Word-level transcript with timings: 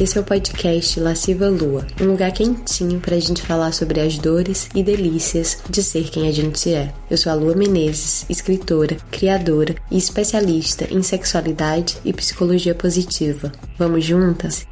Esse 0.00 0.18
é 0.18 0.20
o 0.20 0.24
podcast 0.24 0.98
Lasciva 0.98 1.48
Lua, 1.48 1.86
um 2.00 2.06
lugar 2.06 2.32
quentinho 2.32 3.00
para 3.00 3.14
a 3.14 3.20
gente 3.20 3.40
falar 3.40 3.70
sobre 3.70 4.00
as 4.00 4.18
dores 4.18 4.68
e 4.74 4.82
delícias 4.82 5.62
de 5.70 5.84
ser 5.84 6.10
quem 6.10 6.26
a 6.26 6.32
gente 6.32 6.74
é. 6.74 6.92
Eu 7.08 7.16
sou 7.16 7.30
a 7.30 7.34
Lua 7.36 7.54
Menezes, 7.54 8.28
escritora, 8.28 8.96
criadora 9.12 9.76
e 9.92 9.96
especialista 9.96 10.92
em 10.92 11.00
sexualidade 11.00 11.96
e 12.04 12.12
psicologia 12.12 12.74
positiva. 12.74 13.52
Vamos 13.78 14.04
juntas? 14.04 14.66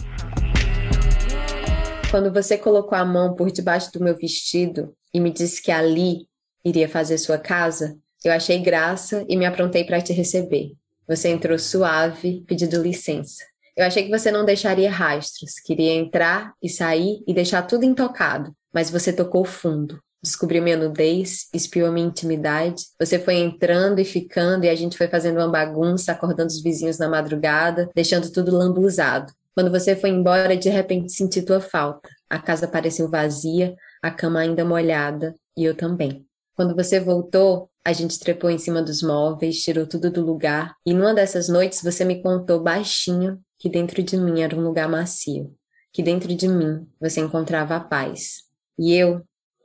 Quando 2.10 2.32
você 2.32 2.58
colocou 2.58 2.98
a 2.98 3.04
mão 3.04 3.36
por 3.36 3.52
debaixo 3.52 3.92
do 3.92 4.02
meu 4.02 4.16
vestido 4.16 4.92
e 5.14 5.20
me 5.20 5.32
disse 5.32 5.62
que 5.62 5.70
ali 5.70 6.26
iria 6.64 6.88
fazer 6.88 7.16
sua 7.16 7.38
casa, 7.38 7.96
eu 8.24 8.32
achei 8.32 8.58
graça 8.58 9.24
e 9.28 9.36
me 9.36 9.46
aprontei 9.46 9.84
para 9.84 10.02
te 10.02 10.12
receber. 10.12 10.72
Você 11.06 11.28
entrou 11.28 11.56
suave, 11.60 12.42
pedindo 12.44 12.82
licença. 12.82 13.51
Eu 13.76 13.86
achei 13.86 14.04
que 14.04 14.10
você 14.10 14.30
não 14.30 14.44
deixaria 14.44 14.90
rastros, 14.90 15.54
queria 15.54 15.94
entrar 15.94 16.52
e 16.62 16.68
sair 16.68 17.22
e 17.26 17.32
deixar 17.32 17.62
tudo 17.62 17.84
intocado, 17.84 18.54
mas 18.72 18.90
você 18.90 19.12
tocou 19.12 19.44
fundo. 19.44 19.98
Descobriu 20.22 20.62
minha 20.62 20.76
nudez, 20.76 21.48
espiou 21.52 21.90
minha 21.90 22.06
intimidade. 22.06 22.84
Você 23.00 23.18
foi 23.18 23.36
entrando 23.36 23.98
e 23.98 24.04
ficando, 24.04 24.64
e 24.64 24.68
a 24.68 24.74
gente 24.74 24.96
foi 24.96 25.08
fazendo 25.08 25.38
uma 25.38 25.48
bagunça, 25.48 26.12
acordando 26.12 26.48
os 26.48 26.62
vizinhos 26.62 26.98
na 26.98 27.08
madrugada, 27.08 27.90
deixando 27.94 28.30
tudo 28.30 28.56
lambuzado. 28.56 29.32
Quando 29.54 29.70
você 29.70 29.96
foi 29.96 30.10
embora, 30.10 30.56
de 30.56 30.68
repente 30.68 31.12
senti 31.12 31.42
tua 31.42 31.60
falta. 31.60 32.08
A 32.30 32.38
casa 32.38 32.68
pareceu 32.68 33.08
vazia, 33.08 33.74
a 34.00 34.10
cama 34.10 34.40
ainda 34.40 34.64
molhada, 34.64 35.34
e 35.56 35.64
eu 35.64 35.74
também. 35.74 36.24
Quando 36.54 36.76
você 36.76 37.00
voltou, 37.00 37.68
a 37.84 37.92
gente 37.92 38.18
trepou 38.20 38.48
em 38.48 38.58
cima 38.58 38.80
dos 38.80 39.02
móveis, 39.02 39.60
tirou 39.60 39.86
tudo 39.86 40.10
do 40.10 40.24
lugar, 40.24 40.74
e 40.86 40.94
numa 40.94 41.12
dessas 41.12 41.48
noites 41.48 41.82
você 41.82 42.04
me 42.04 42.22
contou 42.22 42.62
baixinho 42.62 43.40
que 43.62 43.68
dentro 43.68 44.02
de 44.02 44.16
mim 44.16 44.40
era 44.40 44.56
um 44.56 44.60
lugar 44.60 44.88
macio, 44.88 45.54
que 45.92 46.02
dentro 46.02 46.34
de 46.34 46.48
mim 46.48 46.84
você 47.00 47.20
encontrava 47.20 47.76
a 47.76 47.80
paz. 47.80 48.38
E 48.76 48.92
eu, 48.92 49.22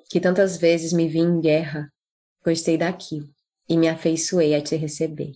que 0.08 0.20
tantas 0.20 0.56
vezes 0.56 0.94
me 0.94 1.08
vi 1.08 1.18
em 1.18 1.42
guerra, 1.42 1.92
gostei 2.46 2.78
daqui 2.78 3.22
e 3.68 3.76
me 3.76 3.90
afeiçoei 3.90 4.54
a 4.54 4.62
te 4.62 4.76
receber. 4.76 5.32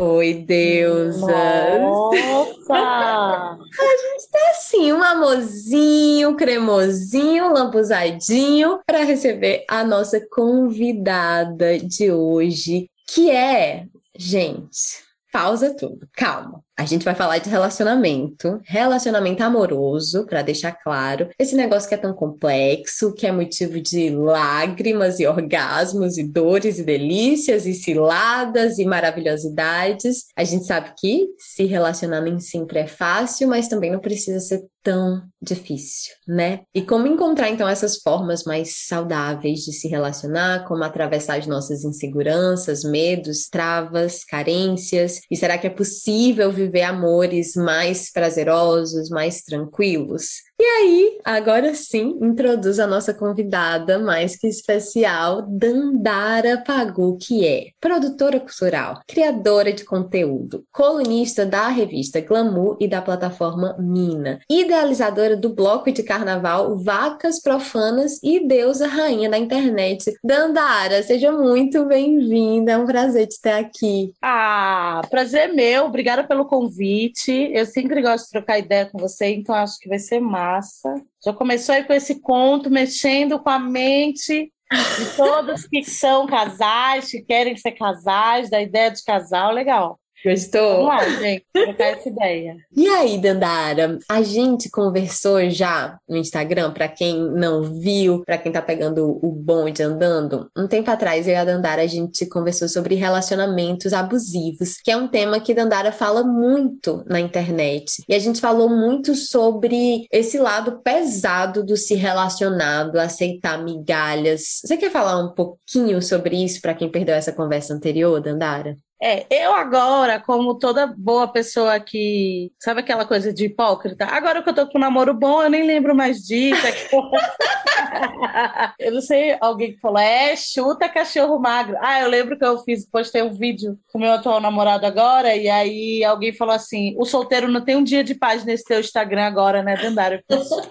Oi, 0.00 0.44
deusa! 0.44 1.78
Nossa! 1.78 2.74
a 2.74 3.56
gente 3.58 4.30
tá 4.32 4.50
assim, 4.50 4.92
um 4.92 5.00
amorzinho, 5.00 6.34
cremosinho, 6.34 7.52
lampusadinho, 7.52 8.80
para 8.84 9.04
receber 9.04 9.64
a 9.68 9.84
nossa 9.84 10.20
convidada 10.32 11.78
de 11.78 12.10
hoje, 12.10 12.90
que 13.12 13.30
é, 13.30 13.86
gente, 14.16 15.04
pausa 15.30 15.76
tudo, 15.76 16.08
calma. 16.14 16.64
A 16.76 16.86
gente 16.86 17.04
vai 17.04 17.14
falar 17.14 17.38
de 17.38 17.50
relacionamento, 17.50 18.58
relacionamento 18.64 19.42
amoroso, 19.42 20.24
para 20.24 20.40
deixar 20.40 20.72
claro. 20.72 21.28
Esse 21.38 21.54
negócio 21.54 21.86
que 21.88 21.94
é 21.94 21.98
tão 21.98 22.14
complexo, 22.14 23.12
que 23.12 23.26
é 23.26 23.32
motivo 23.32 23.80
de 23.80 24.08
lágrimas 24.08 25.20
e 25.20 25.26
orgasmos 25.26 26.16
e 26.16 26.22
dores 26.22 26.78
e 26.78 26.82
delícias 26.82 27.66
e 27.66 27.74
ciladas 27.74 28.78
e 28.78 28.86
maravilhosidades. 28.86 30.24
A 30.34 30.44
gente 30.44 30.64
sabe 30.64 30.92
que 30.98 31.28
se 31.38 31.64
relacionar 31.64 32.22
nem 32.22 32.40
sempre 32.40 32.78
é 32.78 32.86
fácil, 32.86 33.48
mas 33.48 33.68
também 33.68 33.92
não 33.92 34.00
precisa 34.00 34.40
ser 34.40 34.64
tão 34.82 35.22
difícil, 35.40 36.12
né? 36.26 36.62
E 36.74 36.82
como 36.82 37.06
encontrar 37.06 37.48
então 37.48 37.68
essas 37.68 37.98
formas 37.98 38.42
mais 38.42 38.86
saudáveis 38.88 39.60
de 39.60 39.72
se 39.72 39.86
relacionar, 39.86 40.64
como 40.66 40.82
atravessar 40.82 41.38
as 41.38 41.46
nossas 41.46 41.84
inseguranças, 41.84 42.82
medos, 42.82 43.48
travas, 43.48 44.24
carências? 44.24 45.20
E 45.30 45.36
será 45.36 45.56
que 45.56 45.68
é 45.68 45.70
possível 45.70 46.50
viver 46.50 46.61
amores 46.82 47.54
mais 47.54 48.10
prazerosos, 48.10 49.08
mais 49.10 49.42
tranquilos? 49.42 50.42
E 50.62 50.64
aí, 50.64 51.18
agora 51.24 51.74
sim, 51.74 52.16
introduz 52.22 52.78
a 52.78 52.86
nossa 52.86 53.12
convidada 53.12 53.98
mais 53.98 54.36
que 54.36 54.46
especial, 54.46 55.42
Dandara 55.42 56.62
Pagu, 56.64 57.18
que 57.20 57.44
é 57.44 57.70
produtora 57.80 58.38
cultural, 58.38 59.00
criadora 59.08 59.72
de 59.72 59.84
conteúdo, 59.84 60.64
colunista 60.70 61.44
da 61.44 61.66
revista 61.66 62.20
Glamour 62.20 62.76
e 62.78 62.86
da 62.86 63.02
plataforma 63.02 63.74
Mina, 63.76 64.38
idealizadora 64.48 65.36
do 65.36 65.52
bloco 65.52 65.90
de 65.90 66.04
carnaval 66.04 66.78
Vacas 66.78 67.42
Profanas 67.42 68.20
e 68.22 68.46
deusa 68.46 68.86
rainha 68.86 69.28
da 69.28 69.38
internet. 69.38 70.14
Dandara, 70.22 71.02
seja 71.02 71.32
muito 71.32 71.84
bem-vinda, 71.86 72.70
é 72.70 72.78
um 72.78 72.86
prazer 72.86 73.26
te 73.26 73.40
ter 73.40 73.54
aqui. 73.54 74.12
Ah, 74.22 75.02
prazer 75.10 75.52
meu, 75.52 75.86
obrigada 75.86 76.22
pelo 76.22 76.44
convite. 76.44 77.50
Eu 77.52 77.66
sempre 77.66 78.00
gosto 78.00 78.26
de 78.26 78.30
trocar 78.30 78.60
ideia 78.60 78.86
com 78.86 78.96
você, 78.96 79.26
então 79.26 79.56
acho 79.56 79.76
que 79.80 79.88
vai 79.88 79.98
ser 79.98 80.20
massa 80.20 80.51
massa. 80.52 80.94
Já 81.24 81.32
começou 81.32 81.74
aí 81.74 81.84
com 81.84 81.92
esse 81.92 82.20
conto, 82.20 82.70
mexendo 82.70 83.38
com 83.40 83.50
a 83.50 83.58
mente 83.58 84.52
de 84.98 85.16
todos 85.16 85.66
que 85.66 85.82
são 85.82 86.26
casais, 86.26 87.10
que 87.10 87.22
querem 87.22 87.56
ser 87.56 87.72
casais, 87.72 88.50
da 88.50 88.60
ideia 88.60 88.90
de 88.90 89.02
casal, 89.02 89.52
legal. 89.52 89.98
Gostou? 90.24 90.84
Vamos 90.84 90.86
lá, 90.86 91.08
gente, 91.20 91.44
trocar 91.52 91.86
essa 91.86 92.08
ideia. 92.08 92.56
E 92.74 92.86
aí, 92.88 93.18
Dandara, 93.18 93.98
a 94.08 94.22
gente 94.22 94.70
conversou 94.70 95.50
já 95.50 95.98
no 96.08 96.16
Instagram, 96.16 96.72
para 96.72 96.88
quem 96.88 97.18
não 97.32 97.62
viu, 97.62 98.22
para 98.24 98.38
quem 98.38 98.52
tá 98.52 98.62
pegando 98.62 99.18
o 99.22 99.32
bonde 99.32 99.82
andando. 99.82 100.48
Um 100.56 100.68
tempo 100.68 100.90
atrás, 100.90 101.26
eu 101.26 101.34
e 101.34 101.36
a 101.36 101.44
Dandara, 101.44 101.82
a 101.82 101.86
gente 101.86 102.24
conversou 102.26 102.68
sobre 102.68 102.94
relacionamentos 102.94 103.92
abusivos, 103.92 104.76
que 104.82 104.90
é 104.90 104.96
um 104.96 105.08
tema 105.08 105.40
que 105.40 105.54
Dandara 105.54 105.90
fala 105.90 106.22
muito 106.22 107.02
na 107.06 107.18
internet. 107.18 108.04
E 108.08 108.14
a 108.14 108.18
gente 108.18 108.40
falou 108.40 108.68
muito 108.68 109.14
sobre 109.14 110.06
esse 110.10 110.38
lado 110.38 110.80
pesado 110.82 111.64
do 111.64 111.76
se 111.76 111.94
relacionar, 111.94 112.84
do 112.84 113.00
aceitar 113.00 113.62
migalhas. 113.62 114.60
Você 114.64 114.76
quer 114.76 114.90
falar 114.90 115.18
um 115.18 115.34
pouquinho 115.34 116.00
sobre 116.00 116.36
isso 116.36 116.60
para 116.60 116.74
quem 116.74 116.90
perdeu 116.90 117.14
essa 117.14 117.32
conversa 117.32 117.74
anterior, 117.74 118.20
Dandara? 118.20 118.76
É, 119.04 119.26
eu 119.28 119.52
agora, 119.52 120.20
como 120.20 120.56
toda 120.56 120.86
boa 120.86 121.26
pessoa 121.26 121.80
que. 121.80 122.52
Sabe 122.56 122.78
aquela 122.80 123.04
coisa 123.04 123.32
de 123.32 123.46
hipócrita? 123.46 124.04
Agora 124.04 124.40
que 124.40 124.48
eu 124.48 124.54
tô 124.54 124.68
com 124.68 124.78
um 124.78 124.80
namoro 124.80 125.12
bom, 125.12 125.42
eu 125.42 125.50
nem 125.50 125.66
lembro 125.66 125.92
mais 125.92 126.18
disso. 126.18 126.64
É 126.64 126.72
eu 128.78 128.92
não 128.92 129.00
sei, 129.00 129.36
alguém 129.40 129.72
que 129.72 129.80
falou, 129.80 129.98
é, 129.98 130.36
chuta 130.36 130.88
cachorro 130.88 131.36
magro. 131.40 131.76
Ah, 131.80 132.00
eu 132.00 132.08
lembro 132.08 132.38
que 132.38 132.44
eu 132.44 132.58
fiz, 132.58 132.88
postei 132.88 133.22
um 133.22 133.32
vídeo 133.32 133.76
com 133.92 133.98
meu 133.98 134.12
atual 134.12 134.40
namorado 134.40 134.86
agora, 134.86 135.34
e 135.34 135.50
aí 135.50 136.04
alguém 136.04 136.32
falou 136.32 136.54
assim: 136.54 136.94
o 136.96 137.04
solteiro 137.04 137.48
não 137.48 137.64
tem 137.64 137.74
um 137.74 137.82
dia 137.82 138.04
de 138.04 138.14
paz 138.14 138.44
nesse 138.44 138.62
teu 138.62 138.78
Instagram 138.78 139.24
agora, 139.24 139.64
né, 139.64 139.74
Dandara? 139.74 140.22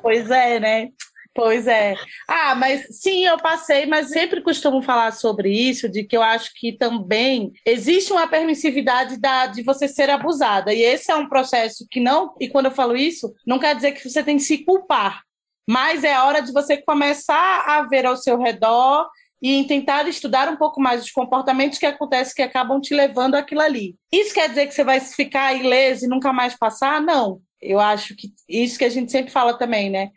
pois 0.02 0.32
é, 0.32 0.58
né? 0.58 0.88
Pois 1.34 1.66
é. 1.66 1.96
Ah, 2.28 2.56
mas 2.56 2.86
sim, 2.92 3.26
eu 3.26 3.38
passei, 3.38 3.86
mas 3.86 4.10
sempre 4.10 4.42
costumo 4.42 4.82
falar 4.82 5.14
sobre 5.14 5.50
isso, 5.50 5.88
de 5.88 6.04
que 6.04 6.16
eu 6.16 6.22
acho 6.22 6.52
que 6.56 6.74
também 6.78 7.54
existe 7.66 8.12
uma 8.12 8.28
permissividade 8.28 9.18
da, 9.18 9.48
de 9.48 9.64
você 9.64 9.88
ser 9.88 10.10
abusada. 10.10 10.74
E 10.74 10.82
esse 10.82 11.10
é 11.10 11.16
um 11.16 11.30
processo 11.30 11.88
que 11.90 12.02
não, 12.02 12.36
e 12.40 12.50
quando 12.50 12.66
eu 12.66 12.72
falo 12.72 12.98
isso, 12.98 13.34
não 13.48 13.60
quer 13.60 13.76
dizer 13.76 13.94
que 13.94 14.10
você 14.10 14.22
tem 14.22 14.36
que 14.36 14.44
se 14.44 14.66
culpar, 14.66 15.22
mas 15.68 16.04
é 16.04 16.20
hora 16.20 16.42
de 16.42 16.52
você 16.52 16.76
começar 16.82 17.64
a 17.66 17.84
ver 17.84 18.06
ao 18.06 18.18
seu 18.18 18.38
redor 18.38 19.08
e 19.42 19.64
tentar 19.64 20.08
estudar 20.08 20.50
um 20.50 20.58
pouco 20.58 20.82
mais 20.82 21.02
os 21.04 21.12
comportamentos 21.12 21.80
que 21.80 21.86
acontecem 21.86 22.36
que 22.36 22.42
acabam 22.42 22.80
te 22.80 22.94
levando 22.94 23.36
àquilo 23.36 23.62
ali. 23.62 23.96
Isso 24.12 24.34
quer 24.34 24.50
dizer 24.50 24.68
que 24.68 24.74
você 24.74 24.84
vai 24.84 25.00
ficar 25.00 25.54
ileso 25.54 26.06
e 26.06 26.10
nunca 26.10 26.32
mais 26.34 26.56
passar? 26.58 27.02
Não. 27.02 27.42
Eu 27.60 27.80
acho 27.80 28.16
que 28.16 28.28
isso 28.50 28.78
que 28.78 28.86
a 28.86 28.90
gente 28.90 29.12
sempre 29.12 29.32
fala 29.32 29.58
também, 29.58 29.90
né? 29.90 30.10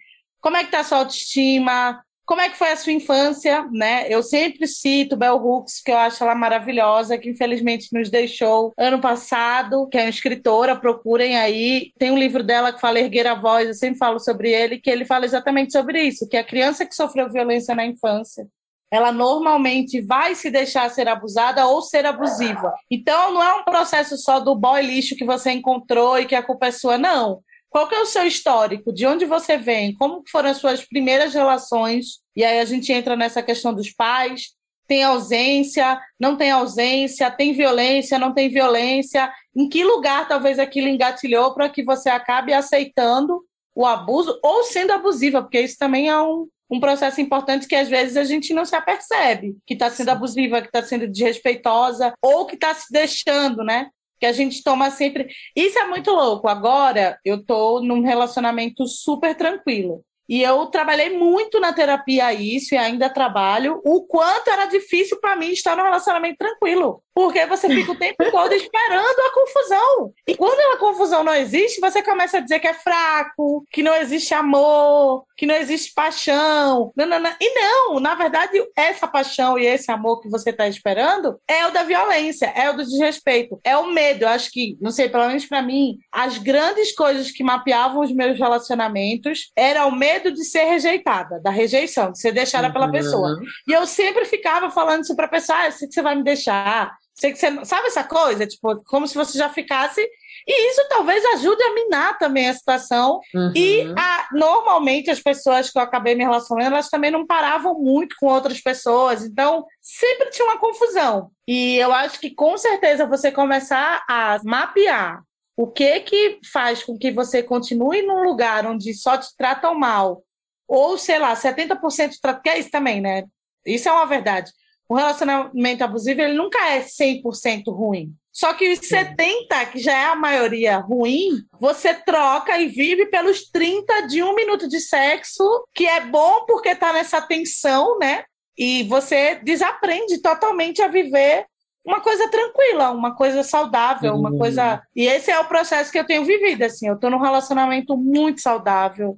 Como 0.44 0.58
é 0.58 0.60
que 0.60 0.66
está 0.66 0.80
a 0.80 0.84
sua 0.84 0.98
autoestima? 0.98 2.04
Como 2.26 2.42
é 2.42 2.50
que 2.50 2.58
foi 2.58 2.70
a 2.70 2.76
sua 2.76 2.92
infância, 2.92 3.66
né? 3.72 4.04
Eu 4.10 4.22
sempre 4.22 4.68
cito 4.68 5.16
Bell 5.16 5.42
Hooks, 5.42 5.80
que 5.80 5.90
eu 5.90 5.96
acho 5.96 6.22
ela 6.22 6.34
maravilhosa, 6.34 7.16
que 7.16 7.30
infelizmente 7.30 7.88
nos 7.90 8.10
deixou 8.10 8.70
ano 8.76 9.00
passado, 9.00 9.88
que 9.88 9.96
é 9.96 10.02
uma 10.02 10.10
escritora, 10.10 10.76
procurem 10.76 11.38
aí. 11.38 11.92
Tem 11.98 12.10
um 12.10 12.18
livro 12.18 12.42
dela 12.42 12.74
que 12.74 12.80
fala 12.80 13.00
Erguer 13.00 13.26
a 13.26 13.34
Voz, 13.34 13.68
eu 13.68 13.72
sempre 13.72 13.96
falo 13.96 14.18
sobre 14.18 14.50
ele, 14.50 14.78
que 14.78 14.90
ele 14.90 15.06
fala 15.06 15.24
exatamente 15.24 15.72
sobre 15.72 16.02
isso, 16.02 16.28
que 16.28 16.36
a 16.36 16.44
criança 16.44 16.84
que 16.84 16.94
sofreu 16.94 17.30
violência 17.30 17.74
na 17.74 17.86
infância, 17.86 18.46
ela 18.90 19.10
normalmente 19.10 20.02
vai 20.02 20.34
se 20.34 20.50
deixar 20.50 20.90
ser 20.90 21.08
abusada 21.08 21.66
ou 21.66 21.80
ser 21.80 22.04
abusiva. 22.04 22.74
Então, 22.90 23.32
não 23.32 23.42
é 23.42 23.54
um 23.54 23.64
processo 23.64 24.18
só 24.18 24.40
do 24.40 24.54
boy 24.54 24.82
lixo 24.82 25.16
que 25.16 25.24
você 25.24 25.52
encontrou 25.52 26.18
e 26.18 26.26
que 26.26 26.34
a 26.34 26.42
culpa 26.42 26.66
é 26.66 26.70
sua, 26.70 26.98
não. 26.98 27.40
Qual 27.74 27.88
que 27.88 27.94
é 27.96 28.00
o 28.00 28.06
seu 28.06 28.24
histórico? 28.24 28.92
De 28.92 29.04
onde 29.04 29.24
você 29.24 29.58
vem? 29.58 29.92
Como 29.94 30.22
foram 30.30 30.50
as 30.50 30.58
suas 30.58 30.84
primeiras 30.84 31.34
relações? 31.34 32.20
E 32.36 32.44
aí 32.44 32.60
a 32.60 32.64
gente 32.64 32.92
entra 32.92 33.16
nessa 33.16 33.42
questão 33.42 33.74
dos 33.74 33.90
pais. 33.90 34.52
Tem 34.86 35.02
ausência? 35.02 36.00
Não 36.16 36.36
tem 36.36 36.52
ausência? 36.52 37.28
Tem 37.32 37.52
violência? 37.52 38.16
Não 38.16 38.32
tem 38.32 38.48
violência? 38.48 39.28
Em 39.56 39.68
que 39.68 39.82
lugar 39.82 40.28
talvez 40.28 40.60
aquilo 40.60 40.86
engatilhou 40.86 41.52
para 41.52 41.68
que 41.68 41.82
você 41.82 42.08
acabe 42.08 42.52
aceitando 42.52 43.42
o 43.74 43.84
abuso 43.84 44.38
ou 44.40 44.62
sendo 44.62 44.92
abusiva? 44.92 45.42
Porque 45.42 45.60
isso 45.60 45.76
também 45.76 46.08
é 46.08 46.22
um, 46.22 46.46
um 46.70 46.78
processo 46.78 47.20
importante 47.20 47.66
que 47.66 47.74
às 47.74 47.88
vezes 47.88 48.16
a 48.16 48.22
gente 48.22 48.54
não 48.54 48.64
se 48.64 48.76
apercebe 48.76 49.56
que 49.66 49.74
está 49.74 49.90
sendo 49.90 50.10
abusiva, 50.10 50.60
que 50.60 50.68
está 50.68 50.84
sendo 50.84 51.08
desrespeitosa 51.08 52.14
ou 52.22 52.46
que 52.46 52.54
está 52.54 52.72
se 52.72 52.92
deixando, 52.92 53.64
né? 53.64 53.90
Que 54.24 54.28
a 54.28 54.32
gente 54.32 54.62
toma 54.62 54.90
sempre. 54.90 55.28
Isso 55.54 55.78
é 55.78 55.86
muito 55.86 56.10
louco. 56.10 56.48
Agora 56.48 57.18
eu 57.22 57.44
tô 57.44 57.80
num 57.80 58.00
relacionamento 58.00 58.86
super 58.86 59.34
tranquilo. 59.36 60.02
E 60.26 60.42
eu 60.42 60.64
trabalhei 60.66 61.10
muito 61.10 61.60
na 61.60 61.74
terapia 61.74 62.32
isso 62.32 62.74
e 62.74 62.78
ainda 62.78 63.10
trabalho. 63.10 63.82
O 63.84 64.06
quanto 64.06 64.48
era 64.48 64.64
difícil 64.64 65.20
para 65.20 65.36
mim 65.36 65.50
estar 65.50 65.76
num 65.76 65.82
relacionamento 65.82 66.38
tranquilo. 66.38 67.02
Porque 67.14 67.46
você 67.46 67.68
fica 67.68 67.92
o 67.92 67.96
tempo 67.96 68.30
todo 68.30 68.52
esperando 68.52 69.20
a 69.20 69.32
confusão. 69.32 70.12
E 70.26 70.36
quando 70.36 70.74
a 70.74 70.78
confusão 70.78 71.22
não 71.22 71.34
existe, 71.34 71.80
você 71.80 72.02
começa 72.02 72.38
a 72.38 72.40
dizer 72.40 72.58
que 72.58 72.66
é 72.66 72.74
fraco, 72.74 73.64
que 73.70 73.82
não 73.82 73.94
existe 73.94 74.34
amor, 74.34 75.24
que 75.36 75.46
não 75.46 75.54
existe 75.54 75.92
paixão. 75.94 76.92
Não, 76.96 77.06
não, 77.06 77.20
não. 77.20 77.32
E 77.40 77.54
não, 77.54 78.00
na 78.00 78.14
verdade, 78.14 78.60
essa 78.76 79.06
paixão 79.06 79.56
e 79.56 79.64
esse 79.64 79.90
amor 79.92 80.20
que 80.20 80.28
você 80.28 80.50
está 80.50 80.66
esperando 80.66 81.38
é 81.48 81.66
o 81.66 81.70
da 81.70 81.84
violência, 81.84 82.46
é 82.46 82.68
o 82.68 82.76
do 82.76 82.84
desrespeito, 82.84 83.60
é 83.62 83.76
o 83.76 83.92
medo. 83.92 84.24
Eu 84.24 84.28
acho 84.28 84.50
que, 84.50 84.76
não 84.80 84.90
sei, 84.90 85.08
pelo 85.08 85.28
menos 85.28 85.46
para 85.46 85.62
mim, 85.62 85.98
as 86.10 86.38
grandes 86.38 86.92
coisas 86.94 87.30
que 87.30 87.44
mapeavam 87.44 88.02
os 88.02 88.12
meus 88.12 88.36
relacionamentos 88.38 89.52
era 89.56 89.86
o 89.86 89.94
medo 89.94 90.32
de 90.32 90.44
ser 90.44 90.64
rejeitada, 90.64 91.40
da 91.40 91.50
rejeição, 91.50 92.10
de 92.10 92.18
ser 92.18 92.32
deixada 92.32 92.66
uhum. 92.68 92.72
pela 92.72 92.90
pessoa. 92.90 93.38
E 93.68 93.72
eu 93.72 93.86
sempre 93.86 94.24
ficava 94.24 94.70
falando 94.70 95.04
isso 95.04 95.14
para 95.14 95.26
a 95.26 95.30
pessoa: 95.30 95.58
ah, 95.58 95.66
eu 95.66 95.72
sei 95.72 95.86
que 95.86 95.94
você 95.94 96.02
vai 96.02 96.16
me 96.16 96.24
deixar 96.24 96.92
sabe 97.14 97.86
essa 97.86 98.02
coisa, 98.02 98.46
tipo, 98.46 98.82
como 98.84 99.06
se 99.06 99.14
você 99.14 99.38
já 99.38 99.48
ficasse. 99.48 100.00
E 100.46 100.70
isso 100.70 100.86
talvez 100.88 101.24
ajude 101.24 101.62
a 101.62 101.74
minar 101.74 102.18
também 102.18 102.48
a 102.48 102.54
situação. 102.54 103.20
Uhum. 103.32 103.52
E 103.54 103.82
a, 103.96 104.28
normalmente 104.32 105.10
as 105.10 105.20
pessoas 105.20 105.70
que 105.70 105.78
eu 105.78 105.82
acabei 105.82 106.14
me 106.14 106.24
relacionando, 106.24 106.74
elas 106.74 106.90
também 106.90 107.10
não 107.10 107.26
paravam 107.26 107.74
muito 107.80 108.16
com 108.18 108.26
outras 108.26 108.60
pessoas. 108.60 109.24
Então, 109.24 109.64
sempre 109.80 110.30
tinha 110.30 110.46
uma 110.46 110.58
confusão. 110.58 111.30
E 111.46 111.76
eu 111.76 111.92
acho 111.92 112.18
que 112.18 112.34
com 112.34 112.58
certeza 112.58 113.06
você 113.06 113.30
começar 113.30 114.04
a 114.08 114.40
mapear 114.44 115.22
o 115.56 115.68
que 115.68 116.00
que 116.00 116.40
faz 116.52 116.82
com 116.82 116.98
que 116.98 117.12
você 117.12 117.42
continue 117.42 118.02
num 118.02 118.24
lugar 118.24 118.66
onde 118.66 118.92
só 118.92 119.16
te 119.16 119.28
tratam 119.36 119.72
mal, 119.78 120.24
ou 120.66 120.98
sei 120.98 121.18
lá, 121.18 121.32
70% 121.34 122.14
trata, 122.20 122.40
que 122.42 122.48
é 122.48 122.58
isso 122.58 122.70
também, 122.72 123.00
né? 123.00 123.22
Isso 123.64 123.88
é 123.88 123.92
uma 123.92 124.04
verdade 124.04 124.50
o 124.88 124.94
relacionamento 124.94 125.82
abusivo 125.82 126.20
ele 126.20 126.34
nunca 126.34 126.58
é 126.70 126.80
100% 126.80 127.64
ruim. 127.68 128.12
Só 128.32 128.52
que 128.52 128.72
os 128.72 128.80
70, 128.80 129.66
que 129.66 129.78
já 129.78 129.92
é 129.92 130.06
a 130.06 130.16
maioria 130.16 130.78
ruim, 130.78 131.42
você 131.60 131.94
troca 131.94 132.58
e 132.58 132.66
vive 132.66 133.06
pelos 133.06 133.48
30 133.48 134.08
de 134.08 134.22
um 134.22 134.34
minuto 134.34 134.68
de 134.68 134.80
sexo, 134.80 135.44
que 135.72 135.86
é 135.86 136.00
bom 136.00 136.44
porque 136.44 136.74
tá 136.74 136.92
nessa 136.92 137.20
tensão, 137.20 137.96
né? 137.98 138.24
E 138.58 138.82
você 138.84 139.36
desaprende 139.36 140.20
totalmente 140.20 140.82
a 140.82 140.88
viver 140.88 141.46
uma 141.84 142.00
coisa 142.00 142.28
tranquila, 142.28 142.90
uma 142.90 143.14
coisa 143.14 143.42
saudável, 143.44 144.14
uma 144.14 144.36
coisa. 144.36 144.82
E 144.96 145.06
esse 145.06 145.30
é 145.30 145.38
o 145.38 145.44
processo 145.44 145.92
que 145.92 145.98
eu 145.98 146.06
tenho 146.06 146.24
vivido, 146.24 146.62
assim. 146.62 146.88
Eu 146.88 146.98
tô 146.98 147.08
num 147.10 147.20
relacionamento 147.20 147.96
muito 147.96 148.40
saudável, 148.40 149.16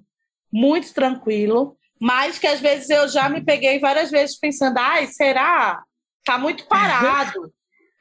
muito 0.52 0.92
tranquilo 0.92 1.76
mas 2.00 2.38
que 2.38 2.46
às 2.46 2.60
vezes 2.60 2.90
eu 2.90 3.08
já 3.08 3.28
me 3.28 3.42
peguei 3.42 3.78
várias 3.78 4.10
vezes 4.10 4.38
pensando, 4.38 4.78
ai, 4.78 5.06
será? 5.06 5.82
Tá 6.24 6.38
muito 6.38 6.66
parado. 6.66 7.52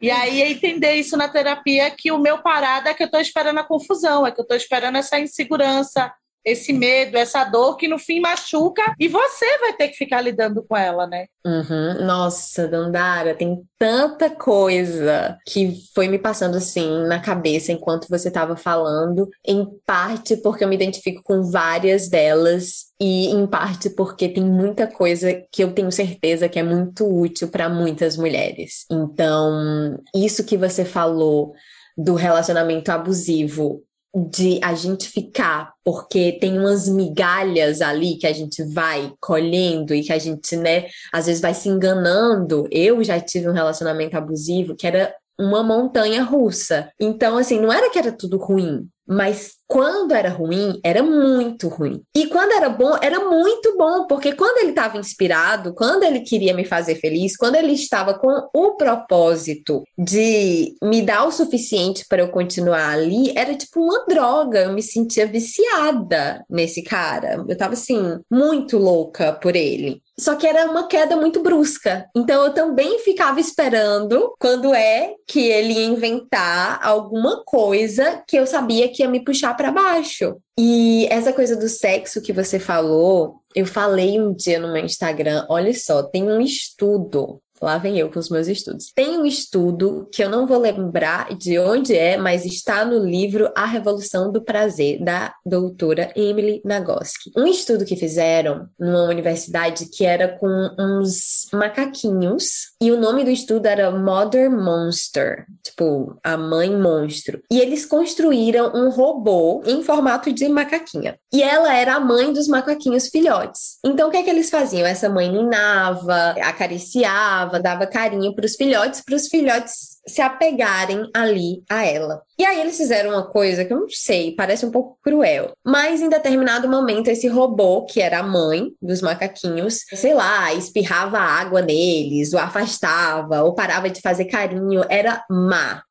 e 0.02 0.12
aí 0.12 0.42
entender 0.42 0.96
isso 0.96 1.16
na 1.16 1.30
terapia 1.30 1.90
que 1.92 2.12
o 2.12 2.20
meu 2.20 2.40
parado 2.42 2.90
é 2.90 2.94
que 2.94 3.04
eu 3.04 3.08
estou 3.08 3.22
esperando 3.22 3.60
a 3.60 3.64
confusão, 3.64 4.26
é 4.26 4.32
que 4.32 4.40
eu 4.40 4.44
estou 4.44 4.58
esperando 4.58 4.98
essa 4.98 5.20
insegurança, 5.20 6.14
esse 6.46 6.72
medo, 6.72 7.18
essa 7.18 7.44
dor 7.44 7.76
que 7.76 7.88
no 7.88 7.98
fim 7.98 8.20
machuca 8.20 8.94
e 9.00 9.08
você 9.08 9.58
vai 9.60 9.74
ter 9.74 9.88
que 9.90 9.98
ficar 9.98 10.22
lidando 10.22 10.64
com 10.64 10.78
ela, 10.78 11.08
né? 11.08 11.26
Uhum. 11.44 12.06
Nossa, 12.06 12.68
Dandara, 12.68 13.34
tem 13.34 13.64
tanta 13.80 14.30
coisa 14.30 15.38
que 15.48 15.74
foi 15.94 16.08
me 16.08 16.20
passando 16.20 16.58
assim 16.58 17.06
na 17.08 17.20
cabeça 17.20 17.72
enquanto 17.72 18.08
você 18.08 18.28
estava 18.28 18.56
falando, 18.56 19.28
em 19.46 19.66
parte 19.86 20.38
porque 20.38 20.64
eu 20.64 20.68
me 20.68 20.76
identifico 20.76 21.22
com 21.24 21.42
várias 21.44 22.08
delas 22.08 22.86
e 23.00 23.28
em 23.28 23.48
parte 23.48 23.90
porque 23.90 24.30
tem 24.30 24.44
muita 24.44 24.88
coisa 24.88 25.34
que 25.52 25.64
eu 25.64 25.74
tenho 25.74 25.92
certeza 25.92 26.48
que 26.48 26.60
é 26.60 26.64
muito 26.64 27.06
útil 27.06 27.48
para 27.48 27.68
muitas 27.68 28.16
mulheres. 28.18 28.86
Então, 28.92 30.00
isso 30.14 30.44
que 30.44 30.58
você 30.58 30.86
falou 30.86 31.54
do 31.98 32.14
relacionamento 32.14 32.92
abusivo 32.92 33.82
de 34.16 34.60
a 34.64 34.74
gente 34.74 35.10
ficar, 35.10 35.74
porque 35.84 36.38
tem 36.40 36.58
umas 36.58 36.88
migalhas 36.88 37.82
ali 37.82 38.18
que 38.18 38.26
a 38.26 38.32
gente 38.32 38.64
vai 38.64 39.14
colhendo 39.20 39.94
e 39.94 40.04
que 40.04 40.14
a 40.14 40.18
gente, 40.18 40.56
né, 40.56 40.86
às 41.12 41.26
vezes 41.26 41.42
vai 41.42 41.54
se 41.54 41.68
enganando. 41.68 42.66
Eu 42.72 43.04
já 43.04 43.20
tive 43.20 43.50
um 43.50 43.54
relacionamento 43.54 44.16
abusivo 44.16 44.76
que 44.76 44.88
era 44.88 45.14
uma 45.38 45.62
montanha 45.62 46.24
russa. 46.24 46.90
Então, 47.00 47.38
assim, 47.38 47.60
não 47.60 47.74
era 47.74 47.90
que 47.90 48.00
era 48.00 48.12
tudo 48.12 48.38
ruim, 48.38 48.88
mas 49.06 49.56
quando 49.68 50.14
era 50.14 50.30
ruim, 50.30 50.80
era 50.84 51.02
muito 51.02 51.68
ruim. 51.68 52.02
E 52.16 52.28
quando 52.28 52.52
era 52.52 52.70
bom, 52.70 52.98
era 53.02 53.20
muito 53.20 53.76
bom, 53.78 54.06
porque 54.08 54.34
quando 54.34 54.60
ele 54.60 54.70
estava 54.70 54.98
inspirado, 54.98 55.74
quando 55.74 56.04
ele 56.04 56.22
queria 56.22 56.54
me 56.54 56.66
fazer 56.66 56.96
feliz, 56.96 57.36
quando 57.36 57.56
ele 57.56 57.74
estava 57.74 58.14
com 58.14 58.48
o 58.54 58.76
propósito 58.76 59.84
de 59.98 60.76
me 60.82 61.02
dar 61.02 61.26
o 61.26 61.32
suficiente 61.32 62.06
para 62.08 62.22
eu 62.22 62.30
continuar 62.30 62.90
ali, 62.90 63.34
era 63.36 63.56
tipo 63.56 63.82
uma 63.82 64.06
droga. 64.06 64.64
Eu 64.64 64.74
me 64.74 64.82
sentia 64.82 65.26
viciada 65.26 66.44
nesse 66.50 66.84
cara. 66.84 67.36
Eu 67.36 67.54
estava 67.54 67.74
assim, 67.74 68.20
muito 68.30 68.78
louca 68.78 69.34
por 69.34 69.56
ele. 69.56 70.02
Só 70.18 70.36
que 70.36 70.48
era 70.48 70.70
uma 70.72 70.88
queda 70.88 71.18
muito 71.18 71.42
brusca. 71.42 72.06
Então 72.16 72.46
eu 72.46 72.54
também 72.54 73.00
ficava 73.00 73.40
esperando 73.40 74.34
quando 74.40 74.74
é 74.74 75.14
que 75.28 75.42
ele 75.50 75.74
ia 75.74 75.86
inventar 75.86 76.80
alguma 76.82 77.44
coisa 77.44 78.24
que 78.26 78.38
eu 78.38 78.48
sabia 78.48 78.88
que 78.88 79.04
ia 79.04 79.10
me 79.10 79.24
puxar 79.24 79.55
para 79.56 79.72
baixo. 79.72 80.38
E 80.58 81.08
essa 81.10 81.34
coisa 81.34 81.56
do 81.56 81.68
sexo 81.68 82.22
que 82.22 82.34
você 82.34 82.60
falou, 82.60 83.42
eu 83.56 83.66
falei 83.66 84.20
um 84.20 84.34
dia 84.34 84.60
no 84.60 84.72
meu 84.72 84.86
Instagram, 84.86 85.46
olha 85.50 85.74
só, 85.74 86.04
tem 86.04 86.24
um 86.24 86.40
estudo 86.40 87.42
Lá 87.62 87.78
vem 87.78 87.98
eu 87.98 88.12
com 88.12 88.20
os 88.20 88.30
meus 88.30 88.48
estudos. 88.48 88.92
Tem 88.94 89.18
um 89.18 89.26
estudo 89.26 90.08
que 90.12 90.24
eu 90.24 90.30
não 90.30 90.46
vou 90.46 90.58
lembrar 90.58 91.36
de 91.36 91.58
onde 91.58 91.96
é, 91.96 92.18
mas 92.18 92.46
está 92.46 92.84
no 92.84 93.00
livro 93.00 93.50
A 93.56 93.66
Revolução 93.66 94.32
do 94.32 94.42
Prazer, 94.42 95.02
da 95.04 95.34
doutora 95.46 96.12
Emily 96.16 96.62
Nagoski. 96.66 97.32
Um 97.36 97.48
estudo 97.48 97.86
que 97.86 97.96
fizeram 97.96 98.68
numa 98.78 99.04
universidade 99.04 99.90
que 99.90 100.06
era 100.06 100.38
com 100.38 100.48
uns 100.78 101.48
macaquinhos, 101.54 102.75
e 102.86 102.92
o 102.92 103.00
nome 103.00 103.24
do 103.24 103.32
estudo 103.32 103.66
era 103.66 103.90
Mother 103.90 104.48
Monster, 104.52 105.48
tipo, 105.64 106.20
a 106.24 106.38
mãe 106.38 106.70
monstro. 106.70 107.42
E 107.52 107.60
eles 107.60 107.84
construíram 107.84 108.72
um 108.76 108.92
robô 108.92 109.64
em 109.66 109.82
formato 109.82 110.32
de 110.32 110.48
macaquinha. 110.48 111.18
E 111.34 111.42
ela 111.42 111.74
era 111.74 111.96
a 111.96 112.00
mãe 112.00 112.32
dos 112.32 112.48
macaquinhos 112.48 113.08
filhotes. 113.08 113.80
Então 113.84 114.08
o 114.08 114.12
que 114.12 114.18
é 114.18 114.22
que 114.22 114.30
eles 114.30 114.52
faziam? 114.52 114.86
Essa 114.86 115.10
mãe 115.10 115.32
ninava, 115.32 116.36
acariciava, 116.44 117.60
dava 117.60 117.88
carinho 117.88 118.36
para 118.36 118.46
os 118.46 118.56
filhotes, 118.56 119.02
para 119.02 119.16
os 119.16 119.30
filhotes 119.30 119.95
se 120.08 120.22
apegarem 120.22 121.10
ali 121.14 121.64
a 121.70 121.86
ela. 121.86 122.22
E 122.38 122.46
aí 122.46 122.60
eles 122.62 122.78
fizeram 122.78 123.12
uma 123.12 123.26
coisa 123.26 123.66
que 123.66 123.74
eu 123.74 123.80
não 123.80 123.90
sei, 123.90 124.36
parece 124.36 124.66
um 124.66 124.72
pouco 124.72 124.98
cruel, 125.02 125.54
mas 125.66 126.02
em 126.02 126.10
determinado 126.10 126.70
momento 126.70 127.08
esse 127.08 127.28
robô, 127.28 127.86
que 127.86 128.02
era 128.02 128.20
a 128.20 128.24
mãe 128.24 128.72
dos 128.82 129.02
macaquinhos, 129.02 129.80
sei 129.94 130.14
lá, 130.14 130.54
espirrava 130.54 131.18
água 131.18 131.62
neles, 131.62 132.34
o 132.34 132.38
afastava, 132.38 133.44
ou 133.44 133.56
parava 133.56 133.90
de 133.90 134.02
fazer 134.02 134.26
carinho, 134.26 134.84
era 134.90 135.24
má 135.30 135.84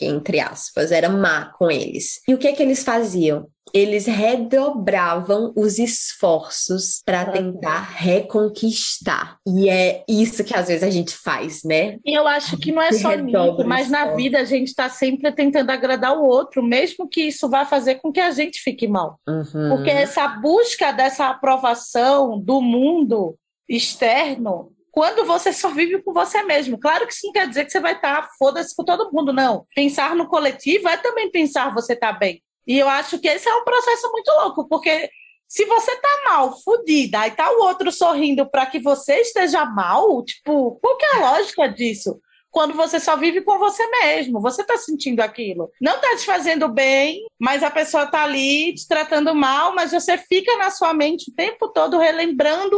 entre 0.00 0.40
aspas, 0.40 0.92
era 0.92 1.08
má 1.08 1.46
com 1.56 1.70
eles. 1.70 2.20
E 2.28 2.34
o 2.34 2.38
que 2.38 2.52
que 2.52 2.62
eles 2.62 2.84
faziam? 2.84 3.48
Eles 3.72 4.06
redobravam 4.06 5.52
os 5.56 5.78
esforços 5.78 7.00
para 7.04 7.30
tentar 7.30 7.80
reconquistar. 7.94 9.38
E 9.46 9.68
é 9.68 10.02
isso 10.08 10.42
que 10.42 10.54
às 10.54 10.66
vezes 10.66 10.82
a 10.82 10.90
gente 10.90 11.14
faz, 11.14 11.62
né? 11.62 11.96
E 12.04 12.12
eu 12.12 12.26
acho 12.26 12.56
que 12.58 12.72
não 12.72 12.82
é 12.82 12.92
só 12.92 13.14
nisso, 13.14 13.64
mas 13.64 13.88
na 13.88 14.16
vida 14.16 14.40
a 14.40 14.44
gente 14.44 14.68
está 14.68 14.88
sempre 14.88 15.30
tentando 15.32 15.70
agradar 15.70 16.18
o 16.18 16.24
outro, 16.24 16.62
mesmo 16.64 17.08
que 17.08 17.22
isso 17.22 17.48
vá 17.48 17.64
fazer 17.64 17.96
com 17.96 18.12
que 18.12 18.20
a 18.20 18.32
gente 18.32 18.60
fique 18.60 18.88
mal. 18.88 19.20
Uhum. 19.28 19.76
Porque 19.76 19.90
essa 19.90 20.26
busca 20.26 20.90
dessa 20.90 21.28
aprovação 21.28 22.40
do 22.40 22.60
mundo 22.60 23.36
externo 23.68 24.72
quando 25.00 25.24
você 25.24 25.50
só 25.50 25.70
vive 25.70 26.02
com 26.02 26.12
você 26.12 26.42
mesmo. 26.42 26.78
Claro 26.78 27.06
que 27.06 27.14
não 27.24 27.32
quer 27.32 27.48
dizer 27.48 27.64
que 27.64 27.70
você 27.70 27.80
vai 27.80 27.94
estar 27.94 28.20
tá, 28.20 28.28
foda-se 28.38 28.76
com 28.76 28.84
todo 28.84 29.10
mundo, 29.10 29.32
não. 29.32 29.64
Pensar 29.74 30.14
no 30.14 30.28
coletivo 30.28 30.90
é 30.90 30.98
também 30.98 31.30
pensar 31.30 31.72
você 31.72 31.96
tá 31.96 32.12
bem. 32.12 32.42
E 32.66 32.78
eu 32.78 32.86
acho 32.86 33.18
que 33.18 33.26
esse 33.26 33.48
é 33.48 33.54
um 33.54 33.64
processo 33.64 34.12
muito 34.12 34.30
louco, 34.30 34.68
porque 34.68 35.08
se 35.48 35.64
você 35.64 35.96
tá 35.96 36.22
mal, 36.26 36.54
fodida, 36.60 37.26
e 37.26 37.30
tá 37.30 37.50
o 37.50 37.62
outro 37.62 37.90
sorrindo 37.90 38.44
para 38.50 38.66
que 38.66 38.78
você 38.78 39.22
esteja 39.22 39.64
mal, 39.64 40.22
tipo, 40.22 40.78
qual 40.82 40.98
que 40.98 41.06
é 41.06 41.16
a 41.16 41.30
lógica 41.30 41.66
disso? 41.66 42.20
Quando 42.50 42.74
você 42.74 43.00
só 43.00 43.16
vive 43.16 43.40
com 43.40 43.58
você 43.58 43.86
mesmo, 44.02 44.38
você 44.38 44.62
tá 44.62 44.76
sentindo 44.76 45.20
aquilo. 45.20 45.70
Não 45.80 45.98
tá 45.98 46.14
te 46.14 46.26
fazendo 46.26 46.68
bem, 46.68 47.26
mas 47.38 47.62
a 47.62 47.70
pessoa 47.70 48.04
tá 48.04 48.24
ali 48.24 48.74
te 48.74 48.86
tratando 48.86 49.34
mal, 49.34 49.74
mas 49.74 49.92
você 49.92 50.18
fica 50.18 50.58
na 50.58 50.70
sua 50.70 50.92
mente 50.92 51.30
o 51.30 51.34
tempo 51.34 51.68
todo 51.68 51.96
relembrando 51.96 52.76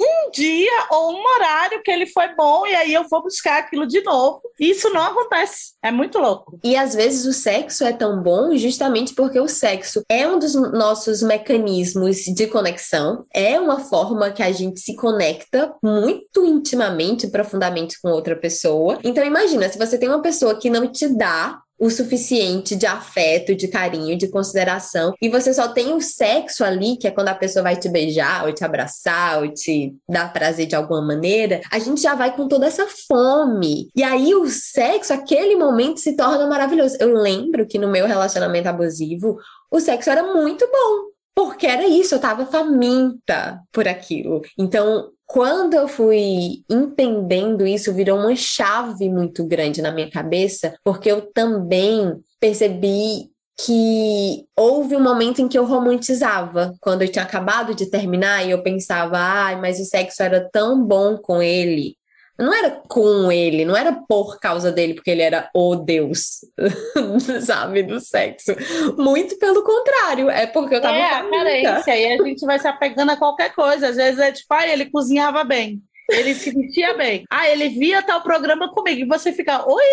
um 0.00 0.30
dia 0.30 0.86
ou 0.90 1.12
um 1.12 1.24
horário 1.34 1.82
que 1.82 1.90
ele 1.90 2.06
foi 2.06 2.34
bom 2.34 2.66
e 2.66 2.74
aí 2.74 2.94
eu 2.94 3.08
vou 3.08 3.22
buscar 3.22 3.58
aquilo 3.58 3.86
de 3.86 4.02
novo. 4.02 4.40
Isso 4.58 4.90
não 4.90 5.02
acontece. 5.02 5.72
É 5.82 5.90
muito 5.90 6.18
louco. 6.18 6.58
E 6.62 6.76
às 6.76 6.94
vezes 6.94 7.24
o 7.26 7.32
sexo 7.32 7.84
é 7.84 7.92
tão 7.92 8.22
bom 8.22 8.56
justamente 8.56 9.14
porque 9.14 9.40
o 9.40 9.48
sexo 9.48 10.02
é 10.08 10.26
um 10.26 10.38
dos 10.38 10.54
nossos 10.54 11.22
mecanismos 11.22 12.18
de 12.18 12.46
conexão, 12.46 13.24
é 13.34 13.58
uma 13.58 13.80
forma 13.80 14.30
que 14.30 14.42
a 14.42 14.52
gente 14.52 14.80
se 14.80 14.94
conecta 14.96 15.74
muito 15.82 16.44
intimamente, 16.44 17.28
profundamente 17.28 18.00
com 18.00 18.08
outra 18.08 18.36
pessoa. 18.36 18.98
Então 19.02 19.24
imagina, 19.24 19.68
se 19.68 19.78
você 19.78 19.98
tem 19.98 20.08
uma 20.08 20.22
pessoa 20.22 20.58
que 20.58 20.70
não 20.70 20.86
te 20.90 21.08
dá 21.08 21.60
o 21.78 21.88
suficiente 21.90 22.74
de 22.74 22.86
afeto, 22.86 23.54
de 23.54 23.68
carinho, 23.68 24.16
de 24.18 24.28
consideração, 24.28 25.14
e 25.22 25.28
você 25.28 25.54
só 25.54 25.68
tem 25.68 25.92
o 25.92 26.00
sexo 26.00 26.64
ali, 26.64 26.96
que 26.96 27.06
é 27.06 27.10
quando 27.10 27.28
a 27.28 27.34
pessoa 27.34 27.62
vai 27.62 27.76
te 27.76 27.88
beijar, 27.88 28.44
ou 28.44 28.52
te 28.52 28.64
abraçar, 28.64 29.40
ou 29.40 29.52
te 29.52 29.94
dar 30.08 30.32
prazer 30.32 30.66
de 30.66 30.74
alguma 30.74 31.00
maneira, 31.00 31.60
a 31.70 31.78
gente 31.78 32.00
já 32.00 32.14
vai 32.14 32.34
com 32.34 32.48
toda 32.48 32.66
essa 32.66 32.86
fome. 33.06 33.90
E 33.94 34.02
aí 34.02 34.34
o 34.34 34.46
sexo, 34.46 35.12
aquele 35.12 35.54
momento 35.56 36.00
se 36.00 36.16
torna 36.16 36.46
maravilhoso. 36.46 36.96
Eu 36.98 37.14
lembro 37.14 37.66
que 37.66 37.78
no 37.78 37.88
meu 37.88 38.06
relacionamento 38.06 38.68
abusivo, 38.68 39.38
o 39.70 39.80
sexo 39.80 40.10
era 40.10 40.22
muito 40.34 40.66
bom. 40.66 41.08
Porque 41.34 41.68
era 41.68 41.86
isso, 41.86 42.16
eu 42.16 42.18
tava 42.18 42.46
faminta 42.46 43.60
por 43.70 43.86
aquilo. 43.86 44.42
Então, 44.58 45.12
quando 45.28 45.74
eu 45.74 45.86
fui 45.86 46.64
entendendo 46.70 47.66
isso, 47.66 47.92
virou 47.92 48.18
uma 48.18 48.34
chave 48.34 49.10
muito 49.10 49.46
grande 49.46 49.82
na 49.82 49.92
minha 49.92 50.10
cabeça, 50.10 50.74
porque 50.82 51.10
eu 51.12 51.20
também 51.20 52.18
percebi 52.40 53.30
que 53.60 54.46
houve 54.56 54.96
um 54.96 55.02
momento 55.02 55.42
em 55.42 55.48
que 55.48 55.58
eu 55.58 55.66
romantizava, 55.66 56.74
quando 56.80 57.02
eu 57.02 57.12
tinha 57.12 57.24
acabado 57.24 57.74
de 57.74 57.90
terminar 57.90 58.46
e 58.46 58.52
eu 58.52 58.62
pensava, 58.62 59.18
ai, 59.18 59.54
ah, 59.54 59.58
mas 59.58 59.78
o 59.78 59.84
sexo 59.84 60.22
era 60.22 60.48
tão 60.50 60.82
bom 60.82 61.18
com 61.18 61.42
ele, 61.42 61.97
não 62.38 62.54
era 62.54 62.70
com 62.88 63.32
ele, 63.32 63.64
não 63.64 63.76
era 63.76 63.92
por 63.92 64.38
causa 64.38 64.70
dele, 64.70 64.94
porque 64.94 65.10
ele 65.10 65.22
era 65.22 65.50
o 65.52 65.74
Deus, 65.74 66.38
sabe, 67.44 67.82
do 67.82 67.98
sexo. 68.00 68.54
Muito 68.96 69.36
pelo 69.38 69.64
contrário, 69.64 70.30
é 70.30 70.46
porque 70.46 70.76
eu 70.76 70.80
tava. 70.80 70.96
É, 70.96 71.14
a 71.14 71.28
carência, 71.28 71.96
e 71.96 72.12
a 72.12 72.24
gente 72.24 72.46
vai 72.46 72.58
se 72.60 72.68
apegando 72.68 73.10
a 73.10 73.16
qualquer 73.16 73.52
coisa. 73.52 73.88
Às 73.88 73.96
vezes 73.96 74.20
é 74.20 74.30
tipo, 74.30 74.54
ah, 74.54 74.68
ele 74.68 74.88
cozinhava 74.88 75.42
bem, 75.42 75.82
ele 76.08 76.32
se 76.32 76.52
vestia 76.52 76.94
bem. 76.94 77.24
Ah, 77.28 77.48
ele 77.48 77.70
via 77.70 78.02
tal 78.02 78.22
programa 78.22 78.72
comigo, 78.72 79.00
e 79.00 79.08
você 79.08 79.32
fica, 79.32 79.68
oi? 79.68 79.84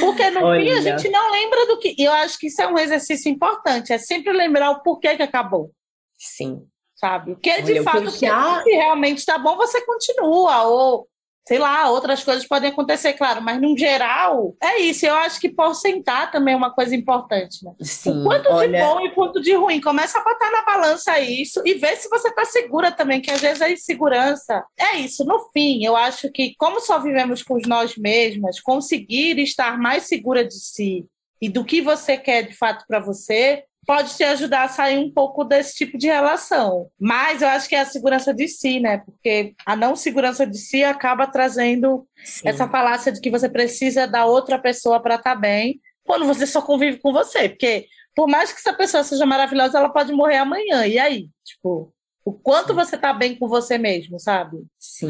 Porque 0.00 0.30
no 0.30 0.46
Olha. 0.46 0.60
fim 0.60 0.70
a 0.70 0.80
gente 0.80 1.08
não 1.10 1.30
lembra 1.30 1.66
do 1.66 1.78
que. 1.78 1.94
E 1.96 2.04
eu 2.04 2.12
acho 2.12 2.38
que 2.38 2.48
isso 2.48 2.60
é 2.60 2.66
um 2.66 2.78
exercício 2.78 3.30
importante, 3.30 3.92
é 3.92 3.98
sempre 3.98 4.32
lembrar 4.32 4.70
o 4.70 4.82
porquê 4.82 5.16
que 5.16 5.22
acabou. 5.22 5.70
Sim. 6.18 6.62
Sabe? 6.96 7.32
O 7.32 7.36
que 7.36 7.50
é 7.50 7.60
de 7.60 7.72
Olha, 7.72 7.82
fato, 7.82 8.12
que 8.12 8.26
já... 8.26 8.62
se 8.62 8.70
realmente 8.70 9.18
está 9.18 9.36
bom, 9.36 9.56
você 9.56 9.84
continua. 9.84 10.62
Ou 10.62 11.06
sei 11.46 11.58
lá, 11.58 11.90
outras 11.90 12.24
coisas 12.24 12.46
podem 12.46 12.70
acontecer, 12.70 13.12
claro, 13.12 13.42
mas 13.42 13.60
no 13.60 13.76
geral, 13.76 14.54
é 14.62 14.80
isso. 14.80 15.04
Eu 15.04 15.14
acho 15.14 15.38
que 15.38 15.50
porcentar 15.50 16.30
também 16.30 16.54
é 16.54 16.56
uma 16.56 16.72
coisa 16.72 16.96
importante, 16.96 17.62
né? 17.62 17.72
Sim, 17.82 18.22
o 18.22 18.24
quanto 18.24 18.48
olha... 18.50 18.78
de 18.78 18.84
bom 18.84 19.00
e 19.00 19.10
quanto 19.10 19.42
de 19.42 19.54
ruim. 19.54 19.80
Começa 19.80 20.18
a 20.18 20.24
botar 20.24 20.50
na 20.50 20.64
balança 20.64 21.18
isso 21.20 21.60
e 21.64 21.74
ver 21.74 21.96
se 21.96 22.08
você 22.08 22.32
tá 22.32 22.44
segura 22.46 22.90
também, 22.90 23.20
que 23.20 23.30
às 23.30 23.42
vezes 23.42 23.60
a 23.60 23.70
insegurança 23.70 24.64
é 24.78 24.96
isso. 24.96 25.24
No 25.24 25.50
fim, 25.52 25.84
eu 25.84 25.94
acho 25.94 26.30
que, 26.32 26.54
como 26.56 26.80
só 26.80 26.98
vivemos 26.98 27.42
com 27.42 27.58
nós 27.66 27.94
mesmas, 27.96 28.60
conseguir 28.60 29.38
estar 29.38 29.78
mais 29.78 30.04
segura 30.04 30.44
de 30.44 30.54
si 30.54 31.04
e 31.42 31.48
do 31.48 31.64
que 31.64 31.82
você 31.82 32.16
quer 32.16 32.42
de 32.42 32.54
fato 32.54 32.86
para 32.88 33.00
você, 33.00 33.64
pode 33.86 34.16
te 34.16 34.24
ajudar 34.24 34.64
a 34.64 34.68
sair 34.68 34.98
um 34.98 35.10
pouco 35.10 35.44
desse 35.44 35.74
tipo 35.74 35.98
de 35.98 36.06
relação. 36.06 36.88
Mas 36.98 37.42
eu 37.42 37.48
acho 37.48 37.68
que 37.68 37.74
é 37.74 37.80
a 37.80 37.86
segurança 37.86 38.32
de 38.32 38.48
si, 38.48 38.80
né? 38.80 38.98
Porque 38.98 39.54
a 39.64 39.76
não 39.76 39.96
segurança 39.96 40.46
de 40.46 40.58
si 40.58 40.82
acaba 40.82 41.26
trazendo 41.26 42.06
Sim. 42.24 42.48
essa 42.48 42.68
falácia 42.68 43.12
de 43.12 43.20
que 43.20 43.30
você 43.30 43.48
precisa 43.48 44.06
da 44.06 44.24
outra 44.24 44.58
pessoa 44.58 45.00
para 45.00 45.16
estar 45.16 45.34
tá 45.34 45.40
bem, 45.40 45.80
quando 46.04 46.26
você 46.26 46.46
só 46.46 46.62
convive 46.62 46.98
com 46.98 47.12
você. 47.12 47.48
Porque 47.48 47.86
por 48.14 48.28
mais 48.28 48.52
que 48.52 48.58
essa 48.58 48.72
pessoa 48.72 49.02
seja 49.02 49.26
maravilhosa, 49.26 49.78
ela 49.78 49.88
pode 49.88 50.12
morrer 50.12 50.36
amanhã. 50.36 50.86
E 50.86 50.98
aí? 50.98 51.28
Tipo, 51.44 51.92
o 52.24 52.32
quanto 52.32 52.74
você 52.74 52.96
tá 52.96 53.12
bem 53.12 53.36
com 53.36 53.48
você 53.48 53.76
mesmo, 53.76 54.18
sabe? 54.18 54.64
Sim. 54.78 55.08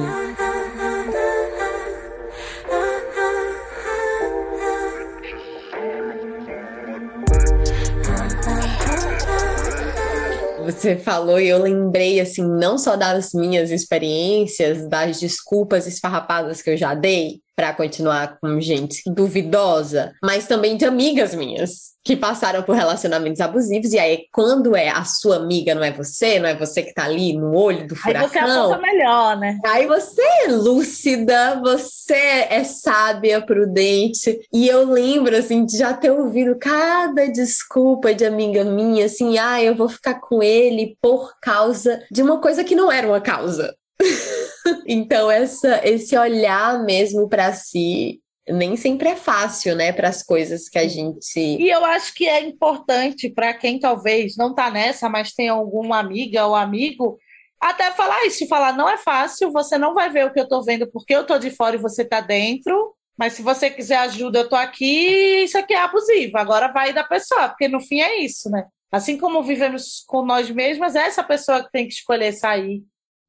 Você 10.85 10.99
falou 10.99 11.41
e 11.41 11.49
eu 11.49 11.63
lembrei, 11.63 12.21
assim, 12.21 12.47
não 12.47 12.77
só 12.77 12.95
das 12.95 13.33
minhas 13.33 13.71
experiências, 13.71 14.87
das 14.87 15.19
desculpas 15.19 15.87
esfarrapadas 15.87 16.61
que 16.61 16.69
eu 16.69 16.77
já 16.77 16.95
dei 16.95 17.41
para 17.57 17.73
continuar 17.73 18.39
com 18.41 18.61
gente 18.61 19.03
duvidosa, 19.07 20.13
mas 20.23 20.47
também 20.47 20.77
de 20.77 20.85
amigas 20.85 21.35
minhas 21.35 21.95
que 22.05 22.15
passaram 22.15 22.63
por 22.63 22.77
relacionamentos 22.77 23.41
abusivos, 23.41 23.93
e 23.93 23.99
aí 23.99 24.27
quando 24.31 24.77
é 24.77 24.91
a 24.91 25.05
sua 25.05 25.37
amiga, 25.37 25.75
não 25.75 25.83
é 25.83 25.91
você, 25.91 26.39
não 26.39 26.47
é 26.47 26.55
você 26.55 26.83
que 26.83 26.93
tá 26.93 27.05
ali 27.05 27.33
no 27.33 27.57
olho 27.57 27.89
do 27.89 27.97
furacão. 27.97 28.23
Aí 28.25 28.29
você 28.29 28.39
aponta 28.39 28.79
melhor, 28.79 29.39
né? 29.39 29.59
Aí 29.65 29.87
você 29.87 30.21
é 30.45 30.49
lúcida, 30.49 31.59
você 31.63 32.47
é 32.51 32.63
sábia, 32.63 33.41
prudente, 33.41 34.39
e 34.53 34.69
eu 34.69 34.85
lembro, 34.85 35.35
assim, 35.35 35.65
de 35.65 35.79
já 35.79 35.95
ter 35.95 36.11
ouvido 36.11 36.59
cada 36.59 37.27
desculpa 37.27 38.13
de 38.13 38.27
amiga 38.27 38.65
minha, 38.65 39.07
assim, 39.07 39.39
ah, 39.39 39.63
eu 39.63 39.75
vou 39.75 39.89
ficar 39.89 40.21
com 40.21 40.43
ele 40.43 40.99
por 41.01 41.33
causa 41.41 42.03
de 42.11 42.23
uma 42.23 42.39
coisa 42.39 42.63
que 42.63 42.75
não 42.75 42.93
era 42.93 43.07
uma 43.07 43.21
causa. 43.21 43.75
então, 44.87 45.31
essa, 45.31 45.81
esse 45.87 46.17
olhar 46.17 46.83
mesmo 46.85 47.29
para 47.29 47.53
si 47.53 48.21
nem 48.47 48.77
sempre 48.77 49.09
é 49.09 49.17
fácil, 49.17 49.75
né, 49.75 49.91
para 49.91 50.09
as 50.09 50.23
coisas 50.23 50.69
que 50.69 50.79
a 50.79 50.87
gente. 50.87 51.41
E 51.41 51.71
eu 51.71 51.83
acho 51.85 52.15
que 52.15 52.29
é 52.29 52.41
importante 52.41 53.31
para 53.31 53.55
quem 53.55 53.79
talvez 53.79 54.37
não 54.37 54.55
tá 54.55 54.71
nessa, 54.71 55.09
mas 55.09 55.33
tem 55.33 55.49
alguma 55.49 55.99
amiga 55.99 56.47
ou 56.47 56.55
amigo, 56.55 57.19
até 57.59 57.91
falar 57.93 58.27
isso, 58.27 58.47
falar 58.47 58.77
não 58.77 58.89
é 58.89 58.99
fácil, 58.99 59.51
você 59.51 59.79
não 59.79 59.95
vai 59.95 60.11
ver 60.11 60.27
o 60.27 60.33
que 60.33 60.39
eu 60.39 60.49
tô 60.49 60.63
vendo 60.63 60.87
porque 60.91 61.15
eu 61.15 61.25
tô 61.25 61.39
de 61.39 61.51
fora 61.51 61.77
e 61.77 61.79
você 61.79 62.05
tá 62.05 62.21
dentro. 62.21 62.95
Mas 63.17 63.35
se 63.35 63.43
você 63.43 63.71
quiser 63.71 63.97
ajuda, 63.99 64.41
eu 64.41 64.49
tô 64.49 64.57
aqui, 64.57 65.45
isso 65.45 65.57
aqui 65.57 65.73
é 65.73 65.79
abusivo. 65.79 66.37
Agora 66.37 66.69
vai 66.69 66.93
da 66.93 67.05
pessoa, 67.05 67.49
porque 67.49 67.69
no 67.69 67.81
fim 67.81 68.01
é 68.01 68.19
isso, 68.19 68.51
né? 68.51 68.67
Assim 68.91 69.17
como 69.17 69.43
vivemos 69.43 70.03
com 70.07 70.25
nós 70.25 70.51
mesmas, 70.51 70.97
é 70.97 71.07
essa 71.07 71.23
pessoa 71.23 71.63
que 71.63 71.71
tem 71.71 71.87
que 71.87 71.95
escolher 71.95 72.33
sair 72.33 72.83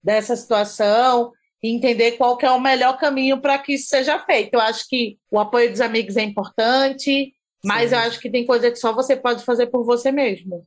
dessa 0.05 0.35
situação 0.35 1.31
e 1.63 1.75
entender 1.75 2.11
qual 2.11 2.37
que 2.37 2.45
é 2.45 2.51
o 2.51 2.61
melhor 2.61 2.97
caminho 2.97 3.41
para 3.41 3.57
que 3.57 3.73
isso 3.73 3.87
seja 3.87 4.19
feito. 4.19 4.53
Eu 4.53 4.61
acho 4.61 4.87
que 4.87 5.17
o 5.31 5.39
apoio 5.39 5.71
dos 5.71 5.81
amigos 5.81 6.15
é 6.15 6.21
importante, 6.21 7.33
mas 7.63 7.89
Sim. 7.89 7.95
eu 7.95 8.01
acho 8.01 8.19
que 8.19 8.29
tem 8.29 8.45
coisa 8.45 8.69
que 8.69 8.77
só 8.77 8.93
você 8.93 9.15
pode 9.15 9.43
fazer 9.43 9.67
por 9.67 9.83
você 9.83 10.11
mesmo. 10.11 10.63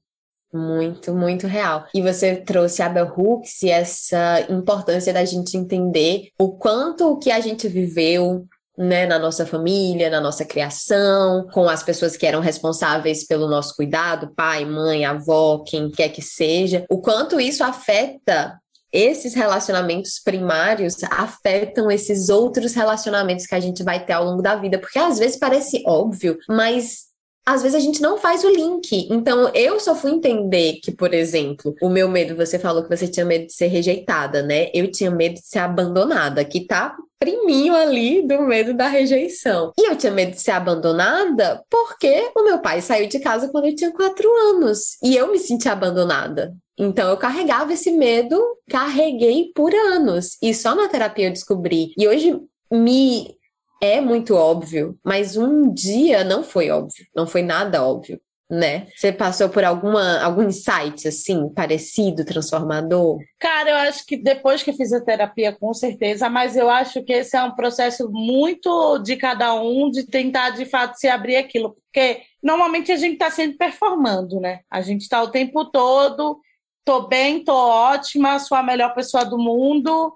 Muito, 0.53 1.15
muito 1.15 1.47
real. 1.47 1.87
E 1.95 2.03
você 2.03 2.37
trouxe 2.37 2.83
a 2.83 2.89
Bell 2.89 3.13
Hooks 3.17 3.63
e 3.63 3.71
essa 3.71 4.45
importância 4.51 5.13
da 5.13 5.25
gente 5.25 5.57
entender 5.57 6.31
o 6.39 6.57
quanto 6.57 7.13
o 7.13 7.19
que 7.19 7.31
a 7.31 7.39
gente 7.39 7.69
viveu, 7.69 8.47
né, 8.77 9.07
na 9.07 9.19
nossa 9.19 9.45
família, 9.45 10.09
na 10.09 10.21
nossa 10.21 10.45
criação, 10.45 11.47
com 11.53 11.69
as 11.69 11.83
pessoas 11.83 12.17
que 12.17 12.27
eram 12.27 12.41
responsáveis 12.41 13.27
pelo 13.27 13.47
nosso 13.47 13.77
cuidado, 13.77 14.33
pai, 14.35 14.65
mãe, 14.65 15.05
avó, 15.05 15.63
quem 15.67 15.91
quer 15.91 16.09
que 16.09 16.23
seja, 16.23 16.87
o 16.89 17.01
quanto 17.01 17.39
isso 17.39 17.63
afeta 17.63 18.59
esses 18.93 19.35
relacionamentos 19.35 20.19
primários 20.19 20.97
afetam 21.11 21.91
esses 21.91 22.29
outros 22.29 22.75
relacionamentos 22.75 23.47
que 23.47 23.55
a 23.55 23.61
gente 23.61 23.83
vai 23.83 24.05
ter 24.05 24.15
ao 24.15 24.25
longo 24.25 24.43
da 24.43 24.57
vida, 24.57 24.79
porque 24.79 24.99
às 24.99 25.19
vezes 25.19 25.39
parece 25.39 25.83
óbvio, 25.87 26.39
mas 26.49 27.09
às 27.49 27.63
vezes 27.63 27.77
a 27.77 27.81
gente 27.81 28.03
não 28.03 28.19
faz 28.19 28.45
o 28.45 28.51
link. 28.51 29.09
Então, 29.11 29.49
eu 29.55 29.81
só 29.81 29.95
fui 29.95 30.11
entender 30.11 30.81
que, 30.83 30.93
por 30.93 31.15
exemplo, 31.15 31.75
o 31.81 31.89
meu 31.89 32.07
medo, 32.07 32.37
você 32.37 32.59
falou 32.59 32.83
que 32.83 32.95
você 32.95 33.09
tinha 33.09 33.25
medo 33.25 33.47
de 33.47 33.55
ser 33.55 33.69
rejeitada, 33.69 34.43
né? 34.43 34.69
Eu 34.75 34.91
tinha 34.91 35.11
medo 35.11 35.37
de 35.37 35.47
ser 35.47 35.61
abandonada, 35.61 36.45
que 36.45 36.67
tá 36.67 36.95
priminho 37.19 37.75
ali 37.75 38.27
do 38.27 38.43
medo 38.43 38.73
da 38.75 38.89
rejeição. 38.89 39.73
E 39.79 39.91
eu 39.91 39.97
tinha 39.97 40.13
medo 40.13 40.33
de 40.33 40.41
ser 40.41 40.53
abandonada 40.53 41.63
porque 41.69 42.31
o 42.37 42.45
meu 42.45 42.61
pai 42.61 42.81
saiu 42.81 43.09
de 43.09 43.19
casa 43.19 43.49
quando 43.49 43.67
eu 43.67 43.75
tinha 43.75 43.93
quatro 43.93 44.29
anos 44.51 44.97
e 45.03 45.17
eu 45.17 45.31
me 45.31 45.39
senti 45.39 45.69
abandonada. 45.69 46.55
Então 46.79 47.11
eu 47.11 47.17
carregava 47.17 47.73
esse 47.73 47.91
medo, 47.91 48.41
carreguei 48.71 49.51
por 49.55 49.75
anos 49.75 50.37
e 50.41 50.55
só 50.55 50.75
na 50.75 50.89
terapia 50.89 51.27
eu 51.27 51.33
descobri. 51.33 51.93
E 51.99 52.07
hoje 52.07 52.41
me 52.71 53.37
é 53.81 54.01
muito 54.01 54.35
óbvio, 54.35 54.99
mas 55.05 55.37
um 55.37 55.73
dia 55.73 56.25
não 56.25 56.43
foi 56.43 56.71
óbvio, 56.71 57.07
não 57.15 57.27
foi 57.27 57.43
nada 57.43 57.83
óbvio 57.85 58.21
né? 58.51 58.87
Você 58.97 59.13
passou 59.13 59.51
por 59.51 59.63
alguma 59.63 60.23
algum 60.23 60.43
insight 60.43 61.07
assim, 61.07 61.49
parecido, 61.51 62.25
transformador? 62.25 63.19
Cara, 63.39 63.71
eu 63.71 63.77
acho 63.77 64.07
que 64.07 64.17
depois 64.17 64.63
que 64.63 64.73
fiz 64.73 64.93
a 64.93 65.05
terapia, 65.05 65.53
com 65.53 65.75
certeza, 65.75 66.31
mas 66.31 66.57
eu 66.57 66.71
acho 66.71 67.03
que 67.05 67.13
esse 67.13 67.37
é 67.37 67.43
um 67.43 67.55
processo 67.55 68.11
muito 68.11 68.99
de 69.01 69.17
cada 69.17 69.55
um 69.55 69.91
de 69.91 70.05
tentar 70.07 70.51
de 70.51 70.65
fato 70.65 70.97
se 70.97 71.09
abrir 71.09 71.37
aquilo, 71.37 71.77
porque 71.85 72.23
normalmente 72.43 72.91
a 72.91 72.97
gente 72.97 73.15
está 73.15 73.31
sempre 73.31 73.59
performando, 73.59 74.41
né? 74.41 74.61
A 74.71 74.81
gente 74.81 75.03
está 75.03 75.23
o 75.23 75.31
tempo 75.31 75.67
todo, 75.67 76.41
tô 76.85 77.07
bem, 77.07 77.45
tô 77.45 77.55
ótima, 77.55 78.39
sou 78.39 78.57
a 78.57 78.63
melhor 78.63 78.95
pessoa 78.95 79.25
do 79.25 79.37
mundo. 79.39 80.15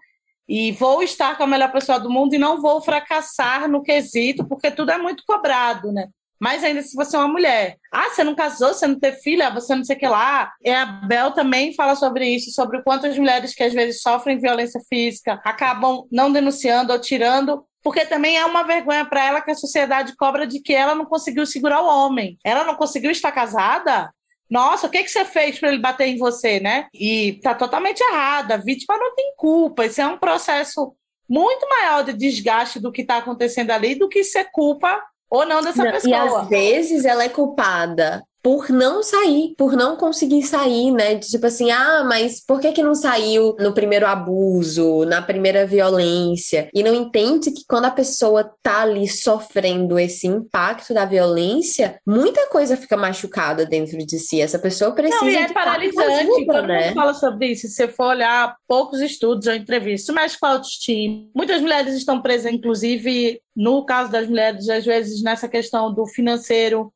e 0.48 0.72
vou 0.72 1.02
estar 1.02 1.36
com 1.36 1.44
a 1.44 1.46
melhor 1.46 1.70
pessoa 1.72 1.98
do 2.00 2.10
mundo 2.10 2.34
e 2.34 2.38
não 2.38 2.60
vou 2.60 2.80
fracassar 2.80 3.68
no 3.68 3.82
quesito, 3.82 4.44
porque 4.46 4.70
tudo 4.70 4.90
é 4.90 4.98
muito 4.98 5.22
cobrado, 5.26 5.92
né? 5.92 6.08
Mas 6.42 6.64
ainda 6.64 6.82
se 6.82 6.96
você 6.96 7.14
é 7.14 7.20
uma 7.20 7.28
mulher. 7.28 7.76
Ah, 7.92 8.10
você 8.10 8.24
não 8.24 8.34
casou, 8.34 8.74
você 8.74 8.84
não 8.84 8.98
teve 8.98 9.18
filha, 9.18 9.48
você 9.48 9.76
não 9.76 9.84
sei 9.84 9.94
o 9.94 9.98
que 10.00 10.08
lá. 10.08 10.52
E 10.60 10.70
a 10.70 10.84
Bel 10.84 11.30
também 11.30 11.72
fala 11.72 11.94
sobre 11.94 12.26
isso, 12.28 12.50
sobre 12.50 12.78
o 12.78 12.82
quanto 12.82 13.06
as 13.06 13.16
mulheres 13.16 13.54
que 13.54 13.62
às 13.62 13.72
vezes 13.72 14.02
sofrem 14.02 14.40
violência 14.40 14.80
física 14.88 15.40
acabam 15.44 16.04
não 16.10 16.32
denunciando 16.32 16.92
ou 16.92 16.98
tirando 16.98 17.64
porque 17.80 18.06
também 18.06 18.36
é 18.36 18.44
uma 18.44 18.62
vergonha 18.62 19.04
para 19.04 19.24
ela 19.24 19.40
que 19.40 19.50
a 19.50 19.56
sociedade 19.56 20.16
cobra 20.16 20.46
de 20.46 20.60
que 20.60 20.72
ela 20.72 20.94
não 20.94 21.04
conseguiu 21.04 21.44
segurar 21.44 21.80
o 21.80 21.86
homem. 21.86 22.38
Ela 22.44 22.64
não 22.64 22.76
conseguiu 22.76 23.10
estar 23.10 23.32
casada? 23.32 24.12
Nossa, 24.48 24.86
o 24.86 24.90
que, 24.90 25.02
que 25.02 25.10
você 25.10 25.24
fez 25.24 25.58
para 25.58 25.68
ele 25.68 25.80
bater 25.80 26.06
em 26.06 26.16
você, 26.16 26.60
né? 26.60 26.86
E 26.94 27.40
tá 27.42 27.54
totalmente 27.54 28.00
errada. 28.00 28.54
A 28.54 28.58
vítima 28.58 28.96
não 28.96 29.14
tem 29.14 29.32
culpa. 29.36 29.84
Isso 29.84 30.00
é 30.00 30.06
um 30.06 30.18
processo 30.18 30.94
muito 31.28 31.68
maior 31.68 32.04
de 32.04 32.12
desgaste 32.12 32.78
do 32.78 32.92
que 32.92 33.02
está 33.02 33.16
acontecendo 33.16 33.70
ali 33.70 33.94
do 33.94 34.08
que 34.08 34.22
ser 34.22 34.48
culpa 34.52 35.02
ou 35.32 35.46
não 35.46 35.62
dessa 35.62 35.82
não, 35.82 35.92
pessoa. 35.92 36.10
E 36.10 36.14
às 36.14 36.48
vezes 36.48 37.04
ela 37.06 37.24
é 37.24 37.28
culpada 37.28 38.22
por 38.42 38.70
não 38.70 39.02
sair, 39.02 39.54
por 39.56 39.76
não 39.76 39.96
conseguir 39.96 40.42
sair, 40.42 40.90
né? 40.90 41.16
Tipo 41.16 41.46
assim, 41.46 41.70
ah, 41.70 42.02
mas 42.04 42.44
por 42.44 42.60
que 42.60 42.72
que 42.72 42.82
não 42.82 42.94
saiu 42.94 43.54
no 43.58 43.72
primeiro 43.72 44.06
abuso, 44.06 45.04
na 45.04 45.22
primeira 45.22 45.64
violência? 45.64 46.68
E 46.74 46.82
não 46.82 46.92
entende 46.92 47.52
que 47.52 47.62
quando 47.68 47.84
a 47.84 47.90
pessoa 47.90 48.52
tá 48.62 48.82
ali 48.82 49.06
sofrendo 49.06 49.98
esse 49.98 50.26
impacto 50.26 50.92
da 50.92 51.04
violência, 51.04 52.00
muita 52.04 52.48
coisa 52.48 52.76
fica 52.76 52.96
machucada 52.96 53.64
dentro 53.64 53.96
de 53.98 54.18
si. 54.18 54.40
Essa 54.40 54.58
pessoa 54.58 54.92
precisa 54.92 55.24
não, 55.24 55.30
e 55.30 55.36
é 55.36 55.52
paralisante. 55.52 56.12
Ajuda, 56.12 56.52
todo 56.52 56.66
né? 56.66 56.92
fala 56.92 57.14
sobre 57.14 57.48
isso. 57.52 57.68
Se 57.68 57.74
você 57.74 57.88
for 57.88 58.06
olhar 58.06 58.56
poucos 58.66 59.00
estudos 59.00 59.46
ou 59.46 59.54
entrevistas, 59.54 60.12
mexe 60.12 60.38
com 60.38 60.46
a 60.46 60.50
autoestima. 60.50 61.28
Muitas 61.34 61.60
mulheres 61.60 61.94
estão 61.94 62.20
presas, 62.20 62.52
inclusive, 62.52 63.40
no 63.54 63.84
caso 63.84 64.10
das 64.10 64.26
mulheres, 64.26 64.68
às 64.68 64.84
vezes 64.84 65.22
nessa 65.22 65.48
questão 65.48 65.94
do 65.94 66.06
financeiro, 66.06 66.92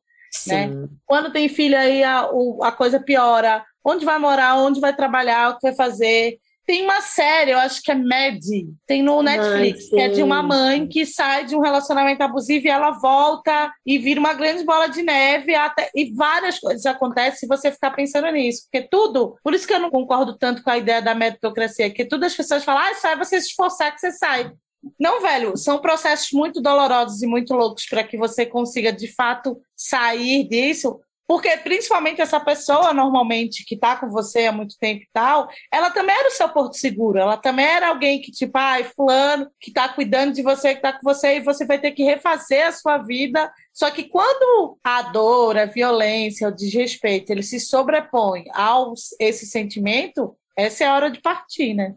né? 0.47 0.69
Quando 1.05 1.31
tem 1.31 1.49
filho 1.49 1.77
aí 1.77 2.03
a, 2.03 2.29
a 2.61 2.71
coisa 2.71 2.99
piora. 2.99 3.63
Onde 3.83 4.03
vai 4.03 4.19
morar, 4.19 4.57
onde 4.57 4.81
vai 4.81 4.93
trabalhar, 4.93 5.49
o 5.49 5.53
que 5.57 5.67
vai 5.67 5.75
fazer. 5.75 6.37
Tem 6.67 6.83
uma 6.83 6.99
série, 6.99 7.51
eu 7.51 7.59
acho 7.59 7.81
que 7.81 7.89
é 7.89 7.95
Mad, 7.95 8.43
tem 8.85 9.01
no 9.01 9.23
Netflix, 9.23 9.85
ah, 9.85 9.89
que 9.95 10.01
é 10.01 10.09
de 10.09 10.21
uma 10.21 10.43
mãe 10.43 10.85
que 10.85 11.05
sai 11.05 11.45
de 11.45 11.55
um 11.55 11.61
relacionamento 11.61 12.21
abusivo 12.21 12.67
e 12.67 12.69
ela 12.69 12.91
volta 12.91 13.71
e 13.85 13.97
vira 13.97 14.19
uma 14.19 14.33
grande 14.33 14.65
bola 14.65 14.87
de 14.87 15.01
neve 15.01 15.55
até, 15.55 15.89
e 15.95 16.13
várias 16.13 16.59
coisas 16.59 16.85
acontecem 16.85 17.39
se 17.39 17.47
você 17.47 17.71
ficar 17.71 17.91
pensando 17.91 18.29
nisso. 18.31 18.63
Porque 18.69 18.85
tudo, 18.91 19.37
por 19.41 19.53
isso 19.53 19.65
que 19.65 19.73
eu 19.73 19.79
não 19.79 19.89
concordo 19.89 20.37
tanto 20.37 20.61
com 20.61 20.69
a 20.69 20.77
ideia 20.77 21.01
da 21.01 21.15
meritocracia, 21.15 21.89
que 21.89 22.03
tudo 22.03 22.25
as 22.25 22.35
pessoas 22.35 22.65
falam, 22.65 22.83
ah, 22.83 22.95
sai 22.95 23.15
você 23.15 23.39
se 23.39 23.47
esforçar 23.47 23.93
que 23.93 24.01
você 24.01 24.11
sai. 24.11 24.51
Não, 24.99 25.21
velho, 25.21 25.57
são 25.57 25.79
processos 25.79 26.31
muito 26.31 26.61
dolorosos 26.61 27.21
e 27.21 27.27
muito 27.27 27.53
loucos 27.53 27.85
para 27.85 28.03
que 28.03 28.17
você 28.17 28.45
consiga 28.45 28.91
de 28.91 29.13
fato 29.13 29.59
sair 29.75 30.47
disso, 30.47 30.99
porque 31.27 31.57
principalmente 31.57 32.21
essa 32.21 32.39
pessoa 32.39 32.93
normalmente 32.93 33.65
que 33.65 33.75
está 33.75 33.97
com 33.97 34.09
você 34.09 34.45
há 34.45 34.51
muito 34.51 34.77
tempo 34.79 35.03
e 35.03 35.09
tal, 35.11 35.49
ela 35.71 35.89
também 35.89 36.15
era 36.15 36.29
o 36.29 36.31
seu 36.31 36.47
porto 36.47 36.77
seguro, 36.77 37.19
ela 37.19 37.35
também 37.35 37.65
era 37.65 37.89
alguém 37.89 38.21
que 38.21 38.31
tipo, 38.31 38.57
ai, 38.57 38.85
fulano, 38.85 39.51
que 39.59 39.69
está 39.69 39.89
cuidando 39.89 40.33
de 40.33 40.41
você, 40.41 40.69
que 40.69 40.77
está 40.77 40.93
com 40.93 41.01
você 41.03 41.35
e 41.35 41.41
você 41.41 41.65
vai 41.65 41.79
ter 41.79 41.91
que 41.91 42.03
refazer 42.03 42.65
a 42.65 42.71
sua 42.71 42.97
vida. 42.99 43.51
Só 43.73 43.91
que 43.91 44.05
quando 44.05 44.79
a 44.81 45.01
dor, 45.01 45.57
a 45.57 45.65
violência, 45.65 46.47
o 46.47 46.55
desrespeito, 46.55 47.31
ele 47.31 47.43
se 47.43 47.59
sobrepõe 47.59 48.45
ao 48.53 48.93
esse 49.19 49.45
sentimento, 49.45 50.33
essa 50.55 50.85
é 50.85 50.87
a 50.87 50.95
hora 50.95 51.11
de 51.11 51.19
partir, 51.21 51.73
né? 51.73 51.93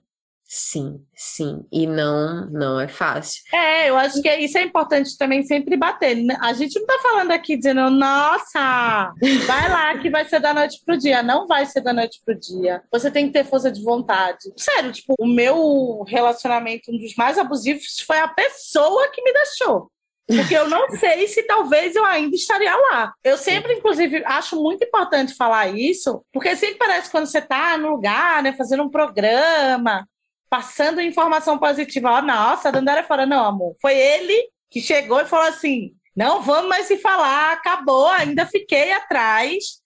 Sim, 0.52 1.00
sim. 1.14 1.64
E 1.70 1.86
não, 1.86 2.50
não 2.50 2.80
é 2.80 2.88
fácil. 2.88 3.40
É, 3.54 3.88
eu 3.88 3.96
acho 3.96 4.20
que 4.20 4.28
isso 4.34 4.58
é 4.58 4.64
importante 4.64 5.16
também 5.16 5.44
sempre 5.44 5.76
bater. 5.76 6.16
A 6.40 6.52
gente 6.54 6.76
não 6.76 6.86
tá 6.86 6.98
falando 7.00 7.30
aqui 7.30 7.56
dizendo, 7.56 7.88
nossa, 7.88 9.12
vai 9.46 9.70
lá 9.70 9.96
que 9.98 10.10
vai 10.10 10.24
ser 10.24 10.40
da 10.40 10.52
noite 10.52 10.82
pro 10.84 10.98
dia. 10.98 11.22
Não 11.22 11.46
vai 11.46 11.66
ser 11.66 11.82
da 11.82 11.92
noite 11.92 12.20
pro 12.24 12.34
dia. 12.34 12.82
Você 12.90 13.12
tem 13.12 13.28
que 13.28 13.32
ter 13.32 13.44
força 13.44 13.70
de 13.70 13.80
vontade. 13.80 14.52
Sério, 14.56 14.90
tipo, 14.90 15.14
o 15.20 15.24
meu 15.24 16.02
relacionamento, 16.08 16.90
um 16.90 16.98
dos 16.98 17.14
mais 17.14 17.38
abusivos, 17.38 18.00
foi 18.04 18.18
a 18.18 18.26
pessoa 18.26 19.08
que 19.12 19.22
me 19.22 19.32
deixou. 19.32 19.88
Porque 20.26 20.54
eu 20.54 20.68
não 20.68 20.90
sei 20.90 21.28
se 21.28 21.44
talvez 21.44 21.94
eu 21.94 22.04
ainda 22.04 22.34
estaria 22.34 22.74
lá. 22.74 23.12
Eu 23.22 23.36
sempre, 23.38 23.74
inclusive, 23.74 24.24
acho 24.24 24.60
muito 24.60 24.84
importante 24.84 25.32
falar 25.34 25.68
isso, 25.68 26.24
porque 26.32 26.56
sempre 26.56 26.76
parece 26.76 27.08
quando 27.08 27.26
você 27.26 27.40
tá 27.40 27.78
no 27.78 27.90
lugar, 27.90 28.42
né, 28.42 28.52
fazendo 28.52 28.82
um 28.82 28.90
programa, 28.90 30.06
passando 30.50 31.00
informação 31.00 31.56
positiva. 31.56 32.18
Oh, 32.18 32.22
nossa, 32.22 32.68
a 32.68 32.72
Dandara 32.72 33.04
fora. 33.04 33.24
Não, 33.24 33.44
amor. 33.44 33.76
Foi 33.80 33.96
ele 33.96 34.50
que 34.68 34.80
chegou 34.80 35.20
e 35.20 35.26
falou 35.26 35.46
assim: 35.46 35.92
não 36.14 36.42
vamos 36.42 36.68
mais 36.68 36.86
se 36.86 36.98
falar, 36.98 37.52
acabou, 37.52 38.08
ainda 38.08 38.44
fiquei 38.44 38.92
atrás. 38.92 39.80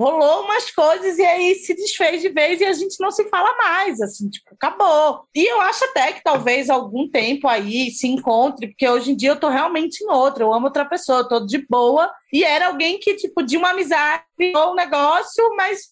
Rolou 0.00 0.44
umas 0.44 0.70
coisas 0.70 1.18
e 1.18 1.24
aí 1.24 1.56
se 1.56 1.74
desfez 1.74 2.22
de 2.22 2.28
vez 2.28 2.60
e 2.60 2.64
a 2.64 2.72
gente 2.72 3.00
não 3.00 3.10
se 3.10 3.28
fala 3.28 3.56
mais, 3.56 4.00
assim, 4.00 4.30
tipo, 4.30 4.54
acabou. 4.54 5.24
E 5.34 5.44
eu 5.44 5.60
acho 5.60 5.84
até 5.86 6.12
que 6.12 6.22
talvez 6.22 6.70
algum 6.70 7.10
tempo 7.10 7.48
aí 7.48 7.90
se 7.90 8.06
encontre, 8.06 8.68
porque 8.68 8.88
hoje 8.88 9.10
em 9.10 9.16
dia 9.16 9.30
eu 9.30 9.40
tô 9.40 9.48
realmente 9.48 10.04
em 10.04 10.08
outra, 10.08 10.44
eu 10.44 10.54
amo 10.54 10.66
outra 10.66 10.84
pessoa, 10.84 11.20
eu 11.20 11.28
tô 11.28 11.44
de 11.44 11.66
boa. 11.68 12.12
E 12.32 12.44
era 12.44 12.68
alguém 12.68 13.00
que, 13.00 13.16
tipo, 13.16 13.42
de 13.42 13.56
uma 13.56 13.70
amizade, 13.70 14.22
virou 14.38 14.70
um 14.70 14.76
negócio, 14.76 15.42
mas 15.56 15.88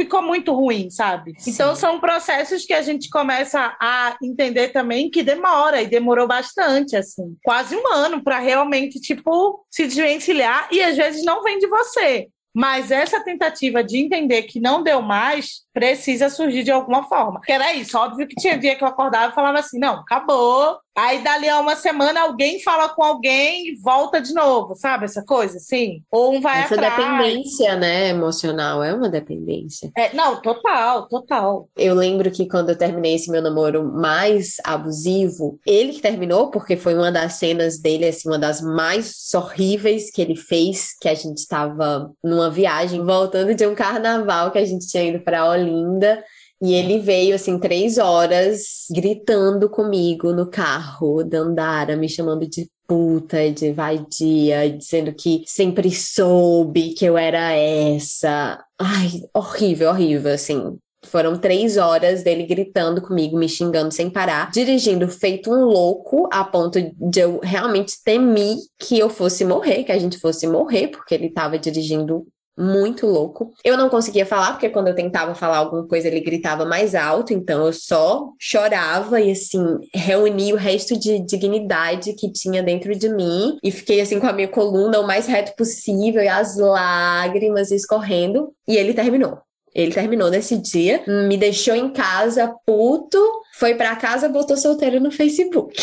ficou 0.00 0.22
muito 0.22 0.54
ruim, 0.54 0.88
sabe? 0.88 1.34
Sim. 1.38 1.50
Então 1.50 1.74
são 1.74 2.00
processos 2.00 2.64
que 2.64 2.72
a 2.72 2.80
gente 2.80 3.10
começa 3.10 3.76
a 3.80 4.16
entender 4.22 4.68
também 4.68 5.10
que 5.10 5.22
demora 5.22 5.82
e 5.82 5.86
demorou 5.86 6.26
bastante, 6.26 6.96
assim, 6.96 7.36
quase 7.44 7.76
um 7.76 7.92
ano 7.92 8.22
para 8.22 8.38
realmente 8.38 8.98
tipo 8.98 9.64
se 9.70 9.86
desvencilhar 9.86 10.68
e 10.72 10.82
às 10.82 10.96
vezes 10.96 11.24
não 11.24 11.42
vem 11.42 11.58
de 11.58 11.66
você. 11.66 12.28
Mas 12.52 12.90
essa 12.90 13.22
tentativa 13.22 13.84
de 13.84 13.98
entender 13.98 14.42
que 14.42 14.58
não 14.58 14.82
deu 14.82 15.00
mais 15.00 15.60
precisa 15.72 16.28
surgir 16.28 16.64
de 16.64 16.70
alguma 16.70 17.04
forma. 17.04 17.40
Que 17.40 17.52
era 17.52 17.72
isso, 17.74 17.96
óbvio 17.96 18.26
que 18.26 18.34
tinha 18.34 18.58
dia 18.58 18.74
que 18.74 18.82
eu 18.82 18.88
acordava 18.88 19.30
e 19.30 19.34
falava 19.34 19.58
assim: 19.60 19.78
não, 19.78 20.00
acabou, 20.00 20.76
Aí, 21.00 21.24
dali 21.24 21.48
a 21.48 21.58
uma 21.58 21.76
semana, 21.76 22.20
alguém 22.20 22.60
fala 22.60 22.90
com 22.90 23.02
alguém 23.02 23.68
e 23.68 23.76
volta 23.76 24.20
de 24.20 24.34
novo, 24.34 24.74
sabe? 24.74 25.06
Essa 25.06 25.24
coisa, 25.24 25.56
assim? 25.56 26.02
Ou 26.10 26.34
um 26.34 26.42
vai 26.42 26.60
Essa 26.60 26.74
atrás. 26.74 26.94
dependência, 26.94 27.74
né, 27.74 28.08
emocional, 28.10 28.84
é 28.84 28.92
uma 28.92 29.08
dependência. 29.08 29.90
É, 29.96 30.14
não, 30.14 30.42
total, 30.42 31.08
total. 31.08 31.70
Eu 31.74 31.94
lembro 31.94 32.30
que 32.30 32.46
quando 32.46 32.68
eu 32.68 32.76
terminei 32.76 33.14
esse 33.14 33.30
meu 33.30 33.40
namoro 33.40 33.82
mais 33.82 34.56
abusivo, 34.62 35.58
ele 35.66 35.94
que 35.94 36.02
terminou, 36.02 36.50
porque 36.50 36.76
foi 36.76 36.94
uma 36.94 37.10
das 37.10 37.32
cenas 37.34 37.78
dele, 37.78 38.06
assim, 38.06 38.28
uma 38.28 38.38
das 38.38 38.60
mais 38.60 39.32
horríveis 39.32 40.10
que 40.10 40.20
ele 40.20 40.36
fez, 40.36 40.94
que 41.00 41.08
a 41.08 41.14
gente 41.14 41.38
estava 41.38 42.12
numa 42.22 42.50
viagem, 42.50 43.02
voltando 43.02 43.54
de 43.54 43.66
um 43.66 43.74
carnaval 43.74 44.50
que 44.50 44.58
a 44.58 44.66
gente 44.66 44.86
tinha 44.86 45.04
ido 45.04 45.20
para 45.20 45.48
Olinda. 45.48 46.22
E 46.62 46.74
ele 46.74 46.98
veio, 46.98 47.34
assim, 47.34 47.58
três 47.58 47.96
horas 47.96 48.84
gritando 48.90 49.68
comigo 49.70 50.30
no 50.32 50.50
carro, 50.50 51.24
Dandara, 51.24 51.96
me 51.96 52.08
chamando 52.08 52.46
de 52.46 52.68
puta, 52.86 53.50
de 53.50 53.72
vadia, 53.72 54.68
dizendo 54.68 55.14
que 55.14 55.42
sempre 55.46 55.90
soube 55.90 56.92
que 56.92 57.04
eu 57.06 57.16
era 57.16 57.52
essa. 57.52 58.62
Ai, 58.78 59.08
horrível, 59.34 59.88
horrível, 59.88 60.34
assim. 60.34 60.76
Foram 61.06 61.38
três 61.38 61.78
horas 61.78 62.22
dele 62.22 62.42
gritando 62.42 63.00
comigo, 63.00 63.38
me 63.38 63.48
xingando 63.48 63.90
sem 63.90 64.10
parar, 64.10 64.50
dirigindo 64.50 65.08
feito 65.08 65.50
um 65.50 65.64
louco, 65.64 66.28
a 66.30 66.44
ponto 66.44 66.78
de 66.78 67.20
eu 67.20 67.40
realmente 67.42 67.94
temer 68.04 68.56
que 68.78 68.98
eu 68.98 69.08
fosse 69.08 69.44
morrer, 69.46 69.84
que 69.84 69.92
a 69.92 69.98
gente 69.98 70.18
fosse 70.18 70.46
morrer, 70.46 70.88
porque 70.88 71.14
ele 71.14 71.28
estava 71.28 71.58
dirigindo 71.58 72.26
muito 72.60 73.06
louco. 73.06 73.52
Eu 73.64 73.76
não 73.76 73.88
conseguia 73.88 74.26
falar, 74.26 74.52
porque 74.52 74.68
quando 74.68 74.88
eu 74.88 74.94
tentava 74.94 75.34
falar 75.34 75.58
alguma 75.58 75.86
coisa, 75.86 76.08
ele 76.08 76.20
gritava 76.20 76.64
mais 76.64 76.94
alto, 76.94 77.32
então 77.32 77.66
eu 77.66 77.72
só 77.72 78.28
chorava 78.38 79.20
e, 79.20 79.32
assim, 79.32 79.64
reuni 79.94 80.52
o 80.52 80.56
resto 80.56 80.98
de 80.98 81.18
dignidade 81.20 82.12
que 82.12 82.30
tinha 82.30 82.62
dentro 82.62 82.94
de 82.94 83.08
mim 83.08 83.56
e 83.62 83.70
fiquei, 83.70 84.00
assim, 84.00 84.20
com 84.20 84.26
a 84.26 84.32
minha 84.32 84.48
coluna 84.48 85.00
o 85.00 85.06
mais 85.06 85.26
reto 85.26 85.56
possível 85.56 86.22
e 86.22 86.28
as 86.28 86.56
lágrimas 86.56 87.70
escorrendo, 87.70 88.52
e 88.68 88.76
ele 88.76 88.92
terminou. 88.92 89.38
Ele 89.74 89.92
terminou 89.92 90.28
nesse 90.28 90.56
dia, 90.56 91.02
me 91.06 91.36
deixou 91.36 91.74
em 91.74 91.92
casa 91.92 92.52
puto, 92.66 93.18
foi 93.54 93.74
para 93.74 93.96
casa, 93.96 94.28
botou 94.28 94.56
solteiro 94.56 95.00
no 95.00 95.10
Facebook. 95.10 95.80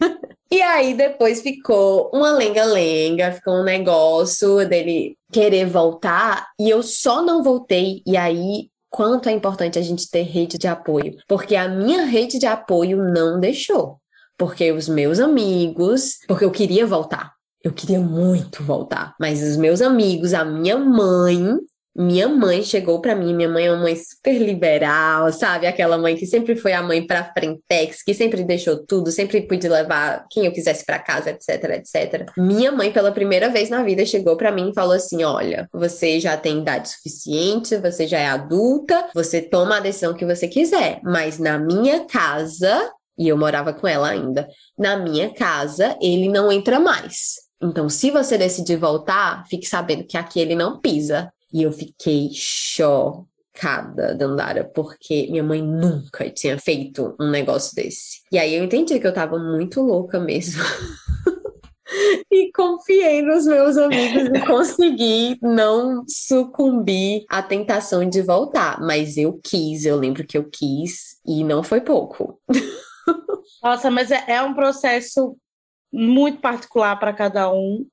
E 0.54 0.62
aí 0.62 0.94
depois 0.94 1.42
ficou 1.42 2.12
uma 2.14 2.30
lenga-lenga, 2.30 3.32
ficou 3.32 3.54
um 3.54 3.64
negócio 3.64 4.64
dele 4.68 5.18
querer 5.32 5.66
voltar 5.66 6.46
e 6.60 6.70
eu 6.70 6.80
só 6.80 7.20
não 7.20 7.42
voltei. 7.42 8.04
E 8.06 8.16
aí 8.16 8.68
quanto 8.88 9.28
é 9.28 9.32
importante 9.32 9.80
a 9.80 9.82
gente 9.82 10.08
ter 10.08 10.22
rede 10.22 10.56
de 10.56 10.68
apoio, 10.68 11.16
porque 11.26 11.56
a 11.56 11.68
minha 11.68 12.04
rede 12.04 12.38
de 12.38 12.46
apoio 12.46 12.98
não 12.98 13.40
deixou. 13.40 13.98
Porque 14.38 14.70
os 14.70 14.88
meus 14.88 15.18
amigos, 15.18 16.20
porque 16.28 16.44
eu 16.44 16.52
queria 16.52 16.86
voltar. 16.86 17.32
Eu 17.60 17.72
queria 17.72 17.98
muito 17.98 18.62
voltar, 18.62 19.12
mas 19.18 19.42
os 19.42 19.56
meus 19.56 19.82
amigos, 19.82 20.32
a 20.34 20.44
minha 20.44 20.78
mãe 20.78 21.58
minha 21.96 22.28
mãe 22.28 22.62
chegou 22.62 23.00
para 23.00 23.14
mim, 23.14 23.34
minha 23.34 23.48
mãe 23.48 23.66
é 23.66 23.72
uma 23.72 23.82
mãe 23.82 23.94
super 23.96 24.36
liberal, 24.38 25.32
sabe? 25.32 25.66
Aquela 25.66 25.96
mãe 25.96 26.16
que 26.16 26.26
sempre 26.26 26.56
foi 26.56 26.72
a 26.72 26.82
mãe 26.82 27.06
para 27.06 27.32
frentex, 27.32 28.02
que 28.02 28.12
sempre 28.12 28.42
deixou 28.42 28.84
tudo, 28.84 29.12
sempre 29.12 29.42
pude 29.42 29.68
levar 29.68 30.26
quem 30.30 30.46
eu 30.46 30.52
quisesse 30.52 30.84
para 30.84 30.98
casa, 30.98 31.30
etc, 31.30 31.64
etc. 31.70 32.32
Minha 32.36 32.72
mãe 32.72 32.92
pela 32.92 33.12
primeira 33.12 33.48
vez 33.48 33.70
na 33.70 33.82
vida 33.82 34.04
chegou 34.04 34.36
para 34.36 34.50
mim 34.50 34.70
e 34.70 34.74
falou 34.74 34.94
assim: 34.94 35.22
"Olha, 35.22 35.68
você 35.72 36.18
já 36.18 36.36
tem 36.36 36.60
idade 36.60 36.88
suficiente, 36.88 37.76
você 37.76 38.06
já 38.06 38.18
é 38.18 38.26
adulta, 38.26 39.08
você 39.14 39.40
toma 39.40 39.76
a 39.76 39.80
decisão 39.80 40.14
que 40.14 40.26
você 40.26 40.48
quiser, 40.48 41.00
mas 41.04 41.38
na 41.38 41.58
minha 41.58 42.04
casa 42.06 42.90
e 43.16 43.28
eu 43.28 43.36
morava 43.36 43.72
com 43.72 43.86
ela 43.86 44.08
ainda. 44.08 44.48
Na 44.76 44.96
minha 44.96 45.32
casa, 45.32 45.96
ele 46.00 46.28
não 46.28 46.50
entra 46.50 46.80
mais. 46.80 47.36
Então, 47.62 47.88
se 47.88 48.10
você 48.10 48.36
decidir 48.36 48.76
voltar, 48.76 49.44
fique 49.48 49.66
sabendo 49.66 50.04
que 50.04 50.18
aqui 50.18 50.40
ele 50.40 50.54
não 50.54 50.80
pisa. 50.80 51.32
E 51.54 51.62
eu 51.62 51.70
fiquei 51.70 52.30
chocada, 52.32 54.12
Dandara, 54.16 54.64
porque 54.64 55.28
minha 55.30 55.44
mãe 55.44 55.62
nunca 55.62 56.28
tinha 56.28 56.58
feito 56.58 57.14
um 57.20 57.30
negócio 57.30 57.76
desse. 57.76 58.22
E 58.32 58.36
aí 58.36 58.56
eu 58.56 58.64
entendi 58.64 58.98
que 58.98 59.06
eu 59.06 59.14
tava 59.14 59.38
muito 59.38 59.80
louca 59.80 60.18
mesmo. 60.18 60.60
e 62.28 62.50
confiei 62.52 63.22
nos 63.22 63.46
meus 63.46 63.76
amigos 63.76 64.24
e 64.34 64.44
consegui 64.44 65.38
não 65.40 66.02
sucumbir 66.08 67.24
à 67.30 67.40
tentação 67.40 68.08
de 68.08 68.20
voltar. 68.20 68.80
Mas 68.80 69.16
eu 69.16 69.38
quis, 69.40 69.84
eu 69.84 69.96
lembro 69.96 70.26
que 70.26 70.36
eu 70.36 70.50
quis 70.50 71.20
e 71.24 71.44
não 71.44 71.62
foi 71.62 71.80
pouco. 71.80 72.40
Nossa, 73.62 73.92
mas 73.92 74.10
é, 74.10 74.24
é 74.26 74.42
um 74.42 74.54
processo 74.54 75.36
muito 75.92 76.40
particular 76.40 76.98
para 76.98 77.12
cada 77.12 77.52
um 77.52 77.86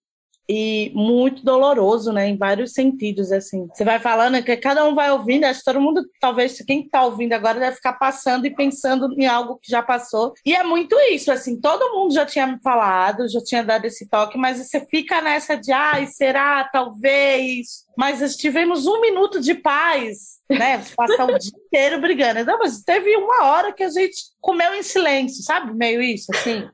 e 0.47 0.91
muito 0.93 1.43
doloroso, 1.43 2.12
né, 2.12 2.27
em 2.27 2.38
vários 2.38 2.73
sentidos, 2.73 3.32
assim. 3.32 3.67
Você 3.73 3.84
vai 3.84 3.99
falando 3.99 4.43
que 4.43 4.56
cada 4.58 4.86
um 4.86 4.93
vai 4.93 5.12
ouvindo, 5.12 5.45
acho 5.45 5.60
que 5.60 5.65
todo 5.65 5.82
mundo, 5.82 6.04
talvez 6.19 6.58
quem 6.65 6.82
está 6.82 7.04
ouvindo 7.04 7.34
agora 7.34 7.60
deve 7.60 7.75
ficar 7.77 7.93
passando 7.93 8.45
e 8.45 8.56
pensando 8.56 9.13
em 9.17 9.25
algo 9.25 9.58
que 9.62 9.71
já 9.71 9.82
passou. 9.82 10.34
E 10.45 10.56
é 10.56 10.63
muito 10.63 10.95
isso, 11.12 11.32
assim, 11.32 11.60
todo 11.60 11.93
mundo 11.93 12.13
já 12.13 12.25
tinha 12.25 12.47
me 12.47 12.60
falado, 12.62 13.30
já 13.30 13.41
tinha 13.41 13.63
dado 13.63 13.86
esse 13.86 14.08
toque, 14.10 14.38
mas 14.38 14.58
você 14.58 14.86
fica 14.86 15.21
nessa 15.21 15.56
de, 15.56 15.71
ai, 15.71 16.08
será, 16.08 16.63
talvez, 16.65 17.86
mas 17.97 18.36
tivemos 18.36 18.86
um 18.88 18.99
minuto 18.99 19.39
de 19.39 19.54
paz, 19.54 20.39
né, 20.49 20.84
passar 20.95 21.25
o 21.25 21.38
dia 21.39 21.51
inteiro 21.65 22.01
brigando. 22.01 22.43
Não, 22.43 22.60
mas 22.60 22.82
teve 22.82 23.15
uma 23.15 23.45
hora 23.45 23.73
que 23.73 23.84
a 23.84 23.89
gente 23.89 24.15
comeu 24.39 24.73
em 24.73 24.84
silêncio, 24.84 25.43
sabe, 25.43 25.73
meio 25.73 26.01
isso, 26.01 26.27
assim. 26.34 26.67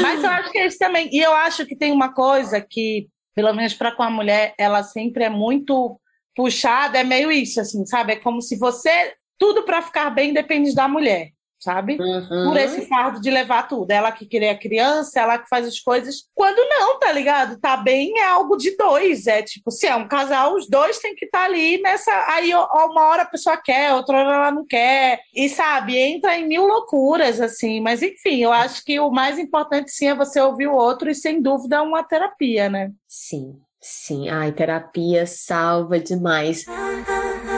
Mas 0.00 0.22
eu 0.22 0.30
acho 0.30 0.50
que 0.50 0.58
é 0.58 0.66
isso 0.66 0.78
também. 0.78 1.08
E 1.12 1.20
eu 1.20 1.32
acho 1.34 1.66
que 1.66 1.76
tem 1.76 1.92
uma 1.92 2.12
coisa 2.12 2.60
que, 2.60 3.08
pelo 3.34 3.52
menos 3.52 3.74
para 3.74 3.92
com 3.92 4.02
a 4.02 4.10
mulher, 4.10 4.54
ela 4.58 4.82
sempre 4.82 5.24
é 5.24 5.28
muito 5.28 6.00
puxada, 6.34 6.98
é 6.98 7.04
meio 7.04 7.30
isso, 7.30 7.60
assim, 7.60 7.84
sabe? 7.84 8.12
É 8.14 8.16
como 8.16 8.40
se 8.40 8.56
você. 8.58 9.14
Tudo 9.38 9.64
para 9.64 9.82
ficar 9.82 10.08
bem 10.10 10.32
depende 10.32 10.72
da 10.72 10.86
mulher 10.86 11.32
sabe? 11.62 11.96
Uhum. 12.00 12.48
Por 12.48 12.56
esse 12.56 12.86
fardo 12.86 13.20
de 13.20 13.30
levar 13.30 13.68
tudo. 13.68 13.90
Ela 13.90 14.10
que 14.10 14.26
cria 14.26 14.50
a 14.50 14.58
criança, 14.58 15.20
ela 15.20 15.38
que 15.38 15.48
faz 15.48 15.66
as 15.66 15.78
coisas. 15.78 16.24
Quando 16.34 16.58
não, 16.68 16.98
tá 16.98 17.12
ligado? 17.12 17.58
Tá 17.60 17.76
bem 17.76 18.18
é 18.18 18.24
algo 18.24 18.56
de 18.56 18.76
dois. 18.76 19.28
É 19.28 19.42
tipo, 19.42 19.70
se 19.70 19.86
é 19.86 19.94
um 19.94 20.08
casal, 20.08 20.54
os 20.54 20.68
dois 20.68 20.98
têm 20.98 21.14
que 21.14 21.24
estar 21.24 21.40
tá 21.40 21.44
ali 21.44 21.80
nessa. 21.80 22.10
Aí 22.28 22.52
uma 22.52 23.08
hora 23.08 23.22
a 23.22 23.26
pessoa 23.26 23.56
quer, 23.56 23.94
outra 23.94 24.18
hora 24.18 24.34
ela 24.34 24.50
não 24.50 24.66
quer. 24.66 25.20
E 25.34 25.48
sabe, 25.48 25.96
entra 25.96 26.36
em 26.36 26.48
mil 26.48 26.66
loucuras, 26.66 27.40
assim. 27.40 27.80
Mas 27.80 28.02
enfim, 28.02 28.42
eu 28.42 28.52
acho 28.52 28.84
que 28.84 28.98
o 28.98 29.10
mais 29.10 29.38
importante 29.38 29.92
sim 29.92 30.08
é 30.08 30.14
você 30.14 30.40
ouvir 30.40 30.66
o 30.66 30.74
outro 30.74 31.08
e 31.08 31.14
sem 31.14 31.40
dúvida 31.40 31.82
uma 31.82 32.02
terapia, 32.02 32.68
né? 32.68 32.90
Sim. 33.06 33.54
Sim, 33.84 34.28
ai, 34.28 34.52
terapia 34.52 35.26
salva 35.26 35.98
demais. 35.98 36.64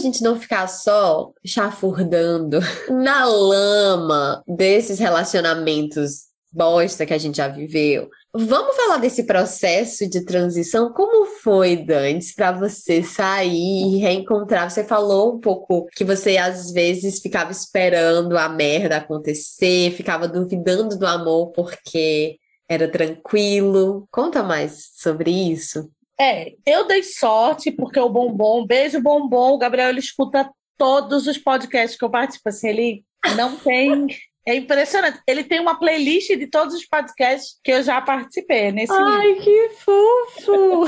gente 0.00 0.22
não 0.22 0.38
ficar 0.38 0.66
só 0.66 1.30
chafurdando 1.44 2.58
na 2.90 3.24
lama 3.24 4.42
desses 4.46 4.98
relacionamentos 4.98 6.30
bosta 6.52 7.06
que 7.06 7.14
a 7.14 7.18
gente 7.18 7.36
já 7.36 7.48
viveu, 7.48 8.08
vamos 8.34 8.74
falar 8.76 8.98
desse 8.98 9.24
processo 9.24 10.08
de 10.08 10.24
transição. 10.24 10.92
Como 10.92 11.26
foi, 11.26 11.76
Dantes, 11.76 12.34
para 12.34 12.52
você 12.52 13.02
sair 13.02 13.94
e 13.94 13.98
reencontrar? 13.98 14.70
Você 14.70 14.84
falou 14.84 15.36
um 15.36 15.40
pouco 15.40 15.86
que 15.94 16.04
você 16.04 16.36
às 16.36 16.72
vezes 16.72 17.20
ficava 17.20 17.52
esperando 17.52 18.36
a 18.36 18.48
merda 18.48 18.96
acontecer, 18.96 19.92
ficava 19.92 20.26
duvidando 20.26 20.98
do 20.98 21.06
amor 21.06 21.52
porque 21.52 22.36
era 22.68 22.88
tranquilo. 22.88 24.06
Conta 24.10 24.42
mais 24.42 24.90
sobre 24.94 25.30
isso. 25.30 25.90
É, 26.20 26.52
eu 26.66 26.86
dei 26.86 27.02
sorte 27.02 27.70
porque 27.70 27.98
o 27.98 28.10
Bombom, 28.10 28.66
beijo 28.66 29.00
Bombom, 29.00 29.54
o 29.54 29.58
Gabriel 29.58 29.88
ele 29.88 30.00
escuta 30.00 30.50
todos 30.76 31.26
os 31.26 31.38
podcasts 31.38 31.98
que 31.98 32.04
eu 32.04 32.10
participo, 32.10 32.48
assim, 32.50 32.68
ele 32.68 33.04
não 33.36 33.56
tem 33.56 34.06
é 34.46 34.54
impressionante. 34.54 35.20
Ele 35.26 35.44
tem 35.44 35.60
uma 35.60 35.78
playlist 35.78 36.28
de 36.30 36.46
todos 36.46 36.74
os 36.74 36.86
podcasts 36.86 37.58
que 37.62 37.72
eu 37.72 37.82
já 37.82 38.00
participei 38.00 38.72
nesse 38.72 38.92
Ai, 38.92 39.28
livro. 39.28 39.44
que 39.44 39.68
fofo! 39.84 40.84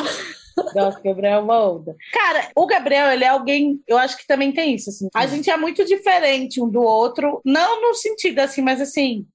Nossa, 0.75 1.01
Gabriel 1.01 1.35
é 1.35 1.39
uma 1.39 1.71
onda. 1.71 1.97
Cara, 2.13 2.51
o 2.55 2.67
Gabriel, 2.67 3.11
ele 3.11 3.25
é 3.25 3.29
alguém, 3.29 3.81
eu 3.87 3.97
acho 3.97 4.19
que 4.19 4.27
também 4.27 4.53
tem 4.53 4.75
isso, 4.75 4.91
assim. 4.91 5.09
A 5.15 5.27
gente 5.27 5.51
é 5.51 5.57
muito 5.57 5.83
diferente 5.85 6.61
um 6.61 6.69
do 6.69 6.83
outro, 6.83 7.41
não 7.45 7.81
no 7.81 7.95
sentido 7.95 8.39
assim, 8.41 8.61
mas 8.61 8.81
assim, 8.81 9.27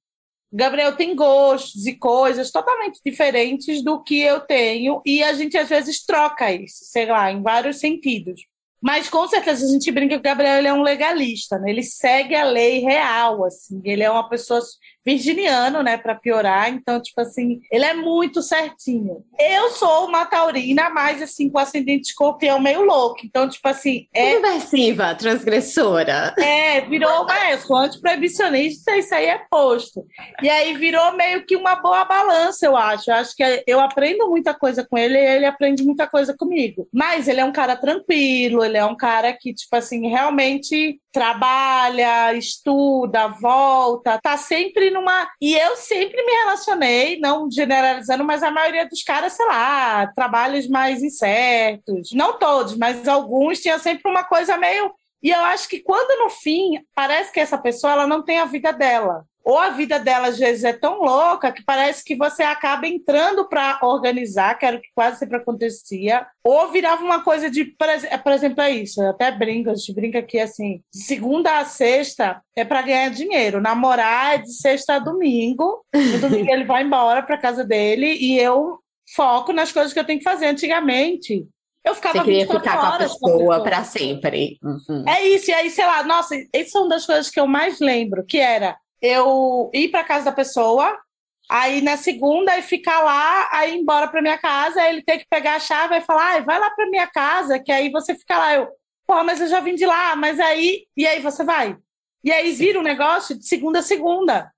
Gabriel 0.52 0.96
tem 0.96 1.16
gostos 1.16 1.86
e 1.86 1.96
coisas 1.96 2.52
totalmente 2.52 3.00
diferentes 3.06 3.84
do 3.84 4.02
que 4.02 4.22
eu 4.22 4.40
tenho, 4.40 5.02
e 5.06 5.24
a 5.24 5.34
gente 5.34 5.58
às 5.58 5.70
vezes 5.70 6.06
troca 6.06 6.52
isso, 6.52 6.86
sei 6.86 7.06
lá, 7.06 7.32
em 7.32 7.42
vários 7.42 7.80
sentidos. 7.80 8.42
Mas 8.82 9.10
com 9.10 9.28
certeza 9.28 9.66
a 9.66 9.70
gente 9.70 9.92
brinca 9.92 10.16
que 10.16 10.20
o 10.20 10.24
Gabriel 10.24 10.66
é 10.66 10.74
um 10.74 10.84
legalista, 10.84 11.58
né? 11.58 11.72
Ele 11.72 11.82
segue 11.82 12.36
a 12.36 12.46
lei 12.46 12.80
real, 12.80 13.44
assim. 13.44 13.82
Ele 13.84 14.04
é 14.04 14.10
uma 14.10 14.30
pessoa 14.30 14.62
virginiano, 15.08 15.82
né, 15.82 15.96
para 15.96 16.14
piorar. 16.14 16.70
Então, 16.70 17.02
tipo 17.02 17.22
assim, 17.22 17.62
ele 17.72 17.86
é 17.86 17.94
muito 17.94 18.42
certinho. 18.42 19.24
Eu 19.40 19.70
sou 19.70 20.06
uma 20.06 20.26
taurina, 20.26 20.90
mas 20.90 21.22
assim, 21.22 21.50
com 21.50 21.58
ascendente 21.58 22.10
escorpião 22.10 22.60
meio 22.60 22.84
louco. 22.84 23.22
Então, 23.24 23.48
tipo 23.48 23.66
assim. 23.70 24.06
É... 24.14 24.34
Subversiva, 24.34 25.16
transgressora. 25.16 26.36
É, 26.38 26.82
virou 26.82 27.24
uma. 27.24 27.52
Eu 27.52 27.58
sou 27.60 27.78
antiproibicionista, 27.78 28.98
isso 28.98 29.16
aí 29.16 29.28
é 29.28 29.38
posto. 29.50 30.06
E 30.44 30.50
aí 30.50 30.76
virou 30.76 31.14
meio 31.16 31.46
que 31.46 31.56
uma 31.56 31.76
boa 31.76 32.04
balança, 32.04 32.66
eu 32.66 32.76
acho. 32.76 33.10
Eu 33.10 33.16
acho 33.16 33.34
que 33.34 33.64
eu 33.66 33.80
aprendo 33.80 34.28
muita 34.30 34.54
coisa 34.54 34.86
com 34.86 34.98
ele 34.98 35.18
e 35.18 35.26
ele 35.38 35.46
aprende 35.46 35.84
muita 35.84 36.06
coisa 36.06 36.36
comigo. 36.36 36.86
Mas 36.94 37.30
ele 37.30 37.40
é 37.40 37.46
um 37.46 37.54
cara 37.54 37.78
tranquilo, 37.78 38.62
ele 38.62 38.78
é 38.78 38.84
um 38.84 38.98
cara 38.98 39.32
que, 39.32 39.54
tipo 39.54 39.74
assim, 39.74 40.10
realmente 40.10 41.00
trabalha, 41.18 42.32
estuda, 42.36 43.28
volta, 43.28 44.20
tá 44.22 44.38
sempre 44.38 44.92
numa. 44.92 45.28
E 45.42 45.56
eu 45.56 45.76
sempre 45.76 46.24
me 46.24 46.32
relacionei, 46.32 47.20
não 47.20 47.50
generalizando, 47.50 48.24
mas 48.24 48.44
a 48.44 48.52
maioria 48.52 48.88
dos 48.88 49.02
caras, 49.02 49.34
sei 49.34 49.48
lá, 49.48 50.06
trabalhos 50.16 50.68
mais 50.68 51.02
incertos. 51.02 52.12
Não 52.14 52.38
todos, 52.38 52.78
mas 52.78 53.08
alguns 53.08 53.60
tinha 53.60 53.80
sempre 53.80 54.08
uma 54.08 54.24
coisa 54.26 54.58
meio. 54.58 54.94
E 55.24 55.32
eu 55.32 55.40
acho 55.46 55.68
que 55.68 55.80
quando 55.80 56.24
no 56.24 56.30
fim 56.30 56.86
parece 56.94 57.32
que 57.34 57.40
essa 57.40 57.58
pessoa 57.58 57.94
ela 57.94 58.06
não 58.06 58.24
tem 58.24 58.38
a 58.38 58.46
vida 58.46 58.72
dela 58.72 59.26
ou 59.48 59.58
a 59.58 59.70
vida 59.70 59.98
dela 59.98 60.28
às 60.28 60.38
vezes 60.38 60.66
é 60.66 60.74
tão 60.74 61.00
louca 61.00 61.54
que 61.54 61.64
parece 61.64 62.04
que 62.04 62.18
você 62.18 62.44
acaba 62.44 62.86
entrando 62.86 63.48
para 63.48 63.80
organizar, 63.82 64.60
que 64.60 64.66
era 64.66 64.76
o 64.76 64.82
que 64.82 64.90
quase 64.94 65.20
sempre 65.20 65.38
acontecia, 65.38 66.28
ou 66.44 66.70
virava 66.70 67.02
uma 67.02 67.24
coisa 67.24 67.50
de, 67.50 67.64
por 67.64 68.34
exemplo, 68.34 68.62
é 68.62 68.72
isso, 68.72 69.02
eu 69.02 69.12
até 69.12 69.32
brinco, 69.32 69.70
a 69.70 69.74
gente 69.74 69.94
brinca 69.94 70.20
aqui 70.20 70.38
assim, 70.38 70.82
de 70.94 71.00
segunda 71.00 71.60
a 71.60 71.64
sexta 71.64 72.42
é 72.58 72.66
para 72.66 72.82
ganhar 72.82 73.10
dinheiro, 73.10 73.62
namorar 73.62 74.36
é 74.36 74.40
de 74.40 74.52
sexta 74.52 74.96
a 74.96 75.00
domingo, 75.00 75.82
no 75.96 76.20
domingo 76.28 76.52
ele 76.52 76.66
vai 76.66 76.84
embora 76.84 77.24
para 77.24 77.38
casa 77.38 77.64
dele 77.64 78.18
e 78.20 78.38
eu 78.38 78.80
foco 79.16 79.54
nas 79.54 79.72
coisas 79.72 79.94
que 79.94 80.00
eu 80.00 80.06
tenho 80.06 80.20
que 80.20 80.26
fazer 80.26 80.48
antigamente. 80.48 81.48
Eu 81.86 81.96
ficava 81.96 82.18
Você 82.18 82.26
queria 82.26 82.48
ficar 82.48 82.78
com 82.82 82.86
a 82.86 82.98
pessoa 82.98 83.64
para 83.64 83.82
sempre. 83.86 84.58
Uhum. 84.62 85.06
É 85.08 85.26
isso, 85.26 85.50
e 85.50 85.54
aí, 85.54 85.70
sei 85.70 85.86
lá, 85.86 86.04
nossa, 86.04 86.36
isso 86.54 86.78
é 86.78 86.82
uma 86.82 86.90
das 86.90 87.06
coisas 87.06 87.30
que 87.30 87.40
eu 87.40 87.48
mais 87.48 87.80
lembro, 87.80 88.26
que 88.26 88.40
era 88.40 88.76
eu 89.02 89.70
ir 89.74 89.90
para 89.90 90.04
casa 90.04 90.26
da 90.26 90.32
pessoa, 90.32 90.98
aí 91.50 91.82
na 91.82 91.98
segunda 91.98 92.58
e 92.58 92.62
ficar 92.62 93.02
lá, 93.02 93.48
aí 93.52 93.74
ir 93.74 93.80
embora 93.80 94.08
para 94.08 94.22
minha 94.22 94.38
casa, 94.38 94.82
aí 94.82 94.94
ele 94.94 95.04
ter 95.04 95.20
que 95.20 95.28
pegar 95.30 95.56
a 95.56 95.60
chave 95.60 95.96
e 95.96 96.02
falar, 96.02 96.38
ah, 96.38 96.42
vai 96.42 96.60
lá 96.60 96.70
para 96.72 96.90
minha 96.90 97.08
casa, 97.08 97.60
que 97.60 97.72
aí 97.72 97.90
você 97.90 98.16
fica 98.16 98.38
lá, 98.38 98.56
eu, 98.56 98.68
pô, 99.06 99.24
mas 99.24 99.40
eu 99.40 99.48
já 99.48 99.60
vim 99.60 99.76
de 99.76 99.86
lá, 99.86 100.16
mas 100.16 100.40
aí, 100.40 100.86
e 100.96 101.08
aí 101.08 101.22
você 101.22 101.44
vai. 101.44 101.78
E 102.24 102.32
aí 102.32 102.52
vira 102.52 102.80
um 102.80 102.84
negócio 102.84 103.38
de 103.38 103.48
segunda 103.48 103.80
a 103.80 103.84
segunda. 103.84 104.52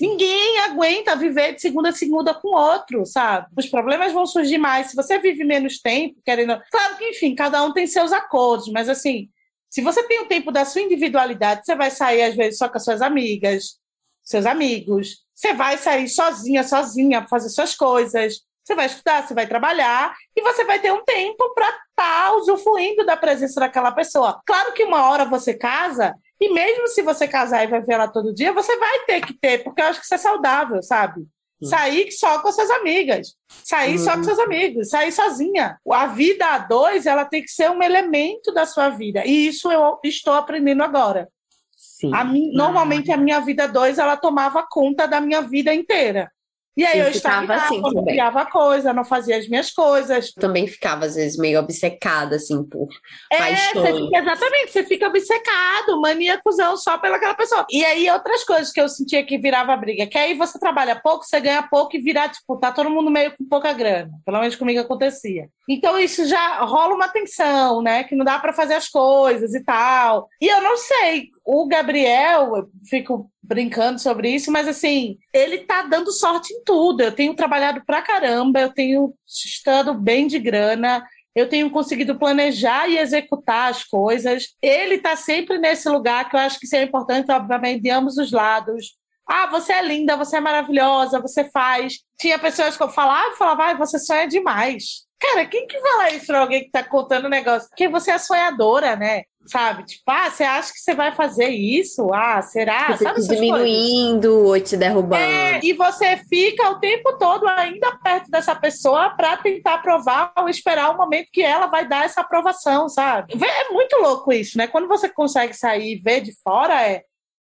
Ninguém 0.00 0.58
aguenta 0.60 1.14
viver 1.14 1.54
de 1.54 1.60
segunda 1.62 1.90
a 1.90 1.92
segunda 1.92 2.34
com 2.34 2.48
outro, 2.48 3.06
sabe? 3.06 3.46
Os 3.56 3.66
problemas 3.66 4.12
vão 4.12 4.26
surgir 4.26 4.58
mais. 4.58 4.88
Se 4.88 4.96
você 4.96 5.18
vive 5.18 5.44
menos 5.44 5.78
tempo, 5.78 6.20
querendo. 6.24 6.60
Claro 6.70 6.96
que, 6.96 7.10
enfim, 7.10 7.34
cada 7.34 7.62
um 7.64 7.72
tem 7.72 7.86
seus 7.86 8.12
acordos, 8.12 8.68
mas 8.68 8.88
assim, 8.88 9.28
Se 9.76 9.82
você 9.82 10.02
tem 10.04 10.22
o 10.22 10.26
tempo 10.26 10.50
da 10.50 10.64
sua 10.64 10.80
individualidade, 10.80 11.60
você 11.62 11.76
vai 11.76 11.90
sair 11.90 12.22
às 12.22 12.34
vezes 12.34 12.56
só 12.56 12.66
com 12.66 12.78
as 12.78 12.82
suas 12.82 13.02
amigas, 13.02 13.78
seus 14.24 14.46
amigos, 14.46 15.18
você 15.34 15.52
vai 15.52 15.76
sair 15.76 16.08
sozinha, 16.08 16.64
sozinha, 16.64 17.28
fazer 17.28 17.50
suas 17.50 17.74
coisas. 17.74 18.40
Você 18.64 18.74
vai 18.74 18.86
estudar, 18.86 19.22
você 19.26 19.34
vai 19.34 19.46
trabalhar 19.46 20.16
e 20.34 20.40
você 20.40 20.64
vai 20.64 20.80
ter 20.80 20.94
um 20.94 21.04
tempo 21.04 21.52
para 21.52 21.68
estar 21.68 21.82
tá 21.94 22.32
usufruindo 22.36 23.04
da 23.04 23.18
presença 23.18 23.60
daquela 23.60 23.92
pessoa. 23.92 24.40
Claro 24.46 24.72
que 24.72 24.82
uma 24.82 25.10
hora 25.10 25.26
você 25.26 25.52
casa 25.52 26.14
e 26.40 26.54
mesmo 26.54 26.88
se 26.88 27.02
você 27.02 27.28
casar 27.28 27.62
e 27.62 27.66
vai 27.66 27.82
ver 27.82 27.96
ela 27.96 28.08
todo 28.08 28.32
dia, 28.32 28.54
você 28.54 28.78
vai 28.78 29.00
ter 29.00 29.26
que 29.26 29.34
ter, 29.34 29.62
porque 29.62 29.82
eu 29.82 29.88
acho 29.88 29.98
que 29.98 30.06
isso 30.06 30.14
é 30.14 30.18
saudável, 30.18 30.82
sabe? 30.82 31.26
Hum. 31.62 31.66
Sair 31.66 32.10
só 32.12 32.40
com 32.40 32.52
suas 32.52 32.70
amigas, 32.70 33.34
sair 33.64 33.98
só 33.98 34.12
com 34.12 34.18
uhum. 34.18 34.24
seus 34.24 34.38
amigos, 34.38 34.90
sair 34.90 35.10
sozinha. 35.10 35.78
A 35.90 36.06
vida 36.06 36.46
a 36.46 36.58
dois, 36.58 37.06
ela 37.06 37.24
tem 37.24 37.42
que 37.42 37.50
ser 37.50 37.70
um 37.70 37.82
elemento 37.82 38.52
da 38.52 38.66
sua 38.66 38.90
vida. 38.90 39.24
E 39.24 39.46
isso 39.46 39.70
eu 39.72 39.98
estou 40.04 40.34
aprendendo 40.34 40.82
agora. 40.82 41.28
Sim. 41.74 42.14
A 42.14 42.24
mim, 42.24 42.52
normalmente 42.52 43.10
a 43.10 43.16
minha 43.16 43.40
vida 43.40 43.66
dois, 43.66 43.98
ela 43.98 44.18
tomava 44.18 44.66
conta 44.70 45.06
da 45.06 45.18
minha 45.18 45.40
vida 45.40 45.72
inteira. 45.72 46.30
E 46.76 46.84
aí 46.84 46.98
eu, 46.98 47.06
eu 47.06 47.10
estava 47.10 47.54
assim, 47.54 47.80
não 47.80 48.04
criava 48.04 48.44
coisa, 48.44 48.92
não 48.92 49.04
fazia 49.04 49.38
as 49.38 49.48
minhas 49.48 49.70
coisas. 49.70 50.32
Também 50.32 50.66
ficava, 50.66 51.06
às 51.06 51.14
vezes, 51.14 51.38
meio 51.38 51.58
obcecada, 51.58 52.36
assim, 52.36 52.62
por 52.62 52.88
é. 53.32 53.56
Você 53.56 53.94
fica, 53.94 54.18
exatamente, 54.18 54.72
você 54.72 54.84
fica 54.84 55.08
obcecado, 55.08 56.00
maníacozão 56.00 56.76
só 56.76 56.98
pelaquela 56.98 57.34
pessoa. 57.34 57.64
E 57.70 57.84
aí, 57.84 58.10
outras 58.10 58.44
coisas 58.44 58.70
que 58.70 58.80
eu 58.80 58.88
sentia 58.88 59.24
que 59.24 59.38
virava 59.38 59.76
briga, 59.76 60.06
que 60.06 60.18
aí 60.18 60.34
você 60.34 60.58
trabalha 60.58 61.00
pouco, 61.00 61.24
você 61.24 61.40
ganha 61.40 61.62
pouco 61.62 61.96
e 61.96 62.00
virar, 62.00 62.28
tipo, 62.28 62.58
tá 62.58 62.70
todo 62.70 62.90
mundo 62.90 63.10
meio 63.10 63.34
com 63.36 63.44
pouca 63.48 63.72
grana. 63.72 64.10
Pelo 64.24 64.40
menos 64.40 64.56
comigo 64.56 64.80
acontecia. 64.80 65.48
Então, 65.68 65.98
isso 65.98 66.26
já 66.26 66.60
rola 66.60 66.94
uma 66.94 67.08
tensão, 67.08 67.80
né? 67.82 68.04
Que 68.04 68.14
não 68.14 68.24
dá 68.24 68.38
para 68.38 68.52
fazer 68.52 68.74
as 68.74 68.88
coisas 68.88 69.54
e 69.54 69.64
tal. 69.64 70.28
E 70.40 70.46
eu 70.46 70.60
não 70.60 70.76
sei, 70.76 71.30
o 71.46 71.64
Gabriel, 71.68 72.56
eu 72.56 72.68
fico 72.90 73.30
brincando 73.40 74.00
sobre 74.00 74.30
isso, 74.30 74.50
mas 74.50 74.66
assim, 74.66 75.16
ele 75.32 75.58
tá 75.58 75.82
dando 75.82 76.10
sorte 76.10 76.52
em 76.52 76.64
tudo. 76.64 77.02
Eu 77.02 77.12
tenho 77.12 77.36
trabalhado 77.36 77.84
pra 77.86 78.02
caramba, 78.02 78.60
eu 78.60 78.72
tenho 78.72 79.14
estado 79.24 79.94
bem 79.94 80.26
de 80.26 80.40
grana, 80.40 81.06
eu 81.36 81.48
tenho 81.48 81.70
conseguido 81.70 82.18
planejar 82.18 82.88
e 82.88 82.98
executar 82.98 83.70
as 83.70 83.84
coisas. 83.84 84.56
Ele 84.60 84.98
tá 84.98 85.14
sempre 85.14 85.56
nesse 85.56 85.88
lugar 85.88 86.28
que 86.28 86.34
eu 86.34 86.40
acho 86.40 86.58
que 86.58 86.66
isso 86.66 86.74
é 86.74 86.82
importante, 86.82 87.30
obviamente, 87.30 87.82
de 87.82 87.90
ambos 87.90 88.18
os 88.18 88.32
lados. 88.32 88.96
Ah, 89.24 89.46
você 89.46 89.72
é 89.72 89.82
linda, 89.82 90.16
você 90.16 90.38
é 90.38 90.40
maravilhosa, 90.40 91.20
você 91.20 91.44
faz. 91.50 91.98
Tinha 92.18 92.40
pessoas 92.40 92.76
que 92.76 92.82
eu 92.82 92.90
falava 92.90 93.34
e 93.34 93.36
falava, 93.36 93.70
ah, 93.70 93.74
você 93.74 94.00
sonha 94.00 94.26
demais. 94.26 95.06
Cara, 95.18 95.46
quem 95.46 95.66
que 95.66 95.80
fala 95.80 96.10
isso 96.10 96.26
pra 96.26 96.40
alguém 96.40 96.64
que 96.64 96.70
tá 96.70 96.82
contando 96.82 97.26
um 97.26 97.30
negócio? 97.30 97.68
Porque 97.68 97.88
você 97.88 98.10
é 98.10 98.18
sonhadora, 98.18 98.96
né? 98.96 99.22
Sabe? 99.46 99.84
Tipo, 99.84 100.10
ah, 100.10 100.30
você 100.30 100.44
acha 100.44 100.72
que 100.72 100.80
você 100.80 100.94
vai 100.94 101.14
fazer 101.14 101.48
isso? 101.48 102.12
Ah, 102.12 102.42
será? 102.42 102.96
Você 102.96 103.04
Sabe 103.04 103.20
diminuindo 103.22 104.28
coisas? 104.28 104.48
ou 104.48 104.60
te 104.60 104.76
derrubando. 104.76 105.22
É, 105.22 105.60
e 105.62 105.72
você 105.72 106.16
fica 106.28 106.70
o 106.70 106.80
tempo 106.80 107.16
todo 107.18 107.46
ainda 107.48 107.96
perto 108.02 108.30
dessa 108.30 108.54
pessoa 108.54 109.10
para 109.10 109.36
tentar 109.36 109.78
provar 109.78 110.32
ou 110.38 110.48
esperar 110.48 110.90
o 110.90 110.96
momento 110.96 111.28
que 111.32 111.42
ela 111.42 111.66
vai 111.66 111.86
dar 111.88 112.04
essa 112.04 112.20
aprovação, 112.20 112.88
sabe? 112.88 113.34
É 113.34 113.72
muito 113.72 113.96
louco 113.96 114.32
isso, 114.32 114.58
né? 114.58 114.66
Quando 114.66 114.88
você 114.88 115.08
consegue 115.08 115.54
sair 115.54 115.94
e 115.94 116.00
ver 116.00 116.20
de 116.20 116.32
fora, 116.42 116.82
é 116.82 117.02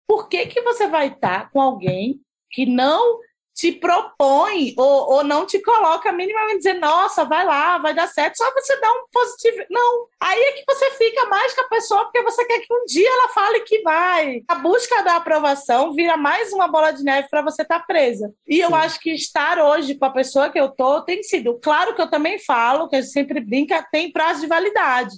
por 0.07 0.27
que, 0.27 0.45
que 0.47 0.61
você 0.61 0.87
vai 0.87 1.07
estar 1.07 1.49
com 1.51 1.61
alguém 1.61 2.19
que 2.49 2.65
não 2.65 3.19
te 3.61 3.71
propõe 3.71 4.73
ou, 4.75 5.13
ou 5.13 5.23
não 5.23 5.45
te 5.45 5.61
coloca 5.61 6.11
minimamente 6.11 6.57
dizer, 6.57 6.79
nossa, 6.79 7.23
vai 7.23 7.45
lá, 7.45 7.77
vai 7.77 7.93
dar 7.93 8.07
certo, 8.07 8.37
só 8.37 8.51
você 8.55 8.75
dá 8.81 8.91
um 8.91 9.05
positivo. 9.13 9.63
Não. 9.69 10.07
Aí 10.19 10.41
é 10.41 10.51
que 10.53 10.63
você 10.67 10.89
fica 10.93 11.27
mais 11.27 11.53
com 11.53 11.61
a 11.61 11.67
pessoa 11.67 12.05
porque 12.05 12.23
você 12.23 12.43
quer 12.45 12.61
que 12.61 12.73
um 12.73 12.85
dia 12.85 13.07
ela 13.07 13.27
fale 13.27 13.59
que 13.59 13.83
vai. 13.83 14.41
A 14.47 14.55
busca 14.55 15.03
da 15.03 15.17
aprovação 15.17 15.93
vira 15.93 16.17
mais 16.17 16.51
uma 16.51 16.67
bola 16.67 16.91
de 16.91 17.03
neve 17.03 17.27
para 17.29 17.43
você 17.43 17.61
estar 17.61 17.81
tá 17.81 17.85
presa. 17.85 18.33
E 18.47 18.55
Sim. 18.55 18.61
eu 18.63 18.73
acho 18.73 18.99
que 18.99 19.11
estar 19.11 19.59
hoje 19.59 19.93
com 19.93 20.05
a 20.05 20.09
pessoa 20.09 20.49
que 20.49 20.59
eu 20.59 20.69
tô 20.69 21.03
tem 21.03 21.21
sido. 21.21 21.59
Claro 21.61 21.93
que 21.93 22.01
eu 22.01 22.09
também 22.09 22.39
falo, 22.39 22.89
que 22.89 22.95
a 22.95 23.01
gente 23.01 23.13
sempre 23.13 23.39
brinca, 23.39 23.87
tem 23.91 24.11
prazo 24.11 24.41
de 24.41 24.47
validade. 24.47 25.13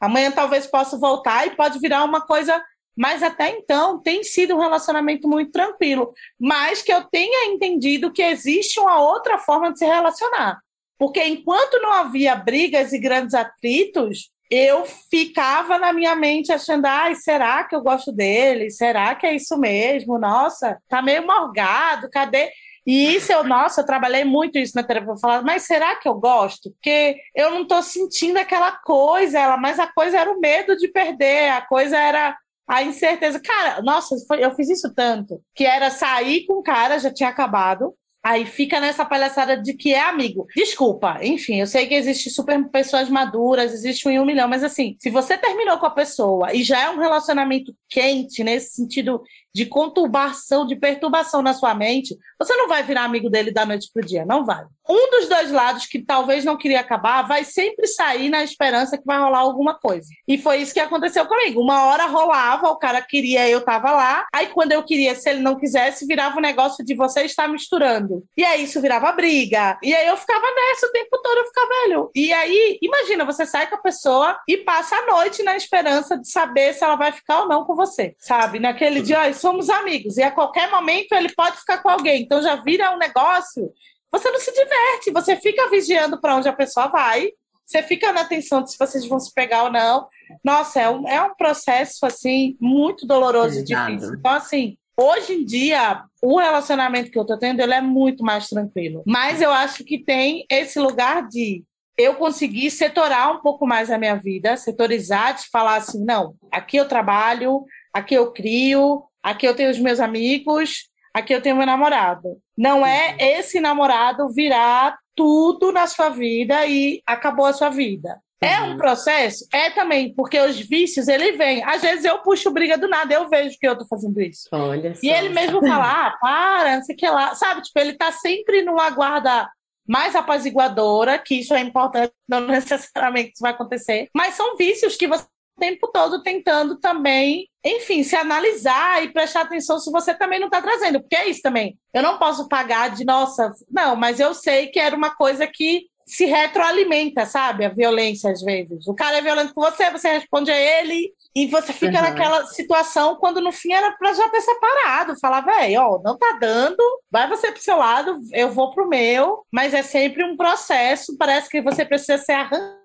Amanhã 0.00 0.30
talvez 0.30 0.66
possa 0.66 0.98
voltar 0.98 1.46
e 1.46 1.50
pode 1.50 1.78
virar 1.78 2.04
uma 2.04 2.22
coisa 2.22 2.58
mas 2.96 3.22
até 3.22 3.50
então 3.50 4.00
tem 4.00 4.22
sido 4.22 4.54
um 4.54 4.60
relacionamento 4.60 5.28
muito 5.28 5.50
tranquilo, 5.50 6.12
mas 6.38 6.82
que 6.82 6.92
eu 6.92 7.04
tenha 7.04 7.52
entendido 7.52 8.12
que 8.12 8.22
existe 8.22 8.78
uma 8.78 9.00
outra 9.00 9.38
forma 9.38 9.72
de 9.72 9.78
se 9.78 9.86
relacionar. 9.86 10.60
Porque 10.98 11.24
enquanto 11.24 11.80
não 11.80 11.92
havia 11.92 12.34
brigas 12.36 12.92
e 12.92 12.98
grandes 12.98 13.34
atritos, 13.34 14.30
eu 14.50 14.84
ficava 15.10 15.78
na 15.78 15.92
minha 15.92 16.14
mente 16.14 16.52
achando, 16.52 16.84
ai, 16.86 17.14
será 17.14 17.64
que 17.64 17.74
eu 17.74 17.80
gosto 17.80 18.12
dele? 18.12 18.70
Será 18.70 19.14
que 19.14 19.26
é 19.26 19.34
isso 19.34 19.56
mesmo? 19.58 20.18
Nossa, 20.18 20.78
tá 20.88 21.00
meio 21.00 21.26
morgado, 21.26 22.08
cadê? 22.10 22.50
E 22.86 23.14
isso 23.14 23.32
eu, 23.32 23.44
nossa, 23.44 23.80
eu 23.80 23.86
trabalhei 23.86 24.24
muito 24.24 24.58
isso 24.58 24.74
na 24.74 24.82
terapia, 24.82 25.16
falar, 25.16 25.42
mas 25.42 25.62
será 25.62 25.96
que 25.96 26.08
eu 26.08 26.14
gosto? 26.14 26.70
Porque 26.72 27.16
eu 27.34 27.50
não 27.50 27.66
tô 27.66 27.80
sentindo 27.80 28.38
aquela 28.38 28.72
coisa, 28.72 29.38
ela, 29.38 29.56
mas 29.56 29.78
a 29.78 29.86
coisa 29.86 30.18
era 30.18 30.30
o 30.30 30.40
medo 30.40 30.76
de 30.76 30.88
perder, 30.88 31.50
a 31.50 31.62
coisa 31.62 31.96
era 31.96 32.36
a 32.66 32.82
incerteza. 32.82 33.40
Cara, 33.40 33.82
nossa, 33.82 34.16
foi, 34.26 34.44
eu 34.44 34.54
fiz 34.54 34.68
isso 34.68 34.92
tanto. 34.94 35.40
Que 35.54 35.64
era 35.64 35.90
sair 35.90 36.46
com 36.46 36.54
o 36.54 36.62
cara, 36.62 36.98
já 36.98 37.12
tinha 37.12 37.28
acabado. 37.28 37.94
Aí 38.24 38.46
fica 38.46 38.78
nessa 38.78 39.04
palhaçada 39.04 39.60
de 39.60 39.74
que 39.74 39.92
é 39.92 40.00
amigo. 40.00 40.46
Desculpa, 40.54 41.18
enfim, 41.22 41.58
eu 41.58 41.66
sei 41.66 41.86
que 41.86 41.94
existe 41.94 42.30
super 42.30 42.68
pessoas 42.70 43.08
maduras, 43.08 43.72
existe 43.72 44.06
um 44.06 44.12
em 44.12 44.20
um 44.20 44.24
milhão, 44.24 44.46
mas 44.46 44.62
assim, 44.62 44.96
se 45.00 45.10
você 45.10 45.36
terminou 45.36 45.76
com 45.78 45.86
a 45.86 45.90
pessoa 45.90 46.54
e 46.54 46.62
já 46.62 46.80
é 46.84 46.90
um 46.90 47.00
relacionamento 47.00 47.74
quente, 47.88 48.44
nesse 48.44 48.76
sentido 48.76 49.20
de 49.54 49.66
conturbação, 49.66 50.66
de 50.66 50.76
perturbação 50.76 51.42
na 51.42 51.52
sua 51.52 51.74
mente, 51.74 52.16
você 52.38 52.54
não 52.56 52.68
vai 52.68 52.82
virar 52.82 53.04
amigo 53.04 53.28
dele 53.28 53.50
da 53.50 53.66
noite 53.66 53.90
pro 53.92 54.04
dia, 54.04 54.24
não 54.24 54.44
vai. 54.44 54.64
Um 54.88 55.10
dos 55.10 55.28
dois 55.28 55.52
lados 55.52 55.86
que 55.86 56.04
talvez 56.04 56.44
não 56.44 56.56
queria 56.56 56.80
acabar 56.80 57.22
vai 57.22 57.44
sempre 57.44 57.86
sair 57.86 58.28
na 58.28 58.42
esperança 58.42 58.98
que 58.98 59.04
vai 59.04 59.18
rolar 59.18 59.38
alguma 59.38 59.78
coisa. 59.78 60.08
E 60.26 60.36
foi 60.36 60.58
isso 60.58 60.74
que 60.74 60.80
aconteceu 60.80 61.24
comigo. 61.26 61.60
Uma 61.60 61.86
hora 61.86 62.06
rolava, 62.06 62.68
o 62.68 62.76
cara 62.76 63.00
queria, 63.00 63.48
eu 63.48 63.60
tava 63.60 63.92
lá. 63.92 64.26
Aí 64.34 64.48
quando 64.48 64.72
eu 64.72 64.82
queria, 64.82 65.14
se 65.14 65.30
ele 65.30 65.40
não 65.40 65.56
quisesse, 65.56 66.06
virava 66.06 66.36
um 66.36 66.42
negócio 66.42 66.84
de 66.84 66.94
você 66.94 67.22
estar 67.22 67.48
misturando. 67.48 68.24
E 68.36 68.44
aí 68.44 68.64
isso 68.64 68.80
virava 68.80 69.12
briga. 69.12 69.78
E 69.82 69.94
aí 69.94 70.06
eu 70.08 70.16
ficava 70.16 70.44
nessa 70.44 70.86
o 70.86 70.92
tempo 70.92 71.16
todo, 71.22 71.38
eu 71.38 71.46
ficava 71.46 71.72
velho. 71.72 72.10
E 72.14 72.32
aí, 72.32 72.78
imagina, 72.82 73.24
você 73.24 73.46
sai 73.46 73.68
com 73.68 73.76
a 73.76 73.82
pessoa 73.82 74.38
e 74.48 74.58
passa 74.58 74.96
a 74.96 75.06
noite 75.06 75.42
na 75.42 75.56
esperança 75.56 76.18
de 76.18 76.28
saber 76.28 76.72
se 76.74 76.84
ela 76.84 76.96
vai 76.96 77.12
ficar 77.12 77.42
ou 77.42 77.48
não 77.48 77.64
com 77.64 77.74
você, 77.74 78.14
sabe? 78.18 78.58
Naquele 78.58 79.00
dia, 79.00 79.28
somos 79.42 79.68
amigos. 79.68 80.16
E 80.16 80.22
a 80.22 80.30
qualquer 80.30 80.70
momento 80.70 81.12
ele 81.12 81.32
pode 81.34 81.58
ficar 81.58 81.82
com 81.82 81.90
alguém. 81.90 82.22
Então 82.22 82.40
já 82.40 82.56
vira 82.56 82.94
um 82.94 82.98
negócio. 82.98 83.70
Você 84.10 84.30
não 84.30 84.38
se 84.38 84.52
diverte, 84.52 85.10
você 85.12 85.36
fica 85.36 85.68
vigiando 85.68 86.20
para 86.20 86.36
onde 86.36 86.48
a 86.48 86.52
pessoa 86.52 86.86
vai, 86.86 87.30
você 87.64 87.82
fica 87.82 88.12
na 88.12 88.22
atenção 88.22 88.62
de 88.62 88.70
se 88.70 88.78
vocês 88.78 89.06
vão 89.06 89.18
se 89.18 89.32
pegar 89.32 89.64
ou 89.64 89.72
não. 89.72 90.06
Nossa, 90.44 90.80
é 90.80 90.90
um, 90.90 91.08
é 91.08 91.22
um 91.22 91.34
processo 91.34 92.04
assim 92.04 92.56
muito 92.60 93.06
doloroso 93.06 93.60
e 93.60 93.64
difícil. 93.64 94.14
Então, 94.14 94.32
assim, 94.32 94.76
hoje 94.96 95.34
em 95.34 95.44
dia, 95.44 96.04
o 96.22 96.38
relacionamento 96.38 97.10
que 97.10 97.18
eu 97.18 97.24
tô 97.24 97.38
tendo, 97.38 97.60
ele 97.60 97.74
é 97.74 97.80
muito 97.80 98.22
mais 98.22 98.48
tranquilo. 98.48 99.02
Mas 99.06 99.40
eu 99.40 99.50
acho 99.50 99.84
que 99.84 99.98
tem 99.98 100.44
esse 100.50 100.78
lugar 100.78 101.26
de 101.28 101.64
eu 101.96 102.14
conseguir 102.14 102.70
setorar 102.70 103.32
um 103.32 103.40
pouco 103.40 103.66
mais 103.66 103.90
a 103.90 103.98
minha 103.98 104.16
vida, 104.16 104.56
setorizar, 104.56 105.34
de 105.34 105.48
falar 105.50 105.76
assim, 105.76 106.04
não, 106.04 106.34
aqui 106.50 106.76
eu 106.76 106.88
trabalho, 106.88 107.64
aqui 107.92 108.14
eu 108.14 108.32
crio, 108.32 109.04
aqui 109.22 109.46
eu 109.46 109.54
tenho 109.54 109.70
os 109.70 109.78
meus 109.78 110.00
amigos, 110.00 110.88
aqui 111.14 111.34
eu 111.34 111.42
tenho 111.42 111.56
meu 111.56 111.66
namorado. 111.66 112.38
Não 112.56 112.84
é 112.86 113.16
esse 113.18 113.60
namorado 113.60 114.32
virar 114.32 114.98
tudo 115.14 115.72
na 115.72 115.86
sua 115.86 116.08
vida 116.08 116.66
e 116.66 117.02
acabou 117.06 117.46
a 117.46 117.52
sua 117.52 117.68
vida. 117.68 118.18
É 118.42 118.60
um 118.60 118.76
processo? 118.76 119.46
É 119.52 119.70
também, 119.70 120.12
porque 120.14 120.38
os 120.40 120.58
vícios, 120.58 121.06
ele 121.06 121.32
vem. 121.32 121.62
Às 121.62 121.80
vezes 121.80 122.04
eu 122.04 122.18
puxo 122.18 122.50
briga 122.50 122.76
do 122.76 122.88
nada, 122.88 123.14
eu 123.14 123.28
vejo 123.28 123.56
que 123.56 123.66
eu 123.66 123.78
tô 123.78 123.86
fazendo 123.86 124.20
isso. 124.20 124.48
Olha 124.50 124.94
e 125.00 125.08
ele 125.08 125.28
mesmo 125.28 125.60
fala, 125.60 126.08
ah, 126.08 126.18
para, 126.20 126.76
não 126.76 126.82
sei 126.82 126.96
o 126.96 126.98
que 126.98 127.08
lá. 127.08 127.36
Sabe, 127.36 127.62
tipo, 127.62 127.78
ele 127.78 127.92
tá 127.92 128.10
sempre 128.10 128.62
numa 128.62 128.90
guarda 128.90 129.48
mais 129.86 130.16
apaziguadora, 130.16 131.20
que 131.20 131.36
isso 131.36 131.54
é 131.54 131.60
importante, 131.60 132.12
não 132.28 132.40
necessariamente 132.48 133.32
isso 133.34 133.42
vai 133.42 133.52
acontecer. 133.52 134.08
Mas 134.12 134.34
são 134.34 134.56
vícios 134.56 134.96
que 134.96 135.06
você 135.06 135.24
tempo 135.58 135.88
todo 135.88 136.22
tentando 136.22 136.78
também, 136.78 137.48
enfim, 137.64 138.02
se 138.02 138.16
analisar 138.16 139.04
e 139.04 139.12
prestar 139.12 139.42
atenção 139.42 139.78
se 139.78 139.90
você 139.90 140.14
também 140.14 140.40
não 140.40 140.46
está 140.46 140.60
trazendo, 140.60 141.00
porque 141.00 141.16
é 141.16 141.28
isso 141.28 141.40
também. 141.42 141.78
Eu 141.92 142.02
não 142.02 142.18
posso 142.18 142.48
pagar 142.48 142.90
de 142.90 143.04
nossa, 143.04 143.52
não, 143.70 143.94
mas 143.94 144.18
eu 144.18 144.34
sei 144.34 144.68
que 144.68 144.80
era 144.80 144.96
uma 144.96 145.14
coisa 145.14 145.46
que 145.46 145.86
se 146.06 146.26
retroalimenta, 146.26 147.24
sabe? 147.24 147.64
A 147.64 147.68
violência 147.68 148.30
às 148.30 148.42
vezes. 148.42 148.86
O 148.86 148.94
cara 148.94 149.18
é 149.18 149.22
violento 149.22 149.54
com 149.54 149.60
você, 149.60 149.90
você 149.90 150.10
responde 150.10 150.50
a 150.50 150.56
ele 150.56 151.12
e 151.34 151.46
você 151.46 151.72
fica 151.72 151.98
uhum. 151.98 152.02
naquela 152.02 152.44
situação 152.46 153.16
quando 153.16 153.40
no 153.40 153.52
fim 153.52 153.72
era 153.72 153.92
para 153.92 154.12
já 154.12 154.28
ter 154.28 154.40
separado, 154.40 155.18
falar, 155.18 155.40
velho, 155.40 155.80
ó, 155.80 156.02
não 156.02 156.18
tá 156.18 156.36
dando, 156.40 156.82
vai 157.10 157.28
você 157.28 157.50
pro 157.50 157.62
seu 157.62 157.78
lado, 157.78 158.18
eu 158.32 158.50
vou 158.50 158.72
pro 158.72 158.88
meu, 158.88 159.46
mas 159.50 159.72
é 159.72 159.82
sempre 159.82 160.24
um 160.24 160.36
processo, 160.36 161.16
parece 161.16 161.48
que 161.48 161.62
você 161.62 161.84
precisa 161.84 162.18
ser 162.18 162.32
arrancado 162.32 162.81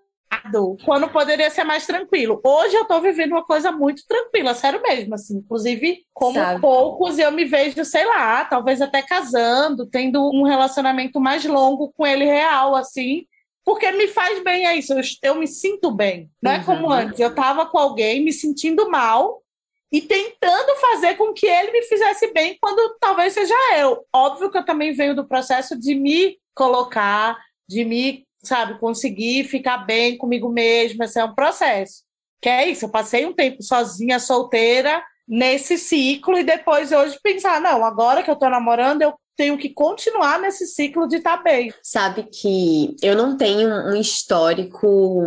quando 0.85 1.09
poderia 1.09 1.49
ser 1.49 1.63
mais 1.63 1.85
tranquilo. 1.85 2.39
Hoje 2.43 2.75
eu 2.75 2.85
tô 2.85 2.99
vivendo 3.01 3.31
uma 3.31 3.43
coisa 3.43 3.71
muito 3.71 4.03
tranquila, 4.07 4.53
sério 4.53 4.81
mesmo, 4.81 5.13
assim. 5.13 5.37
Inclusive, 5.37 6.05
como 6.13 6.35
Sabe. 6.35 6.61
poucos, 6.61 7.19
eu 7.19 7.31
me 7.31 7.45
vejo, 7.45 7.83
sei 7.83 8.05
lá, 8.05 8.45
talvez 8.45 8.81
até 8.81 9.01
casando, 9.01 9.85
tendo 9.85 10.29
um 10.33 10.43
relacionamento 10.43 11.19
mais 11.19 11.43
longo 11.45 11.91
com 11.93 12.05
ele 12.05 12.25
real, 12.25 12.75
assim. 12.75 13.25
Porque 13.65 13.91
me 13.91 14.07
faz 14.07 14.41
bem 14.43 14.65
é 14.65 14.77
isso, 14.77 14.93
eu, 14.93 15.01
eu 15.23 15.35
me 15.35 15.47
sinto 15.47 15.91
bem. 15.91 16.29
Não 16.41 16.51
uhum. 16.51 16.57
é 16.57 16.63
como 16.63 16.85
uhum. 16.85 16.91
antes, 16.91 17.19
eu 17.19 17.33
tava 17.33 17.65
com 17.65 17.77
alguém 17.77 18.23
me 18.23 18.31
sentindo 18.31 18.89
mal 18.89 19.41
e 19.91 20.01
tentando 20.01 20.75
fazer 20.75 21.15
com 21.15 21.33
que 21.33 21.45
ele 21.45 21.71
me 21.71 21.81
fizesse 21.83 22.31
bem 22.33 22.57
quando 22.61 22.97
talvez 22.99 23.33
seja 23.33 23.55
eu. 23.77 24.05
Óbvio 24.13 24.49
que 24.49 24.57
eu 24.57 24.65
também 24.65 24.93
venho 24.93 25.15
do 25.15 25.27
processo 25.27 25.79
de 25.79 25.95
me 25.95 26.37
colocar, 26.53 27.37
de 27.67 27.85
me 27.85 28.26
sabe, 28.43 28.79
conseguir 28.79 29.45
ficar 29.45 29.79
bem 29.79 30.17
comigo 30.17 30.49
mesma, 30.49 31.05
esse 31.05 31.19
é 31.19 31.23
um 31.25 31.33
processo. 31.33 32.03
Que 32.41 32.49
é 32.49 32.69
isso, 32.69 32.85
eu 32.85 32.89
passei 32.89 33.25
um 33.25 33.33
tempo 33.33 33.63
sozinha, 33.63 34.19
solteira, 34.19 35.01
nesse 35.27 35.77
ciclo, 35.77 36.37
e 36.37 36.43
depois 36.43 36.91
hoje 36.91 37.19
pensar, 37.21 37.59
não, 37.59 37.83
agora 37.83 38.23
que 38.23 38.31
eu 38.31 38.35
tô 38.35 38.49
namorando, 38.49 39.01
eu 39.01 39.13
tenho 39.35 39.57
que 39.57 39.69
continuar 39.69 40.39
nesse 40.39 40.65
ciclo 40.65 41.07
de 41.07 41.17
estar 41.17 41.37
tá 41.37 41.43
bem. 41.43 41.73
Sabe 41.83 42.23
que 42.23 42.95
eu 43.01 43.15
não 43.15 43.37
tenho 43.37 43.69
um 43.69 43.95
histórico 43.95 45.21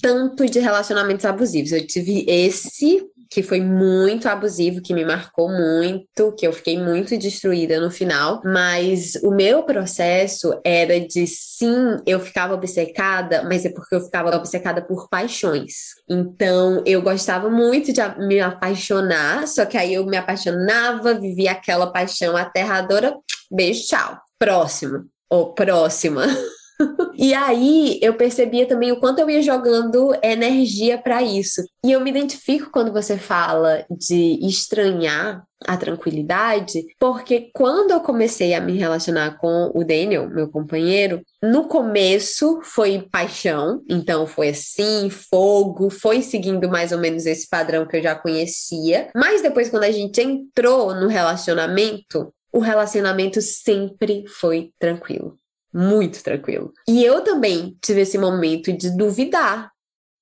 tanto 0.00 0.46
de 0.46 0.58
relacionamentos 0.58 1.24
abusivos. 1.24 1.72
Eu 1.72 1.86
tive 1.86 2.24
esse 2.26 3.06
que 3.30 3.42
foi 3.42 3.60
muito 3.60 4.28
abusivo, 4.28 4.80
que 4.80 4.94
me 4.94 5.04
marcou 5.04 5.48
muito, 5.48 6.32
que 6.36 6.46
eu 6.46 6.52
fiquei 6.52 6.78
muito 6.78 7.16
destruída 7.18 7.80
no 7.80 7.90
final. 7.90 8.40
Mas 8.44 9.14
o 9.22 9.30
meu 9.30 9.62
processo 9.62 10.58
era 10.64 10.98
de 11.00 11.26
sim, 11.26 11.96
eu 12.06 12.18
ficava 12.20 12.54
obcecada, 12.54 13.42
mas 13.44 13.64
é 13.64 13.70
porque 13.70 13.94
eu 13.94 14.00
ficava 14.00 14.34
obcecada 14.34 14.82
por 14.82 15.08
paixões. 15.08 15.94
Então 16.08 16.82
eu 16.86 17.02
gostava 17.02 17.50
muito 17.50 17.92
de 17.92 18.00
me 18.26 18.40
apaixonar, 18.40 19.46
só 19.46 19.66
que 19.66 19.76
aí 19.76 19.94
eu 19.94 20.06
me 20.06 20.16
apaixonava, 20.16 21.14
vivia 21.14 21.52
aquela 21.52 21.92
paixão 21.92 22.36
aterradora. 22.36 23.14
Beijo, 23.50 23.86
tchau. 23.86 24.18
Próximo. 24.38 25.04
Ou 25.28 25.52
próxima. 25.54 26.24
e 27.16 27.34
aí 27.34 27.98
eu 28.02 28.14
percebia 28.14 28.66
também 28.66 28.92
o 28.92 29.00
quanto 29.00 29.18
eu 29.18 29.28
ia 29.28 29.42
jogando 29.42 30.14
energia 30.22 30.98
para 30.98 31.22
isso. 31.22 31.62
E 31.84 31.92
eu 31.92 32.00
me 32.00 32.10
identifico 32.10 32.70
quando 32.70 32.92
você 32.92 33.16
fala 33.16 33.84
de 33.90 34.38
estranhar 34.46 35.44
a 35.66 35.76
tranquilidade, 35.76 36.84
porque 37.00 37.50
quando 37.52 37.90
eu 37.90 38.00
comecei 38.00 38.54
a 38.54 38.60
me 38.60 38.76
relacionar 38.76 39.38
com 39.38 39.72
o 39.74 39.82
Daniel, 39.84 40.28
meu 40.28 40.48
companheiro, 40.48 41.20
no 41.42 41.66
começo 41.66 42.60
foi 42.62 43.08
paixão, 43.10 43.82
então 43.88 44.24
foi 44.24 44.50
assim, 44.50 45.10
fogo, 45.10 45.90
foi 45.90 46.22
seguindo 46.22 46.68
mais 46.68 46.92
ou 46.92 46.98
menos 46.98 47.26
esse 47.26 47.48
padrão 47.48 47.86
que 47.86 47.96
eu 47.96 48.02
já 48.02 48.14
conhecia. 48.14 49.10
Mas 49.16 49.42
depois, 49.42 49.68
quando 49.68 49.84
a 49.84 49.90
gente 49.90 50.20
entrou 50.20 50.94
no 50.94 51.08
relacionamento, 51.08 52.32
o 52.52 52.60
relacionamento 52.60 53.42
sempre 53.42 54.24
foi 54.28 54.70
tranquilo 54.78 55.36
muito 55.72 56.22
tranquilo. 56.22 56.72
E 56.86 57.04
eu 57.04 57.22
também 57.22 57.76
tive 57.82 58.00
esse 58.00 58.18
momento 58.18 58.72
de 58.72 58.96
duvidar 58.96 59.70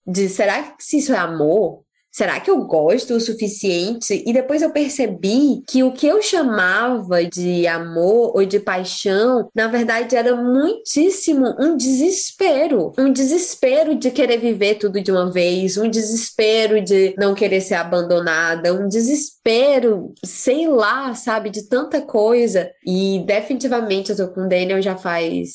de 0.07 0.29
será 0.29 0.63
que 0.63 0.85
se 0.85 0.99
isso 0.99 1.13
é 1.13 1.19
amor? 1.19 1.86
Será 2.17 2.41
que 2.41 2.51
eu 2.51 2.65
gosto 2.65 3.13
o 3.13 3.21
suficiente? 3.21 4.25
E 4.27 4.33
depois 4.33 4.63
eu 4.63 4.71
percebi 4.71 5.63
que 5.69 5.83
o 5.83 5.93
que 5.93 6.07
eu 6.07 6.23
chamava 6.23 7.23
de 7.27 7.67
amor 7.67 8.35
ou 8.35 8.47
de 8.47 8.59
paixão, 8.59 9.51
na 9.55 9.67
verdade 9.67 10.17
era 10.17 10.35
muitíssimo 10.35 11.55
um 11.61 11.77
desespero. 11.77 12.95
Um 12.97 13.13
desespero 13.13 13.95
de 13.95 14.11
querer 14.11 14.39
viver 14.39 14.77
tudo 14.77 14.99
de 14.99 15.13
uma 15.13 15.31
vez, 15.31 15.77
um 15.77 15.91
desespero 15.91 16.83
de 16.83 17.15
não 17.19 17.35
querer 17.35 17.61
ser 17.61 17.75
abandonada, 17.75 18.73
um 18.73 18.89
desespero, 18.89 20.15
sei 20.25 20.67
lá, 20.69 21.15
sabe, 21.15 21.51
de 21.51 21.69
tanta 21.69 22.01
coisa. 22.01 22.71
E 22.83 23.23
definitivamente 23.27 24.09
eu 24.09 24.17
tô 24.17 24.29
com 24.29 24.47
o 24.47 24.49
Daniel 24.49 24.81
já 24.81 24.97
faz 24.97 25.53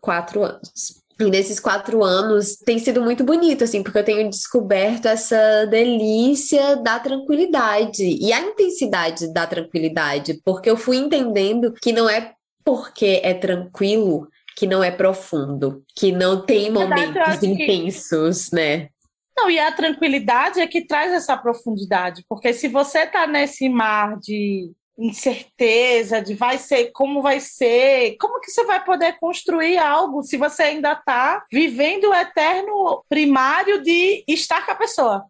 quatro 0.00 0.44
anos. 0.44 1.03
E 1.18 1.30
nesses 1.30 1.60
quatro 1.60 2.02
anos 2.02 2.56
tem 2.56 2.78
sido 2.78 3.00
muito 3.00 3.22
bonito, 3.22 3.62
assim, 3.62 3.82
porque 3.82 3.98
eu 3.98 4.04
tenho 4.04 4.28
descoberto 4.28 5.06
essa 5.06 5.64
delícia 5.66 6.76
da 6.76 6.98
tranquilidade 6.98 8.04
e 8.04 8.32
a 8.32 8.40
intensidade 8.40 9.32
da 9.32 9.46
tranquilidade, 9.46 10.40
porque 10.44 10.68
eu 10.68 10.76
fui 10.76 10.96
entendendo 10.96 11.72
que 11.74 11.92
não 11.92 12.10
é 12.10 12.32
porque 12.64 13.20
é 13.22 13.34
tranquilo 13.34 14.28
que 14.56 14.66
não 14.66 14.82
é 14.82 14.90
profundo, 14.90 15.84
que 15.96 16.12
não 16.12 16.44
tem 16.44 16.70
momentos 16.70 17.42
intensos, 17.42 18.48
que... 18.48 18.56
né? 18.56 18.88
Não, 19.36 19.50
e 19.50 19.58
a 19.58 19.72
tranquilidade 19.72 20.60
é 20.60 20.66
que 20.66 20.86
traz 20.86 21.12
essa 21.12 21.36
profundidade, 21.36 22.24
porque 22.28 22.52
se 22.52 22.68
você 22.68 23.04
tá 23.04 23.26
nesse 23.26 23.68
mar 23.68 24.16
de 24.20 24.70
incerteza 24.98 26.22
de 26.22 26.34
vai 26.34 26.58
ser, 26.58 26.90
como 26.92 27.20
vai 27.20 27.40
ser, 27.40 28.16
como 28.18 28.40
que 28.40 28.50
você 28.50 28.64
vai 28.64 28.84
poder 28.84 29.18
construir 29.18 29.78
algo 29.78 30.22
se 30.22 30.36
você 30.36 30.64
ainda 30.64 30.92
está 30.92 31.44
vivendo 31.50 32.10
o 32.10 32.14
eterno 32.14 33.04
primário 33.08 33.82
de 33.82 34.24
estar 34.28 34.64
com 34.64 34.72
a 34.72 34.76
pessoa? 34.76 35.24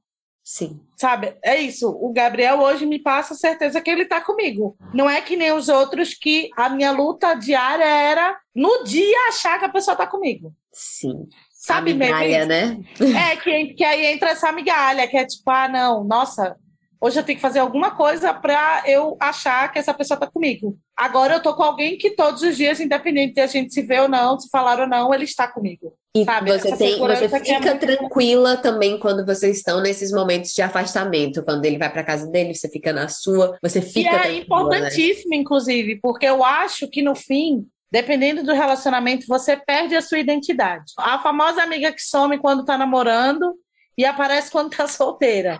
Sim. 0.44 0.78
Sabe? 0.94 1.34
É 1.42 1.58
isso. 1.58 1.88
O 1.88 2.12
Gabriel 2.12 2.60
hoje 2.60 2.84
me 2.84 2.98
passa 2.98 3.32
a 3.32 3.36
certeza 3.36 3.80
que 3.80 3.90
ele 3.90 4.02
está 4.02 4.20
comigo. 4.20 4.76
Não 4.92 5.08
é 5.08 5.20
que 5.22 5.36
nem 5.36 5.52
os 5.52 5.70
outros 5.70 6.12
que 6.12 6.50
a 6.54 6.68
minha 6.68 6.92
luta 6.92 7.34
diária 7.34 7.84
era 7.84 8.38
no 8.54 8.84
dia 8.84 9.28
achar 9.28 9.58
que 9.58 9.64
a 9.64 9.70
pessoa 9.70 9.94
está 9.94 10.06
comigo. 10.06 10.52
Sim. 10.70 11.26
Sabe 11.50 11.94
migalha, 11.94 12.44
mesmo? 12.44 12.84
né? 13.00 13.32
É, 13.32 13.36
que, 13.36 13.72
que 13.72 13.82
aí 13.82 14.04
entra 14.04 14.30
essa 14.30 14.52
migalha, 14.52 15.08
que 15.08 15.16
é 15.16 15.24
tipo, 15.24 15.50
ah, 15.50 15.66
não, 15.66 16.04
nossa, 16.04 16.58
Hoje 17.00 17.18
eu 17.18 17.24
tenho 17.24 17.36
que 17.36 17.42
fazer 17.42 17.58
alguma 17.58 17.90
coisa 17.90 18.32
para 18.32 18.82
eu 18.86 19.16
achar 19.20 19.70
que 19.72 19.78
essa 19.78 19.92
pessoa 19.92 20.16
está 20.16 20.26
comigo. 20.26 20.78
Agora 20.96 21.34
eu 21.34 21.42
tô 21.42 21.54
com 21.54 21.62
alguém 21.62 21.98
que 21.98 22.10
todos 22.10 22.42
os 22.42 22.56
dias, 22.56 22.80
independente 22.80 23.34
de 23.34 23.40
a 23.40 23.46
gente 23.46 23.74
se 23.74 23.82
ver 23.82 24.02
ou 24.02 24.08
não, 24.08 24.38
se 24.38 24.48
falar 24.48 24.80
ou 24.80 24.86
não, 24.86 25.12
ele 25.12 25.24
está 25.24 25.46
comigo. 25.46 25.94
E 26.16 26.24
sabe? 26.24 26.52
você, 26.52 26.76
tem, 26.76 26.98
você 26.98 27.24
é 27.24 27.28
fica 27.28 27.70
é 27.70 27.74
tranquila 27.74 28.56
também 28.56 28.98
quando 28.98 29.26
vocês 29.26 29.56
estão 29.56 29.80
nesses 29.80 30.12
momentos 30.12 30.52
de 30.52 30.62
afastamento. 30.62 31.42
Quando 31.44 31.64
ele 31.64 31.76
vai 31.76 31.90
para 31.90 32.04
casa 32.04 32.30
dele, 32.30 32.54
você 32.54 32.68
fica 32.68 32.92
na 32.92 33.08
sua, 33.08 33.58
você 33.60 33.82
fica. 33.82 34.10
E 34.10 34.14
é 34.14 34.28
né? 34.28 34.34
importantíssimo, 34.36 35.30
né? 35.30 35.36
inclusive, 35.36 35.98
porque 36.00 36.26
eu 36.26 36.44
acho 36.44 36.88
que 36.88 37.02
no 37.02 37.16
fim, 37.16 37.66
dependendo 37.90 38.44
do 38.44 38.52
relacionamento, 38.52 39.26
você 39.26 39.56
perde 39.56 39.96
a 39.96 40.00
sua 40.00 40.20
identidade. 40.20 40.92
A 40.98 41.18
famosa 41.18 41.62
amiga 41.62 41.92
que 41.92 42.02
some 42.02 42.38
quando 42.38 42.64
tá 42.64 42.78
namorando 42.78 43.56
e 43.98 44.04
aparece 44.04 44.50
quando 44.50 44.70
tá 44.70 44.86
solteira 44.88 45.58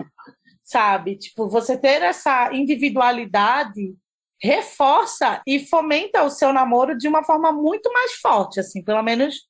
sabe? 0.64 1.16
Tipo, 1.16 1.48
você 1.48 1.76
ter 1.76 2.02
essa 2.02 2.52
individualidade 2.52 3.94
reforça 4.42 5.40
e 5.46 5.60
fomenta 5.60 6.24
o 6.24 6.30
seu 6.30 6.52
namoro 6.52 6.96
de 6.96 7.06
uma 7.06 7.22
forma 7.22 7.52
muito 7.52 7.92
mais 7.92 8.12
forte, 8.14 8.58
assim, 8.58 8.82
pelo 8.82 9.02
menos 9.02 9.42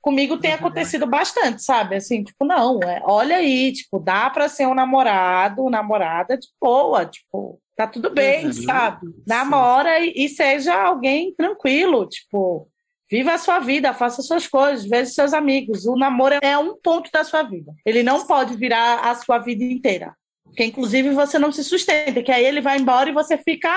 comigo 0.00 0.38
tem 0.38 0.52
acontecido 0.52 1.06
bastante, 1.06 1.62
sabe? 1.62 1.96
Assim, 1.96 2.22
tipo, 2.22 2.44
não, 2.44 2.78
é, 2.82 3.00
olha 3.04 3.36
aí, 3.36 3.72
tipo, 3.72 3.98
dá 3.98 4.30
para 4.30 4.48
ser 4.48 4.66
um 4.66 4.74
namorado, 4.74 5.68
namorada 5.68 6.36
de 6.36 6.46
boa, 6.60 7.04
tipo, 7.04 7.60
tá 7.76 7.86
tudo 7.86 8.10
bem, 8.10 8.46
uhum. 8.46 8.52
sabe? 8.52 9.06
Namora 9.26 9.98
e, 10.00 10.12
e, 10.14 10.28
seja 10.28 10.74
alguém 10.74 11.34
tranquilo, 11.34 12.06
tipo, 12.06 12.68
viva 13.10 13.32
a 13.32 13.38
sua 13.38 13.58
vida, 13.58 13.92
faça 13.92 14.22
suas 14.22 14.46
coisas, 14.46 14.86
veja 14.86 15.10
seus 15.10 15.32
amigos. 15.32 15.84
O 15.84 15.96
namoro 15.96 16.36
é 16.42 16.56
um 16.56 16.76
ponto 16.80 17.10
da 17.12 17.24
sua 17.24 17.42
vida. 17.42 17.74
Ele 17.84 18.02
não 18.02 18.24
pode 18.26 18.56
virar 18.56 19.00
a 19.00 19.14
sua 19.16 19.38
vida 19.38 19.64
inteira 19.64 20.14
que 20.56 20.64
inclusive 20.64 21.10
você 21.10 21.38
não 21.38 21.52
se 21.52 21.62
sustenta, 21.62 22.22
que 22.22 22.32
aí 22.32 22.44
ele 22.44 22.60
vai 22.60 22.78
embora 22.78 23.08
e 23.08 23.14
você 23.14 23.38
fica 23.38 23.70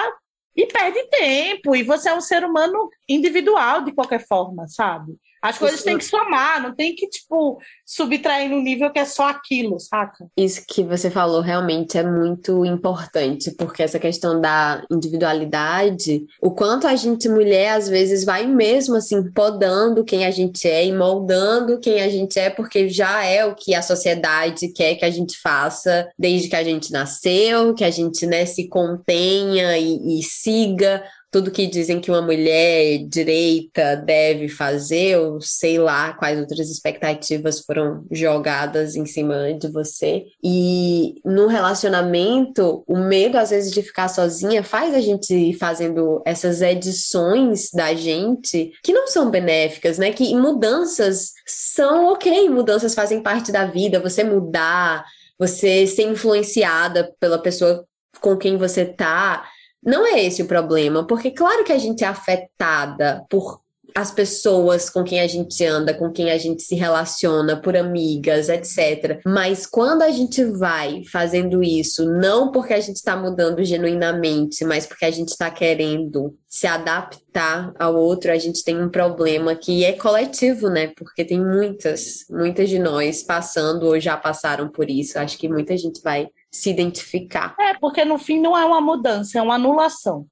e 0.55 0.65
perde 0.65 1.01
tempo, 1.09 1.75
e 1.75 1.83
você 1.83 2.09
é 2.09 2.13
um 2.13 2.21
ser 2.21 2.43
humano 2.43 2.89
individual 3.07 3.83
de 3.83 3.93
qualquer 3.93 4.25
forma, 4.27 4.67
sabe? 4.67 5.13
As 5.41 5.57
coisas 5.57 5.77
Isso... 5.77 5.85
têm 5.85 5.97
que 5.97 6.05
somar, 6.05 6.61
não 6.61 6.75
tem 6.75 6.93
que, 6.93 7.07
tipo, 7.07 7.59
subtrair 7.85 8.49
no 8.49 8.61
nível 8.61 8.91
que 8.91 8.99
é 8.99 9.05
só 9.05 9.27
aquilo, 9.29 9.79
saca? 9.79 10.27
Isso 10.37 10.63
que 10.67 10.83
você 10.83 11.09
falou 11.09 11.41
realmente 11.41 11.97
é 11.97 12.03
muito 12.03 12.63
importante, 12.63 13.51
porque 13.51 13.81
essa 13.81 13.97
questão 13.97 14.39
da 14.39 14.83
individualidade, 14.91 16.25
o 16.39 16.51
quanto 16.51 16.85
a 16.85 16.95
gente, 16.95 17.27
mulher, 17.27 17.73
às 17.73 17.89
vezes 17.89 18.23
vai 18.23 18.45
mesmo, 18.45 18.95
assim, 18.95 19.31
podando 19.31 20.03
quem 20.03 20.25
a 20.25 20.31
gente 20.31 20.67
é 20.67 20.85
e 20.85 20.93
moldando 20.93 21.79
quem 21.79 22.01
a 22.01 22.09
gente 22.09 22.37
é, 22.37 22.49
porque 22.49 22.87
já 22.87 23.25
é 23.25 23.43
o 23.43 23.55
que 23.55 23.73
a 23.73 23.81
sociedade 23.81 24.67
quer 24.69 24.95
que 24.95 25.05
a 25.05 25.09
gente 25.09 25.39
faça 25.39 26.07
desde 26.17 26.49
que 26.49 26.55
a 26.55 26.63
gente 26.63 26.91
nasceu, 26.91 27.73
que 27.73 27.83
a 27.83 27.89
gente, 27.89 28.27
né, 28.27 28.45
se 28.45 28.67
contenha 28.67 29.77
e, 29.77 30.19
e 30.19 30.23
siga 30.23 31.03
tudo 31.31 31.49
que 31.49 31.65
dizem 31.65 32.01
que 32.01 32.11
uma 32.11 32.21
mulher 32.21 32.99
direita 33.07 33.95
deve 33.95 34.49
fazer, 34.49 35.17
ou 35.17 35.39
sei 35.39 35.79
lá 35.79 36.13
quais 36.13 36.37
outras 36.37 36.69
expectativas 36.69 37.61
foram 37.61 38.05
jogadas 38.11 38.97
em 38.97 39.05
cima 39.05 39.53
de 39.53 39.69
você. 39.69 40.25
E 40.43 41.15
no 41.23 41.47
relacionamento, 41.47 42.83
o 42.85 42.97
medo 42.97 43.37
às 43.37 43.49
vezes 43.49 43.71
de 43.71 43.81
ficar 43.81 44.09
sozinha 44.09 44.61
faz 44.61 44.93
a 44.93 44.99
gente 44.99 45.33
ir 45.33 45.53
fazendo 45.57 46.21
essas 46.25 46.61
edições 46.61 47.69
da 47.73 47.93
gente 47.93 48.73
que 48.83 48.91
não 48.91 49.07
são 49.07 49.31
benéficas, 49.31 49.97
né? 49.97 50.11
Que 50.11 50.35
mudanças 50.35 51.31
são 51.47 52.11
ok, 52.11 52.49
mudanças 52.49 52.93
fazem 52.93 53.23
parte 53.23 53.53
da 53.53 53.65
vida, 53.65 54.01
você 54.01 54.21
mudar, 54.21 55.05
você 55.39 55.87
ser 55.87 56.03
influenciada 56.03 57.13
pela 57.19 57.39
pessoa 57.39 57.85
com 58.19 58.35
quem 58.35 58.57
você 58.57 58.83
tá. 58.83 59.45
Não 59.83 60.05
é 60.05 60.23
esse 60.23 60.43
o 60.43 60.47
problema, 60.47 61.05
porque 61.05 61.31
claro 61.31 61.63
que 61.63 61.71
a 61.71 61.77
gente 61.77 62.03
é 62.03 62.07
afetada 62.07 63.25
por 63.29 63.61
as 63.95 64.11
pessoas 64.11 64.89
com 64.89 65.03
quem 65.03 65.19
a 65.19 65.27
gente 65.27 65.63
anda, 65.65 65.93
com 65.93 66.11
quem 66.11 66.31
a 66.31 66.37
gente 66.37 66.61
se 66.63 66.75
relaciona, 66.75 67.59
por 67.59 67.75
amigas, 67.75 68.49
etc. 68.49 69.19
Mas 69.25 69.65
quando 69.65 70.01
a 70.01 70.09
gente 70.09 70.43
vai 70.45 71.03
fazendo 71.11 71.63
isso, 71.63 72.05
não 72.05 72.51
porque 72.51 72.73
a 72.73 72.79
gente 72.79 72.97
está 72.97 73.15
mudando 73.15 73.63
genuinamente, 73.63 74.63
mas 74.63 74.85
porque 74.85 75.05
a 75.05 75.11
gente 75.11 75.29
está 75.29 75.49
querendo 75.49 76.35
se 76.47 76.67
adaptar 76.67 77.73
ao 77.77 77.95
outro, 77.95 78.31
a 78.31 78.37
gente 78.37 78.63
tem 78.63 78.81
um 78.81 78.89
problema 78.89 79.55
que 79.55 79.83
é 79.83 79.93
coletivo, 79.93 80.69
né? 80.69 80.91
Porque 80.95 81.23
tem 81.23 81.39
muitas, 81.39 82.25
muitas 82.29 82.69
de 82.69 82.79
nós 82.79 83.23
passando 83.23 83.87
ou 83.87 83.99
já 83.99 84.17
passaram 84.17 84.69
por 84.69 84.89
isso. 84.89 85.19
Acho 85.19 85.37
que 85.37 85.47
muita 85.47 85.77
gente 85.77 86.01
vai 86.01 86.27
se 86.51 86.69
identificar. 86.69 87.55
É, 87.59 87.73
porque 87.75 88.03
no 88.03 88.17
fim 88.17 88.39
não 88.39 88.57
é 88.57 88.65
uma 88.65 88.81
mudança, 88.81 89.39
é 89.39 89.41
uma 89.41 89.55
anulação. 89.55 90.25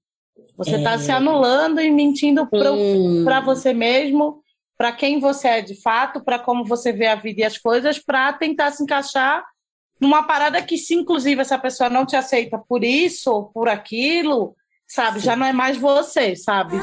Você 0.58 0.76
está 0.76 0.94
é. 0.94 0.98
se 0.98 1.12
anulando 1.12 1.80
e 1.80 1.90
mentindo 1.90 2.48
para 2.48 3.40
você 3.40 3.74
mesmo, 3.74 4.44
para 4.78 4.92
quem 4.92 5.20
você 5.20 5.48
é 5.48 5.62
de 5.62 5.82
fato, 5.82 6.24
para 6.24 6.38
como 6.38 6.66
você 6.66 6.92
vê 6.92 7.08
a 7.08 7.16
vida 7.16 7.42
e 7.42 7.44
as 7.44 7.58
coisas, 7.58 8.00
para 8.00 8.34
tentar 8.34 8.72
se 8.72 8.84
encaixar 8.84 9.46
numa 10.00 10.24
parada 10.24 10.62
que, 10.62 10.78
se 10.78 10.96
inclusive 10.96 11.42
essa 11.42 11.58
pessoa 11.58 11.90
não 11.90 12.06
te 12.06 12.16
aceita 12.16 12.58
por 12.58 12.84
isso 12.84 13.32
ou 13.32 13.46
por 13.46 13.68
aquilo, 13.68 14.56
sabe, 14.88 15.20
Sim. 15.20 15.26
já 15.26 15.36
não 15.36 15.46
é 15.46 15.54
mais 15.54 15.78
você, 15.78 16.36
sabe? 16.36 16.76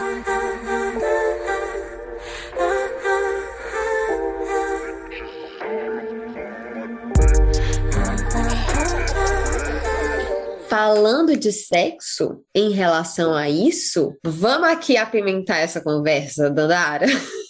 Falando 10.68 11.36
de 11.36 11.52
sexo 11.52 12.42
em 12.54 12.70
relação 12.70 13.34
a 13.34 13.48
isso, 13.48 14.16
vamos 14.24 14.68
aqui 14.68 14.96
apimentar 14.96 15.58
essa 15.58 15.80
conversa, 15.80 16.50
Dandara. 16.50 17.06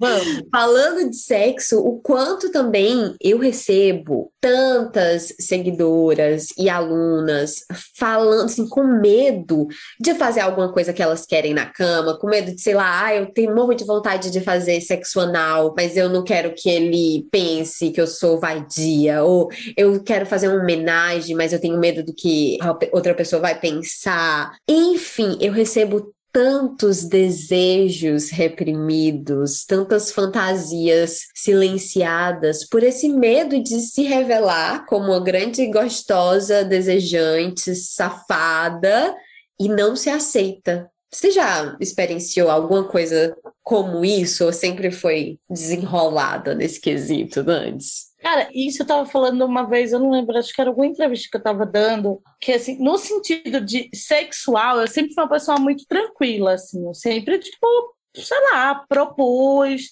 Vamos. 0.00 0.42
Falando 0.50 1.10
de 1.10 1.16
sexo, 1.16 1.80
o 1.80 2.00
quanto 2.00 2.50
também 2.50 3.14
eu 3.20 3.38
recebo 3.38 4.32
tantas 4.40 5.34
seguidoras 5.40 6.48
e 6.58 6.68
alunas 6.68 7.64
falando 7.98 8.44
assim, 8.44 8.68
com 8.68 8.84
medo 8.84 9.66
de 10.00 10.14
fazer 10.14 10.40
alguma 10.40 10.72
coisa 10.72 10.92
que 10.92 11.02
elas 11.02 11.24
querem 11.24 11.54
na 11.54 11.66
cama, 11.66 12.18
com 12.18 12.28
medo 12.28 12.54
de, 12.54 12.60
sei 12.60 12.74
lá, 12.74 13.06
ah, 13.06 13.14
eu 13.14 13.32
tenho 13.32 13.54
morro 13.54 13.74
de 13.74 13.84
vontade 13.84 14.30
de 14.30 14.40
fazer 14.40 14.80
sexo 14.80 15.20
anal, 15.20 15.74
mas 15.76 15.96
eu 15.96 16.08
não 16.08 16.22
quero 16.22 16.54
que 16.54 16.68
ele 16.68 17.26
pense 17.30 17.90
que 17.90 18.00
eu 18.00 18.06
sou 18.06 18.38
vadia, 18.38 19.22
ou 19.22 19.48
eu 19.76 20.02
quero 20.02 20.26
fazer 20.26 20.48
uma 20.48 20.62
homenagem, 20.62 21.34
mas 21.34 21.52
eu 21.52 21.60
tenho 21.60 21.78
medo 21.78 22.04
do 22.04 22.14
que 22.14 22.58
outra 22.92 23.14
pessoa 23.14 23.40
vai 23.40 23.58
pensar. 23.58 24.52
Enfim, 24.68 25.38
eu 25.40 25.52
recebo 25.52 26.13
tantos 26.34 27.04
desejos 27.04 28.28
reprimidos, 28.30 29.64
tantas 29.64 30.10
fantasias 30.10 31.28
silenciadas 31.32 32.68
por 32.68 32.82
esse 32.82 33.08
medo 33.08 33.62
de 33.62 33.78
se 33.78 34.02
revelar 34.02 34.84
como 34.86 35.12
uma 35.12 35.20
grande 35.22 35.64
gostosa, 35.70 36.64
desejante, 36.64 37.72
safada 37.76 39.14
e 39.60 39.68
não 39.68 39.94
se 39.94 40.10
aceita. 40.10 40.90
Você 41.08 41.30
já 41.30 41.76
experienciou 41.78 42.50
alguma 42.50 42.82
coisa 42.82 43.36
como 43.62 44.04
isso 44.04 44.44
ou 44.44 44.52
sempre 44.52 44.90
foi 44.90 45.38
desenrolada 45.48 46.52
nesse 46.52 46.80
quesito 46.80 47.48
antes? 47.48 48.06
Cara, 48.24 48.48
isso 48.54 48.82
eu 48.82 48.86
tava 48.86 49.04
falando 49.04 49.44
uma 49.44 49.64
vez, 49.64 49.92
eu 49.92 49.98
não 50.00 50.10
lembro, 50.10 50.38
acho 50.38 50.50
que 50.50 50.58
era 50.58 50.70
alguma 50.70 50.86
entrevista 50.86 51.28
que 51.30 51.36
eu 51.36 51.42
tava 51.42 51.66
dando, 51.66 52.22
que 52.40 52.52
assim, 52.52 52.82
no 52.82 52.96
sentido 52.96 53.60
de 53.60 53.90
sexual, 53.94 54.80
eu 54.80 54.88
sempre 54.88 55.12
fui 55.12 55.22
uma 55.22 55.28
pessoa 55.28 55.58
muito 55.58 55.84
tranquila, 55.86 56.54
assim, 56.54 56.86
eu 56.86 56.94
sempre, 56.94 57.38
tipo, 57.38 57.94
sei 58.16 58.40
lá, 58.50 58.82
propus, 58.88 59.90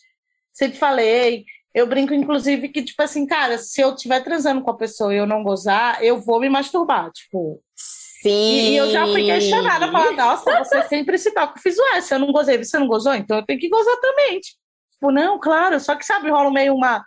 sempre 0.51 0.79
falei. 0.79 1.45
Eu 1.75 1.87
brinco, 1.87 2.15
inclusive, 2.15 2.71
que, 2.71 2.83
tipo 2.83 3.03
assim, 3.03 3.27
cara, 3.27 3.59
se 3.59 3.83
eu 3.83 3.95
estiver 3.95 4.25
transando 4.25 4.63
com 4.63 4.71
a 4.71 4.79
pessoa 4.79 5.13
e 5.13 5.19
eu 5.19 5.27
não 5.27 5.43
gozar, 5.43 6.03
eu 6.03 6.19
vou 6.19 6.41
me 6.41 6.49
masturbar, 6.49 7.11
tipo. 7.13 7.63
Sim. 7.77 8.31
E, 8.31 8.77
eu 8.77 8.91
já 8.91 9.07
fui 9.07 9.27
questionada, 9.27 9.93
falar, 9.93 10.13
nossa, 10.13 10.65
você 10.65 10.83
sempre 10.85 11.19
se 11.19 11.35
toca. 11.35 11.59
Eu 11.59 11.63
fiz, 11.63 11.77
ué, 11.79 12.01
se 12.01 12.15
eu 12.15 12.19
não 12.19 12.33
gozei, 12.33 12.57
você 12.57 12.79
não 12.79 12.87
gozou? 12.87 13.15
Então 13.15 13.37
eu 13.37 13.45
tenho 13.45 13.61
que 13.61 13.69
gozar 13.69 13.97
também. 14.01 14.41
Tipo, 14.41 15.11
não, 15.11 15.39
claro, 15.39 15.79
só 15.79 15.95
que 15.95 16.07
sabe, 16.07 16.31
rola 16.31 16.51
meio 16.51 16.75
uma 16.75 17.05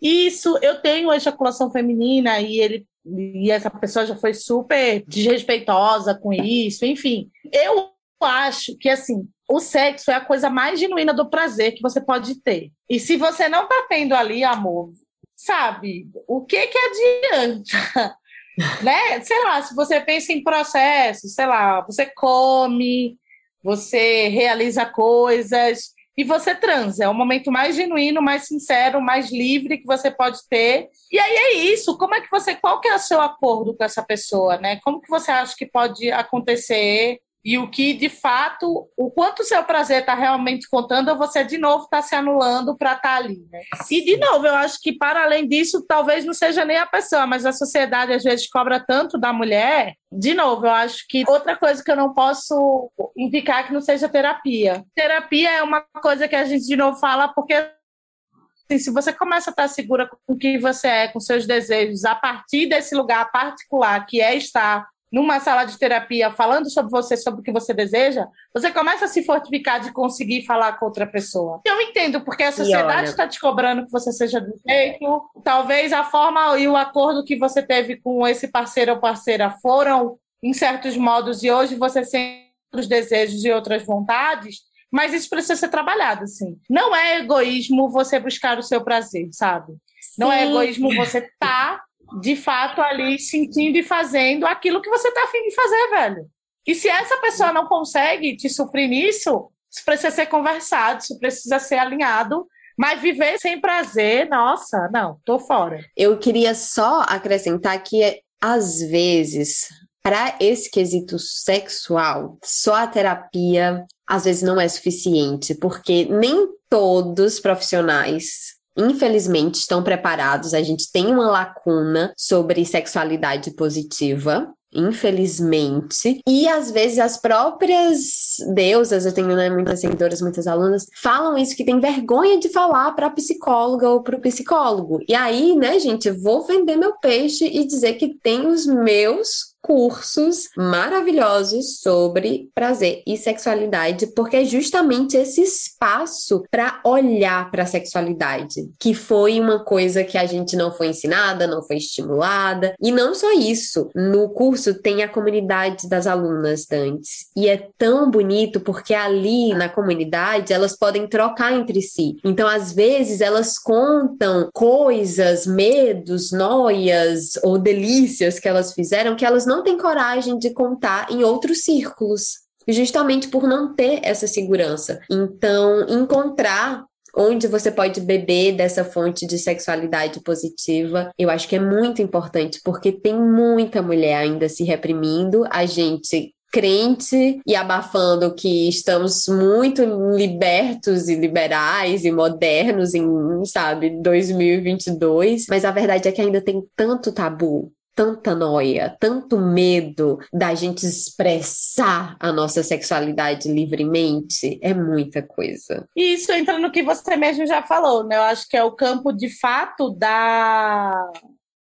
isso, 0.00 0.58
eu 0.62 0.80
tenho 0.80 1.12
ejaculação 1.12 1.70
feminina 1.70 2.40
e 2.40 2.58
ele 2.60 2.86
e 3.16 3.50
essa 3.50 3.70
pessoa 3.70 4.04
já 4.04 4.14
foi 4.14 4.34
super 4.34 5.02
desrespeitosa 5.06 6.14
com 6.14 6.30
isso, 6.32 6.84
enfim. 6.84 7.30
Eu 7.50 7.90
acho 8.20 8.76
que 8.76 8.88
assim, 8.88 9.26
o 9.48 9.60
sexo 9.60 10.10
é 10.10 10.14
a 10.14 10.24
coisa 10.24 10.50
mais 10.50 10.78
genuína 10.78 11.14
do 11.14 11.30
prazer 11.30 11.72
que 11.72 11.80
você 11.80 12.00
pode 12.00 12.42
ter. 12.42 12.70
E 12.88 13.00
se 13.00 13.16
você 13.16 13.48
não 13.48 13.66
tá 13.66 13.86
tendo 13.88 14.14
ali 14.14 14.44
amor, 14.44 14.92
sabe, 15.34 16.08
o 16.26 16.44
que 16.44 16.66
que 16.66 16.78
adianta? 16.78 18.16
né? 18.82 19.20
Sei 19.22 19.42
lá, 19.44 19.62
se 19.62 19.74
você 19.74 20.00
pensa 20.00 20.32
em 20.32 20.42
processo, 20.42 21.28
sei 21.28 21.46
lá, 21.46 21.80
você 21.80 22.06
come, 22.06 23.16
você 23.62 24.28
realiza 24.28 24.84
coisas, 24.84 25.94
e 26.18 26.24
você 26.24 26.52
transa. 26.52 27.04
É 27.04 27.08
o 27.08 27.14
momento 27.14 27.52
mais 27.52 27.76
genuíno, 27.76 28.20
mais 28.20 28.48
sincero, 28.48 29.00
mais 29.00 29.30
livre 29.30 29.78
que 29.78 29.86
você 29.86 30.10
pode 30.10 30.40
ter. 30.50 30.88
E 31.12 31.16
aí 31.16 31.36
é 31.36 31.52
isso. 31.72 31.96
Como 31.96 32.12
é 32.12 32.20
que 32.20 32.28
você, 32.28 32.56
qual 32.56 32.80
que 32.80 32.88
é 32.88 32.96
o 32.96 32.98
seu 32.98 33.20
acordo 33.20 33.72
com 33.72 33.84
essa 33.84 34.02
pessoa, 34.02 34.58
né? 34.58 34.80
Como 34.82 35.00
que 35.00 35.08
você 35.08 35.30
acha 35.30 35.54
que 35.56 35.64
pode 35.64 36.10
acontecer 36.10 37.20
e 37.44 37.56
o 37.56 37.70
que 37.70 37.94
de 37.94 38.08
fato, 38.08 38.88
o 38.96 39.10
quanto 39.10 39.40
o 39.40 39.44
seu 39.44 39.62
prazer 39.62 40.00
está 40.00 40.14
realmente 40.14 40.68
contando, 40.68 41.16
você 41.16 41.44
de 41.44 41.56
novo 41.56 41.84
está 41.84 42.02
se 42.02 42.14
anulando 42.14 42.76
para 42.76 42.94
estar 42.94 43.08
tá 43.08 43.16
ali, 43.16 43.46
né? 43.50 43.62
E 43.90 44.04
de 44.04 44.16
novo, 44.16 44.46
eu 44.46 44.54
acho 44.54 44.80
que 44.80 44.92
para 44.92 45.22
além 45.22 45.46
disso, 45.46 45.84
talvez 45.86 46.24
não 46.24 46.34
seja 46.34 46.64
nem 46.64 46.76
a 46.76 46.86
pessoa, 46.86 47.26
mas 47.26 47.46
a 47.46 47.52
sociedade 47.52 48.12
às 48.12 48.24
vezes 48.24 48.48
cobra 48.48 48.80
tanto 48.80 49.16
da 49.16 49.32
mulher. 49.32 49.94
De 50.10 50.34
novo, 50.34 50.66
eu 50.66 50.72
acho 50.72 51.04
que 51.08 51.24
outra 51.28 51.56
coisa 51.56 51.82
que 51.82 51.90
eu 51.90 51.96
não 51.96 52.12
posso 52.12 52.90
indicar 53.16 53.66
que 53.66 53.72
não 53.72 53.80
seja 53.80 54.08
terapia. 54.08 54.84
Terapia 54.94 55.50
é 55.50 55.62
uma 55.62 55.80
coisa 56.02 56.26
que 56.26 56.36
a 56.36 56.44
gente 56.44 56.66
de 56.66 56.76
novo 56.76 56.98
fala 56.98 57.28
porque 57.28 57.54
assim, 57.54 58.78
se 58.78 58.90
você 58.90 59.12
começa 59.12 59.50
a 59.50 59.52
estar 59.52 59.68
segura 59.68 60.08
com 60.08 60.34
o 60.34 60.36
que 60.36 60.58
você 60.58 60.88
é, 60.88 61.08
com 61.08 61.20
seus 61.20 61.46
desejos, 61.46 62.04
a 62.04 62.14
partir 62.14 62.66
desse 62.66 62.94
lugar 62.94 63.30
particular 63.30 64.04
que 64.04 64.20
é 64.20 64.34
estar 64.34 64.86
numa 65.10 65.40
sala 65.40 65.64
de 65.64 65.78
terapia 65.78 66.30
falando 66.30 66.70
sobre 66.70 66.90
você, 66.90 67.16
sobre 67.16 67.40
o 67.40 67.42
que 67.42 67.52
você 67.52 67.72
deseja, 67.72 68.26
você 68.54 68.70
começa 68.70 69.06
a 69.06 69.08
se 69.08 69.24
fortificar 69.24 69.80
de 69.80 69.92
conseguir 69.92 70.44
falar 70.44 70.78
com 70.78 70.86
outra 70.86 71.06
pessoa. 71.06 71.60
Eu 71.64 71.80
entendo, 71.80 72.20
porque 72.20 72.42
a 72.42 72.52
sociedade 72.52 73.10
está 73.10 73.26
te 73.26 73.40
cobrando 73.40 73.84
que 73.84 73.92
você 73.92 74.12
seja 74.12 74.40
do 74.40 74.52
jeito, 74.66 75.30
talvez 75.42 75.92
a 75.92 76.04
forma 76.04 76.58
e 76.58 76.68
o 76.68 76.76
acordo 76.76 77.24
que 77.24 77.36
você 77.36 77.62
teve 77.62 77.96
com 77.96 78.26
esse 78.26 78.48
parceiro 78.48 78.92
ou 78.92 79.00
parceira 79.00 79.50
foram 79.62 80.18
em 80.42 80.52
certos 80.52 80.96
modos 80.96 81.42
e 81.42 81.50
hoje 81.50 81.74
você 81.74 82.04
sente 82.04 82.48
outros 82.70 82.86
desejos 82.86 83.44
e 83.44 83.50
outras 83.50 83.84
vontades, 83.84 84.58
mas 84.90 85.12
isso 85.12 85.28
precisa 85.28 85.56
ser 85.56 85.68
trabalhado, 85.68 86.24
assim. 86.24 86.58
Não 86.68 86.94
é 86.94 87.18
egoísmo 87.18 87.90
você 87.90 88.18
buscar 88.18 88.58
o 88.58 88.62
seu 88.62 88.82
prazer, 88.82 89.28
sabe? 89.32 89.72
Sim. 90.00 90.14
Não 90.18 90.32
é 90.32 90.46
egoísmo 90.46 90.94
você 90.94 91.18
estar 91.18 91.78
tá 91.78 91.84
de 92.20 92.36
fato 92.36 92.80
ali 92.80 93.18
sentindo 93.18 93.76
e 93.78 93.82
fazendo 93.82 94.46
aquilo 94.46 94.80
que 94.80 94.90
você 94.90 95.08
está 95.08 95.24
afim 95.24 95.42
de 95.42 95.54
fazer, 95.54 95.90
velho. 95.90 96.26
E 96.66 96.74
se 96.74 96.88
essa 96.88 97.16
pessoa 97.18 97.52
não 97.52 97.66
consegue 97.66 98.36
te 98.36 98.48
suprir 98.48 98.88
nisso, 98.88 99.50
isso 99.70 99.84
precisa 99.84 100.10
ser 100.10 100.26
conversado, 100.26 101.00
isso 101.00 101.18
precisa 101.18 101.58
ser 101.58 101.76
alinhado. 101.76 102.46
Mas 102.76 103.00
viver 103.00 103.38
sem 103.38 103.60
prazer, 103.60 104.28
nossa, 104.28 104.88
não, 104.92 105.18
tô 105.24 105.38
fora. 105.40 105.84
Eu 105.96 106.16
queria 106.16 106.54
só 106.54 107.00
acrescentar 107.08 107.82
que, 107.82 108.22
às 108.40 108.78
vezes, 108.80 109.68
para 110.00 110.36
esse 110.40 110.70
quesito 110.70 111.18
sexual, 111.18 112.38
só 112.44 112.76
a 112.76 112.86
terapia 112.86 113.84
às 114.06 114.24
vezes 114.24 114.42
não 114.42 114.60
é 114.60 114.66
suficiente, 114.68 115.54
porque 115.54 116.06
nem 116.06 116.48
todos 116.70 117.40
profissionais 117.40 118.57
infelizmente, 118.78 119.56
estão 119.56 119.82
preparados. 119.82 120.54
A 120.54 120.62
gente 120.62 120.90
tem 120.90 121.08
uma 121.08 121.28
lacuna 121.28 122.12
sobre 122.16 122.64
sexualidade 122.64 123.50
positiva. 123.50 124.48
infelizmente. 124.70 126.20
E 126.28 126.46
às 126.46 126.70
vezes 126.70 126.98
as 126.98 127.16
próprias 127.16 128.36
deusas, 128.54 129.06
eu 129.06 129.14
tenho 129.14 129.34
né, 129.34 129.48
muitas 129.48 129.80
seguidoras, 129.80 130.20
muitas 130.20 130.46
alunas, 130.46 130.84
falam 130.94 131.38
isso 131.38 131.56
que 131.56 131.64
tem 131.64 131.80
vergonha 131.80 132.38
de 132.38 132.50
falar 132.50 132.92
para 132.92 133.06
a 133.06 133.10
psicóloga 133.10 133.88
ou 133.88 134.02
para 134.02 134.16
o 134.16 134.20
psicólogo. 134.20 135.00
E 135.08 135.14
aí, 135.14 135.56
né, 135.56 135.78
gente, 135.78 136.10
vou 136.10 136.44
vender 136.46 136.76
meu 136.76 136.98
peixe 136.98 137.46
e 137.46 137.66
dizer 137.66 137.94
que 137.94 138.14
tem 138.22 138.46
os 138.46 138.66
meus 138.66 139.54
cursos 139.60 140.48
maravilhosos 140.56 141.80
sobre 141.80 142.48
prazer 142.54 143.02
e 143.06 143.16
sexualidade, 143.16 144.06
porque 144.14 144.36
é 144.36 144.44
justamente 144.44 145.16
esse 145.16 145.42
espaço 145.42 146.44
para 146.50 146.80
olhar 146.84 147.50
para 147.50 147.64
a 147.64 147.66
sexualidade, 147.66 148.70
que 148.78 148.94
foi 148.94 149.40
uma 149.40 149.64
coisa 149.64 150.04
que 150.04 150.16
a 150.16 150.26
gente 150.26 150.56
não 150.56 150.72
foi 150.72 150.88
ensinada, 150.88 151.46
não 151.46 151.62
foi 151.62 151.76
estimulada. 151.76 152.74
E 152.80 152.90
não 152.90 153.14
só 153.14 153.32
isso, 153.32 153.90
no 153.94 154.30
curso 154.30 154.74
tem 154.80 155.02
a 155.02 155.08
comunidade 155.08 155.88
das 155.88 156.06
alunas 156.06 156.66
dantes, 156.66 157.26
e 157.36 157.48
é 157.48 157.68
tão 157.76 158.10
bonito 158.10 158.60
porque 158.60 158.94
ali 158.94 159.54
na 159.54 159.68
comunidade 159.68 160.52
elas 160.52 160.76
podem 160.76 161.06
trocar 161.06 161.52
entre 161.52 161.82
si. 161.82 162.16
Então, 162.24 162.46
às 162.46 162.72
vezes, 162.72 163.20
elas 163.20 163.58
contam 163.58 164.48
coisas, 164.52 165.46
medos, 165.46 166.32
noias 166.32 167.32
ou 167.42 167.58
delícias 167.58 168.38
que 168.38 168.48
elas 168.48 168.72
fizeram 168.72 169.16
que 169.16 169.24
elas 169.24 169.46
não 169.46 169.57
têm 169.62 169.78
coragem 169.78 170.38
de 170.38 170.50
contar 170.50 171.10
em 171.10 171.22
outros 171.24 171.62
círculos, 171.62 172.40
justamente 172.66 173.28
por 173.28 173.44
não 173.44 173.74
ter 173.74 174.00
essa 174.02 174.26
segurança. 174.26 175.00
Então, 175.10 175.86
encontrar 175.88 176.84
onde 177.16 177.46
você 177.46 177.70
pode 177.70 178.00
beber 178.00 178.52
dessa 178.52 178.84
fonte 178.84 179.26
de 179.26 179.38
sexualidade 179.38 180.20
positiva, 180.20 181.10
eu 181.18 181.30
acho 181.30 181.48
que 181.48 181.56
é 181.56 181.60
muito 181.60 182.00
importante, 182.00 182.60
porque 182.64 182.92
tem 182.92 183.18
muita 183.18 183.82
mulher 183.82 184.16
ainda 184.16 184.48
se 184.48 184.62
reprimindo, 184.62 185.44
a 185.50 185.66
gente 185.66 186.32
crente 186.50 187.40
e 187.46 187.54
abafando 187.54 188.34
que 188.34 188.68
estamos 188.68 189.26
muito 189.28 189.82
libertos 190.16 191.08
e 191.08 191.14
liberais 191.14 192.04
e 192.04 192.10
modernos 192.10 192.94
em, 192.94 193.44
sabe, 193.44 193.90
2022, 194.02 195.46
mas 195.48 195.64
a 195.64 195.70
verdade 195.70 196.08
é 196.08 196.12
que 196.12 196.22
ainda 196.22 196.40
tem 196.40 196.62
tanto 196.74 197.12
tabu 197.12 197.70
tanta 197.98 198.32
noia, 198.32 198.96
tanto 199.00 199.36
medo 199.36 200.20
da 200.32 200.54
gente 200.54 200.86
expressar 200.86 202.16
a 202.20 202.30
nossa 202.30 202.62
sexualidade 202.62 203.52
livremente, 203.52 204.56
é 204.62 204.72
muita 204.72 205.20
coisa. 205.20 205.84
E 205.96 206.14
isso 206.14 206.30
entra 206.30 206.60
no 206.60 206.70
que 206.70 206.80
você 206.80 207.16
mesmo 207.16 207.44
já 207.44 207.60
falou, 207.60 208.04
né? 208.04 208.16
Eu 208.16 208.22
acho 208.22 208.48
que 208.48 208.56
é 208.56 208.62
o 208.62 208.70
campo 208.70 209.12
de 209.12 209.28
fato 209.40 209.90
da 209.90 211.10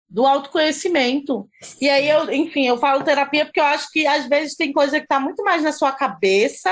do 0.08 0.28
autoconhecimento. 0.28 1.50
E 1.82 1.90
aí 1.90 2.08
eu, 2.08 2.32
enfim, 2.32 2.68
eu 2.68 2.78
falo 2.78 3.04
terapia 3.04 3.44
porque 3.44 3.60
eu 3.60 3.66
acho 3.66 3.90
que 3.92 4.06
às 4.06 4.28
vezes 4.28 4.56
tem 4.56 4.72
coisa 4.72 5.00
que 5.00 5.06
está 5.06 5.20
muito 5.20 5.44
mais 5.44 5.64
na 5.64 5.72
sua 5.72 5.92
cabeça 5.92 6.72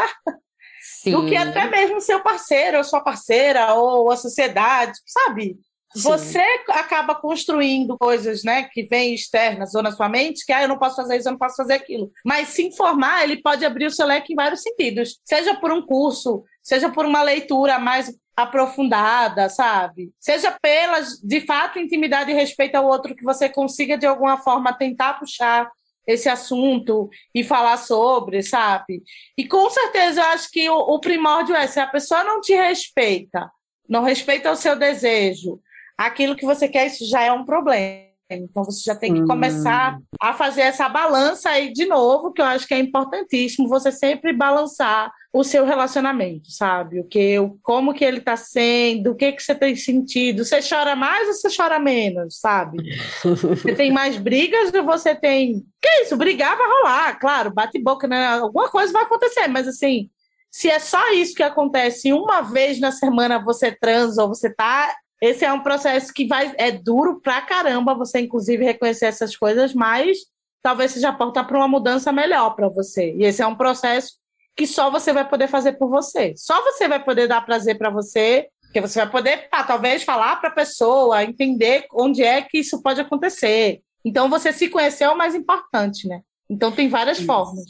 Sim. 1.01 1.11
do 1.11 1.25
que 1.25 1.35
até 1.35 1.67
mesmo 1.71 1.99
seu 1.99 2.21
parceiro 2.21 2.77
ou 2.77 2.83
sua 2.83 3.01
parceira 3.01 3.73
ou 3.73 4.11
a 4.11 4.15
sociedade, 4.15 4.93
sabe? 5.07 5.57
Você 5.95 6.41
acaba 6.69 7.15
construindo 7.15 7.97
coisas, 7.97 8.43
né, 8.43 8.63
que 8.71 8.83
vêm 8.83 9.13
externas 9.13 9.73
ou 9.75 9.81
na 9.81 9.91
sua 9.91 10.09
mente, 10.09 10.45
que 10.45 10.51
ah, 10.51 10.63
eu 10.63 10.67
não 10.67 10.77
posso 10.77 10.95
fazer 10.95 11.17
isso, 11.17 11.27
eu 11.27 11.31
não 11.31 11.39
posso 11.39 11.55
fazer 11.55 11.73
aquilo. 11.73 12.11
Mas 12.23 12.49
se 12.49 12.65
informar, 12.65 13.23
ele 13.23 13.41
pode 13.41 13.65
abrir 13.65 13.85
o 13.85 13.91
seu 13.91 14.05
leque 14.05 14.33
em 14.33 14.35
vários 14.35 14.61
sentidos. 14.61 15.19
Seja 15.23 15.55
por 15.55 15.71
um 15.71 15.85
curso, 15.85 16.43
seja 16.61 16.89
por 16.89 17.05
uma 17.05 17.21
leitura 17.21 17.79
mais 17.79 18.13
aprofundada, 18.35 19.47
sabe? 19.47 20.11
Seja 20.19 20.51
pela, 20.61 20.99
de 21.23 21.41
fato, 21.41 21.79
intimidade 21.79 22.31
e 22.31 22.33
respeito 22.33 22.75
ao 22.75 22.85
outro 22.85 23.15
que 23.15 23.23
você 23.23 23.47
consiga, 23.47 23.97
de 23.97 24.05
alguma 24.05 24.37
forma, 24.37 24.73
tentar 24.73 25.13
puxar 25.19 25.71
esse 26.05 26.29
assunto 26.29 27.09
e 27.33 27.43
falar 27.43 27.77
sobre, 27.77 28.43
sabe? 28.43 29.01
E 29.37 29.47
com 29.47 29.69
certeza 29.69 30.21
eu 30.21 30.25
acho 30.27 30.51
que 30.51 30.69
o, 30.69 30.77
o 30.77 30.99
primórdio 30.99 31.55
é 31.55 31.65
se 31.67 31.79
a 31.79 31.87
pessoa 31.87 32.23
não 32.23 32.41
te 32.41 32.53
respeita, 32.53 33.49
não 33.87 34.03
respeita 34.03 34.51
o 34.51 34.55
seu 34.55 34.75
desejo, 34.75 35.59
aquilo 35.97 36.35
que 36.35 36.45
você 36.45 36.67
quer, 36.67 36.87
isso 36.87 37.07
já 37.07 37.21
é 37.21 37.31
um 37.31 37.45
problema. 37.45 38.05
Então 38.29 38.63
você 38.63 38.81
já 38.83 38.95
tem 38.95 39.13
que 39.13 39.23
começar 39.25 39.99
a 40.19 40.33
fazer 40.33 40.61
essa 40.61 40.89
balança 40.89 41.49
aí 41.49 41.71
de 41.71 41.85
novo, 41.85 42.33
que 42.33 42.41
eu 42.41 42.45
acho 42.45 42.67
que 42.67 42.73
é 42.73 42.79
importantíssimo 42.79 43.69
você 43.69 43.91
sempre 43.91 44.33
balançar 44.33 45.11
o 45.31 45.43
seu 45.43 45.63
relacionamento, 45.63 46.49
sabe? 46.49 47.01
O 47.01 47.03
que, 47.03 47.35
como 47.61 47.93
que 47.93 48.03
ele 48.03 48.17
está 48.17 48.35
sendo, 48.35 49.11
o 49.11 49.15
que 49.15 49.31
que 49.33 49.43
você 49.43 49.53
tem 49.53 49.75
sentido? 49.75 50.43
Você 50.43 50.59
chora 50.67 50.95
mais 50.95 51.27
ou 51.27 51.33
você 51.33 51.55
chora 51.55 51.77
menos, 51.77 52.39
sabe? 52.39 52.77
você 53.23 53.75
tem 53.75 53.91
mais 53.93 54.17
brigas 54.17 54.73
ou 54.73 54.83
você 54.83 55.13
tem 55.13 55.63
Que 55.79 56.01
isso? 56.01 56.17
Brigar 56.17 56.57
vai 56.57 56.67
rolar, 56.67 57.19
claro, 57.19 57.53
bate 57.53 57.77
boca, 57.77 58.07
né? 58.07 58.25
Alguma 58.25 58.69
coisa 58.69 58.91
vai 58.91 59.03
acontecer, 59.03 59.47
mas 59.47 59.67
assim, 59.67 60.09
se 60.49 60.67
é 60.67 60.79
só 60.79 61.11
isso 61.11 61.35
que 61.35 61.43
acontece 61.43 62.11
uma 62.11 62.41
vez 62.41 62.79
na 62.79 62.91
semana 62.91 63.37
você 63.37 63.71
transa 63.71 64.23
ou 64.23 64.29
você 64.29 64.49
tá 64.49 64.95
esse 65.25 65.45
é 65.45 65.51
um 65.51 65.61
processo 65.61 66.13
que 66.13 66.27
vai 66.27 66.53
é 66.57 66.71
duro 66.71 67.19
pra 67.21 67.41
caramba 67.41 67.95
você 67.95 68.19
inclusive 68.19 68.63
reconhecer 68.63 69.05
essas 69.05 69.35
coisas, 69.35 69.73
mas 69.73 70.17
talvez 70.61 70.91
seja 70.91 71.09
a 71.09 71.13
porta 71.13 71.43
para 71.43 71.57
uma 71.57 71.67
mudança 71.67 72.11
melhor 72.11 72.55
para 72.55 72.69
você. 72.69 73.13
E 73.13 73.23
esse 73.23 73.41
é 73.41 73.47
um 73.47 73.55
processo 73.55 74.13
que 74.55 74.65
só 74.65 74.89
você 74.89 75.11
vai 75.11 75.27
poder 75.27 75.47
fazer 75.47 75.73
por 75.73 75.89
você. 75.89 76.33
Só 76.37 76.61
você 76.63 76.87
vai 76.87 77.03
poder 77.03 77.27
dar 77.27 77.45
prazer 77.45 77.77
para 77.77 77.89
você, 77.89 78.47
que 78.71 78.81
você 78.81 78.99
vai 78.99 79.09
poder, 79.09 79.49
pá, 79.49 79.63
talvez 79.63 80.03
falar 80.03 80.37
para 80.37 80.49
a 80.49 80.53
pessoa, 80.53 81.23
entender 81.23 81.85
onde 81.93 82.23
é 82.23 82.41
que 82.41 82.59
isso 82.59 82.81
pode 82.81 82.99
acontecer. 83.01 83.81
Então 84.03 84.29
você 84.29 84.51
se 84.53 84.69
conhecer 84.69 85.05
é 85.05 85.09
o 85.09 85.17
mais 85.17 85.33
importante, 85.35 86.07
né? 86.07 86.21
Então 86.49 86.71
tem 86.71 86.87
várias 86.87 87.17
isso. 87.17 87.25
formas. 87.25 87.63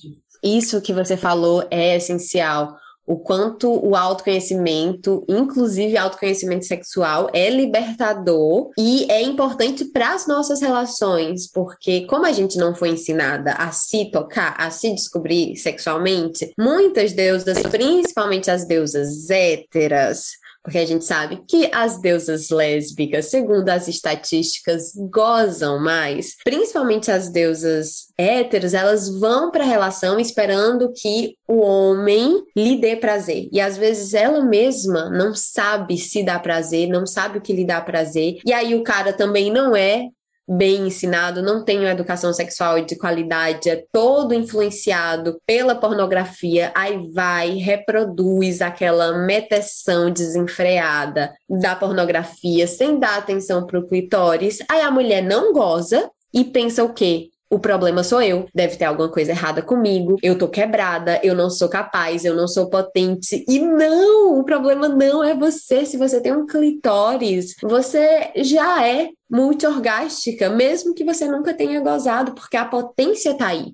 Isso 0.43 0.82
que 0.82 0.93
você 0.93 1.16
falou 1.16 1.66
é 1.72 1.95
essencial 1.95 2.78
o 3.06 3.18
quanto 3.18 3.72
o 3.72 3.95
autoconhecimento, 3.95 5.24
inclusive 5.28 5.97
autoconhecimento 5.97 6.66
sexual, 6.66 7.30
é 7.34 7.49
libertador 7.49 8.72
e 8.78 9.06
é 9.12 9.22
importante 9.22 9.86
para 9.86 10.14
as 10.14 10.28
nossas 10.28 10.62
relações, 10.62 11.49
porque 11.51 12.06
como 12.08 12.26
a 12.26 12.32
gente 12.32 12.58
não 12.58 12.74
foi 12.74 12.89
ensinada 12.89 13.53
a 13.53 13.72
se 13.72 14.06
tocar, 14.12 14.56
a 14.58 14.70
se 14.72 14.93
descobrir 14.93 15.56
sexualmente, 15.56 16.53
muitas 16.58 17.14
deusas, 17.14 17.62
principalmente 17.64 18.49
as 18.49 18.66
deusas 18.66 19.30
héteras, 19.30 20.44
porque 20.66 20.80
a 20.80 20.86
gente 20.86 21.05
sabe 21.05 21.43
que 21.47 21.70
as 21.72 22.01
deusas 22.01 22.49
lésbicas, 22.49 23.30
segundo 23.30 23.70
as 23.70 23.88
estatísticas, 23.88 24.93
gozam 25.11 25.80
mais. 25.80 26.36
Principalmente 26.43 27.11
as 27.11 27.30
deusas 27.30 28.07
héteros, 28.18 28.74
elas 28.74 29.07
vão 29.20 29.51
para 29.51 29.63
a 29.63 29.68
relação 29.68 30.20
esperando 30.20 30.91
que 30.91 31.36
o 31.47 31.59
homem 31.59 32.43
lhe 32.57 32.78
dê 32.78 32.95
prazer. 32.95 33.47
E 33.51 33.61
às 33.61 33.78
vezes 33.78 34.16
ela 34.16 34.43
mesma 34.43 35.07
não 35.11 35.36
sabe 35.36 35.99
se 35.99 36.24
dá 36.24 36.39
prazer, 36.39 36.89
não 36.89 37.05
sabe 37.05 37.38
o 37.38 37.41
que 37.41 37.53
lhe 37.53 37.63
dá 37.63 37.80
prazer. 37.80 38.39
E 38.43 38.51
aí 38.51 38.74
o 38.74 38.84
cara 38.84 39.13
também 39.13 39.51
não 39.51 39.76
é 39.76 40.09
bem 40.47 40.87
ensinado, 40.87 41.41
não 41.41 41.63
tem 41.63 41.79
uma 41.79 41.91
educação 41.91 42.31
sexual 42.31 42.79
de 42.81 42.95
qualidade, 42.97 43.69
é 43.69 43.83
todo 43.91 44.33
influenciado 44.33 45.41
pela 45.45 45.75
pornografia, 45.75 46.71
aí 46.75 47.09
vai, 47.11 47.51
reproduz 47.55 48.61
aquela 48.61 49.17
meteção 49.25 50.11
desenfreada 50.11 51.33
da 51.49 51.75
pornografia 51.75 52.67
sem 52.67 52.99
dar 52.99 53.17
atenção 53.17 53.65
para 53.65 53.79
o 53.79 53.87
clitóris, 53.87 54.59
aí 54.69 54.81
a 54.81 54.91
mulher 54.91 55.23
não 55.23 55.51
goza 55.51 56.09
e 56.33 56.43
pensa 56.43 56.83
o 56.83 56.93
quê? 56.93 57.29
O 57.56 57.60
problema 57.60 58.03
sou 58.03 58.22
eu, 58.22 58.49
deve 58.53 58.76
ter 58.76 58.84
alguma 58.84 59.08
coisa 59.08 59.32
errada 59.32 59.62
comigo, 59.62 60.18
eu 60.22 60.38
tô 60.38 60.49
quebrada, 60.49 61.22
eu 61.24 61.34
não 61.34 61.49
sou 61.49 61.70
capaz, 61.70 62.26
eu 62.26 62.36
não 62.36 62.49
sou 62.49 62.70
potente. 62.70 63.45
E 63.47 63.60
não, 63.60 64.38
o 64.38 64.43
problema 64.43 64.89
não 64.89 65.24
é 65.24 65.34
você. 65.34 65.86
Se 65.86 65.95
você 65.95 66.20
tem 66.20 66.34
um 66.34 66.45
clitóris, 66.45 67.56
você 67.64 68.30
já 68.36 68.86
é 68.86 69.08
multiorgástica, 69.32 70.49
mesmo 70.49 70.93
que 70.93 71.06
você 71.06 71.30
nunca 71.30 71.53
tenha 71.53 71.80
gozado, 71.80 72.34
porque 72.34 72.58
a 72.58 72.66
potência 72.66 73.34
tá 73.34 73.47
aí. 73.47 73.74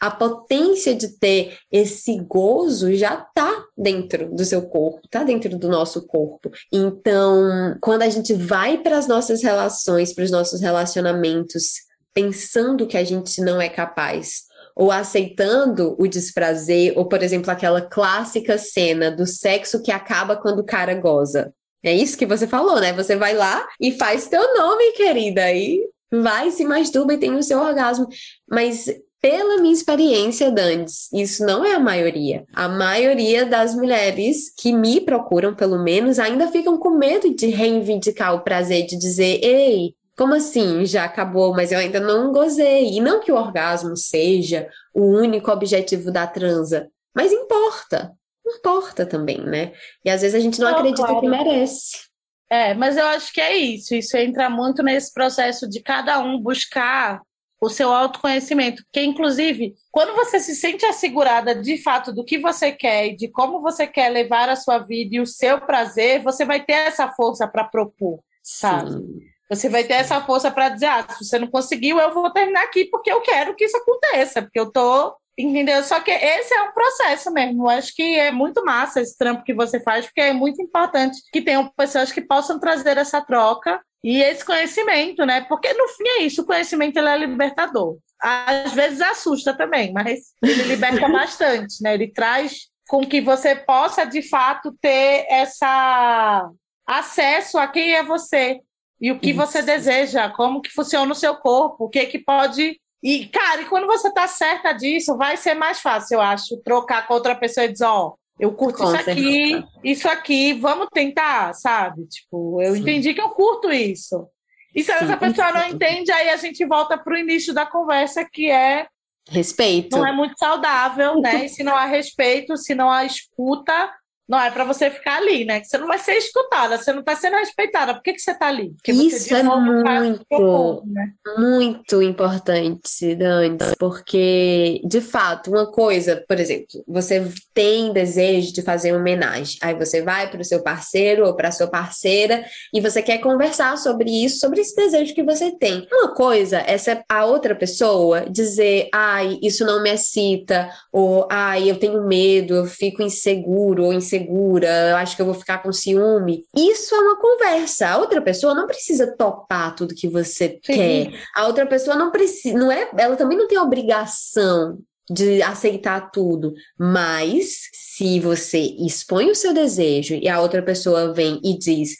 A 0.00 0.10
potência 0.10 0.94
de 0.94 1.08
ter 1.18 1.54
esse 1.70 2.18
gozo 2.20 2.94
já 2.94 3.14
tá 3.34 3.62
dentro 3.76 4.34
do 4.34 4.42
seu 4.42 4.62
corpo, 4.62 5.06
tá 5.10 5.22
dentro 5.22 5.58
do 5.58 5.68
nosso 5.68 6.06
corpo. 6.06 6.50
Então, 6.72 7.76
quando 7.82 8.00
a 8.00 8.08
gente 8.08 8.32
vai 8.32 8.78
para 8.78 8.96
as 8.96 9.06
nossas 9.06 9.42
relações, 9.42 10.14
para 10.14 10.24
os 10.24 10.30
nossos 10.30 10.62
relacionamentos 10.62 11.87
pensando 12.18 12.84
que 12.84 12.96
a 12.96 13.04
gente 13.04 13.40
não 13.40 13.60
é 13.60 13.68
capaz, 13.68 14.42
ou 14.74 14.90
aceitando 14.90 15.94
o 16.00 16.08
desprazer, 16.08 16.92
ou, 16.96 17.06
por 17.06 17.22
exemplo, 17.22 17.48
aquela 17.48 17.80
clássica 17.80 18.58
cena 18.58 19.08
do 19.08 19.24
sexo 19.24 19.80
que 19.80 19.92
acaba 19.92 20.34
quando 20.34 20.58
o 20.58 20.64
cara 20.64 20.94
goza. 20.94 21.54
É 21.80 21.94
isso 21.94 22.18
que 22.18 22.26
você 22.26 22.48
falou, 22.48 22.80
né? 22.80 22.92
Você 22.92 23.14
vai 23.14 23.34
lá 23.34 23.64
e 23.80 23.92
faz 23.92 24.26
teu 24.26 24.42
nome, 24.56 24.90
querida, 24.96 25.52
e 25.52 25.80
vai, 26.12 26.50
se 26.50 26.64
masturba 26.64 27.14
e 27.14 27.18
tem 27.18 27.36
o 27.36 27.42
seu 27.42 27.60
orgasmo. 27.60 28.08
Mas 28.50 28.86
pela 29.20 29.60
minha 29.60 29.74
experiência, 29.74 30.50
Dantes, 30.50 31.08
isso 31.12 31.44
não 31.44 31.64
é 31.64 31.74
a 31.74 31.80
maioria. 31.80 32.44
A 32.52 32.68
maioria 32.68 33.46
das 33.46 33.76
mulheres 33.76 34.52
que 34.56 34.72
me 34.72 35.00
procuram, 35.00 35.54
pelo 35.54 35.80
menos, 35.82 36.18
ainda 36.18 36.48
ficam 36.48 36.78
com 36.78 36.90
medo 36.90 37.32
de 37.32 37.46
reivindicar 37.46 38.34
o 38.34 38.42
prazer, 38.42 38.86
de 38.86 38.96
dizer: 38.96 39.40
ei, 39.42 39.94
Como 40.18 40.34
assim? 40.34 40.84
Já 40.84 41.04
acabou, 41.04 41.54
mas 41.54 41.70
eu 41.70 41.78
ainda 41.78 42.00
não 42.00 42.32
gozei. 42.32 42.92
E 42.92 43.00
não 43.00 43.20
que 43.20 43.30
o 43.30 43.36
orgasmo 43.36 43.96
seja 43.96 44.68
o 44.92 45.02
único 45.02 45.48
objetivo 45.48 46.10
da 46.10 46.26
transa, 46.26 46.90
mas 47.14 47.32
importa. 47.32 48.12
Importa 48.44 49.06
também, 49.06 49.40
né? 49.40 49.72
E 50.04 50.10
às 50.10 50.22
vezes 50.22 50.34
a 50.34 50.40
gente 50.40 50.58
não, 50.58 50.72
não 50.72 50.78
acredita 50.78 51.06
claro. 51.06 51.20
que 51.20 51.28
merece. 51.28 52.08
É, 52.50 52.74
mas 52.74 52.96
eu 52.96 53.06
acho 53.06 53.32
que 53.32 53.40
é 53.40 53.56
isso. 53.56 53.94
Isso 53.94 54.16
entra 54.16 54.50
muito 54.50 54.82
nesse 54.82 55.14
processo 55.14 55.68
de 55.68 55.80
cada 55.80 56.18
um 56.18 56.40
buscar 56.40 57.22
o 57.60 57.68
seu 57.68 57.92
autoconhecimento. 57.92 58.82
Porque, 58.86 59.04
inclusive, 59.04 59.74
quando 59.92 60.16
você 60.16 60.40
se 60.40 60.56
sente 60.56 60.84
assegurada 60.84 61.54
de 61.54 61.80
fato 61.80 62.12
do 62.12 62.24
que 62.24 62.38
você 62.38 62.72
quer 62.72 63.06
e 63.06 63.16
de 63.16 63.28
como 63.28 63.60
você 63.60 63.86
quer 63.86 64.08
levar 64.08 64.48
a 64.48 64.56
sua 64.56 64.78
vida 64.78 65.14
e 65.14 65.20
o 65.20 65.26
seu 65.26 65.60
prazer, 65.60 66.24
você 66.24 66.44
vai 66.44 66.64
ter 66.64 66.72
essa 66.72 67.08
força 67.08 67.46
para 67.46 67.62
propor, 67.62 68.18
sabe? 68.42 68.90
Sim. 68.90 69.37
Você 69.48 69.68
vai 69.68 69.84
ter 69.84 69.94
essa 69.94 70.20
força 70.20 70.50
para 70.50 70.68
dizer, 70.68 70.86
ah, 70.86 71.06
se 71.08 71.24
você 71.24 71.38
não 71.38 71.48
conseguiu, 71.48 71.98
eu 71.98 72.12
vou 72.12 72.30
terminar 72.30 72.64
aqui 72.64 72.84
porque 72.86 73.10
eu 73.10 73.20
quero 73.20 73.54
que 73.54 73.64
isso 73.64 73.76
aconteça, 73.76 74.42
porque 74.42 74.60
eu 74.60 74.70
tô 74.70 75.16
Entendeu? 75.38 75.84
Só 75.84 76.00
que 76.00 76.10
esse 76.10 76.52
é 76.52 76.62
um 76.62 76.72
processo 76.72 77.30
mesmo. 77.32 77.62
Eu 77.62 77.68
acho 77.68 77.94
que 77.94 78.18
é 78.18 78.32
muito 78.32 78.64
massa 78.64 79.00
esse 79.00 79.16
trampo 79.16 79.44
que 79.44 79.54
você 79.54 79.78
faz, 79.78 80.04
porque 80.04 80.20
é 80.20 80.32
muito 80.32 80.60
importante 80.60 81.16
que 81.32 81.40
tenham 81.40 81.70
pessoas 81.76 82.10
que 82.10 82.20
possam 82.20 82.58
trazer 82.58 82.98
essa 82.98 83.20
troca 83.20 83.80
e 84.02 84.20
esse 84.20 84.44
conhecimento, 84.44 85.24
né? 85.24 85.42
Porque 85.42 85.72
no 85.74 85.86
fim 85.88 86.08
é 86.08 86.22
isso, 86.22 86.42
o 86.42 86.44
conhecimento 86.44 86.98
ele 86.98 87.08
é 87.08 87.16
libertador. 87.16 87.98
Às 88.20 88.72
vezes 88.72 89.00
assusta 89.00 89.56
também, 89.56 89.92
mas 89.92 90.32
ele 90.42 90.64
liberta 90.64 91.06
bastante, 91.08 91.84
né? 91.84 91.94
Ele 91.94 92.12
traz 92.12 92.66
com 92.88 93.06
que 93.06 93.20
você 93.20 93.54
possa 93.54 94.04
de 94.04 94.22
fato 94.22 94.76
ter 94.80 95.24
essa 95.28 96.50
acesso 96.84 97.58
a 97.58 97.68
quem 97.68 97.94
é 97.94 98.02
você 98.02 98.58
e 99.00 99.12
o 99.12 99.18
que 99.18 99.30
isso. 99.30 99.38
você 99.38 99.62
deseja, 99.62 100.30
como 100.30 100.60
que 100.60 100.70
funciona 100.70 101.10
o 101.10 101.14
seu 101.14 101.36
corpo, 101.36 101.84
o 101.84 101.88
que 101.88 102.04
que 102.06 102.18
pode 102.18 102.78
e, 103.02 103.26
cara, 103.26 103.62
e 103.62 103.66
quando 103.66 103.86
você 103.86 104.12
tá 104.12 104.26
certa 104.26 104.72
disso, 104.72 105.16
vai 105.16 105.36
ser 105.36 105.54
mais 105.54 105.80
fácil, 105.80 106.16
eu 106.16 106.20
acho, 106.20 106.56
trocar 106.58 107.06
com 107.06 107.14
outra 107.14 107.34
pessoa 107.34 107.64
e 107.64 107.72
dizer, 107.72 107.84
ó, 107.84 108.08
oh, 108.08 108.18
eu 108.40 108.52
curto 108.52 108.78
com 108.78 108.84
isso 108.84 109.10
aqui, 109.10 109.64
isso 109.84 110.08
aqui, 110.08 110.52
vamos 110.54 110.88
tentar, 110.92 111.52
sabe? 111.54 112.06
Tipo, 112.06 112.60
eu 112.62 112.74
Sim. 112.74 112.80
entendi 112.80 113.14
que 113.14 113.20
eu 113.20 113.30
curto 113.30 113.70
isso. 113.70 114.28
E 114.74 114.82
se 114.82 114.92
Sim, 114.92 115.04
essa 115.04 115.16
pessoa 115.16 115.52
não 115.52 115.68
entende, 115.68 116.10
aí 116.10 116.30
a 116.30 116.36
gente 116.36 116.64
volta 116.64 116.98
pro 116.98 117.16
início 117.16 117.54
da 117.54 117.66
conversa, 117.66 118.24
que 118.24 118.50
é 118.50 118.86
respeito. 119.28 119.96
Não 119.96 120.06
é 120.06 120.12
muito 120.12 120.36
saudável, 120.38 121.20
né? 121.20 121.46
E 121.46 121.48
se 121.48 121.62
não 121.62 121.74
há 121.74 121.84
respeito, 121.84 122.56
se 122.56 122.74
não 122.74 122.90
há 122.90 123.04
escuta, 123.04 123.92
não 124.28 124.38
é 124.38 124.50
para 124.50 124.64
você 124.64 124.90
ficar 124.90 125.16
ali, 125.16 125.46
né? 125.46 125.60
Que 125.60 125.66
você 125.66 125.78
não 125.78 125.86
vai 125.86 125.98
ser 125.98 126.12
escutada, 126.12 126.76
você 126.76 126.92
não 126.92 127.00
está 127.00 127.16
sendo 127.16 127.36
respeitada. 127.36 127.94
Por 127.94 128.02
que, 128.02 128.12
que 128.12 128.20
você 128.20 128.32
está 128.32 128.48
ali? 128.48 128.74
Porque 128.74 128.92
Isso 128.92 129.34
é 129.34 129.42
muito, 129.42 130.26
propor, 130.28 130.82
né? 130.86 131.12
muito 131.38 132.02
importante, 132.02 133.14
Dani, 133.14 133.56
porque, 133.78 134.82
de 134.84 135.00
fato, 135.00 135.50
uma 135.50 135.70
coisa, 135.70 136.22
por 136.28 136.38
exemplo, 136.38 136.66
você 136.86 137.26
tem 137.54 137.90
desejo 137.92 138.52
de 138.52 138.60
fazer 138.60 138.92
uma 138.92 139.00
homenagem, 139.00 139.56
aí 139.62 139.74
você 139.74 140.02
vai 140.02 140.30
para 140.30 140.42
o 140.42 140.44
seu 140.44 140.62
parceiro 140.62 141.26
ou 141.26 141.34
para 141.34 141.48
a 141.48 141.52
sua 141.52 141.68
parceira 141.68 142.44
e 142.74 142.80
você 142.80 143.00
quer 143.00 143.18
conversar 143.18 143.78
sobre 143.78 144.10
isso, 144.10 144.40
sobre 144.40 144.60
esse 144.60 144.76
desejo 144.76 145.14
que 145.14 145.22
você 145.22 145.52
tem. 145.52 145.86
Uma 145.90 146.14
coisa 146.14 146.58
é 146.58 146.76
a 147.08 147.24
outra 147.24 147.54
pessoa 147.54 148.28
dizer, 148.28 148.88
ai, 148.92 149.38
isso 149.42 149.64
não 149.64 149.82
me 149.82 149.90
excita, 149.90 150.68
ou 150.92 151.26
ai, 151.30 151.70
eu 151.70 151.78
tenho 151.78 152.06
medo, 152.06 152.54
eu 152.54 152.66
fico 152.66 153.02
inseguro 153.02 153.84
ou 153.84 153.92
inseguro 153.92 154.17
insegura, 154.18 154.68
eu 154.90 154.96
acho 154.96 155.16
que 155.16 155.22
eu 155.22 155.26
vou 155.26 155.34
ficar 155.34 155.58
com 155.58 155.72
ciúme. 155.72 156.44
Isso 156.56 156.94
é 156.94 156.98
uma 156.98 157.16
conversa. 157.16 157.88
A 157.88 157.98
outra 157.98 158.20
pessoa 158.20 158.54
não 158.54 158.66
precisa 158.66 159.14
topar 159.16 159.74
tudo 159.74 159.94
que 159.94 160.08
você 160.08 160.58
Sim. 160.64 160.72
quer. 160.74 161.10
A 161.34 161.46
outra 161.46 161.66
pessoa 161.66 161.96
não 161.96 162.10
precisa, 162.10 162.58
não 162.58 162.70
é, 162.70 162.90
ela 162.96 163.16
também 163.16 163.38
não 163.38 163.48
tem 163.48 163.58
obrigação 163.58 164.78
de 165.10 165.42
aceitar 165.42 166.10
tudo, 166.10 166.52
mas 166.78 167.70
se 167.72 168.20
você 168.20 168.58
expõe 168.58 169.30
o 169.30 169.34
seu 169.34 169.54
desejo 169.54 170.14
e 170.14 170.28
a 170.28 170.40
outra 170.40 170.62
pessoa 170.62 171.14
vem 171.14 171.40
e 171.42 171.58
diz: 171.58 171.96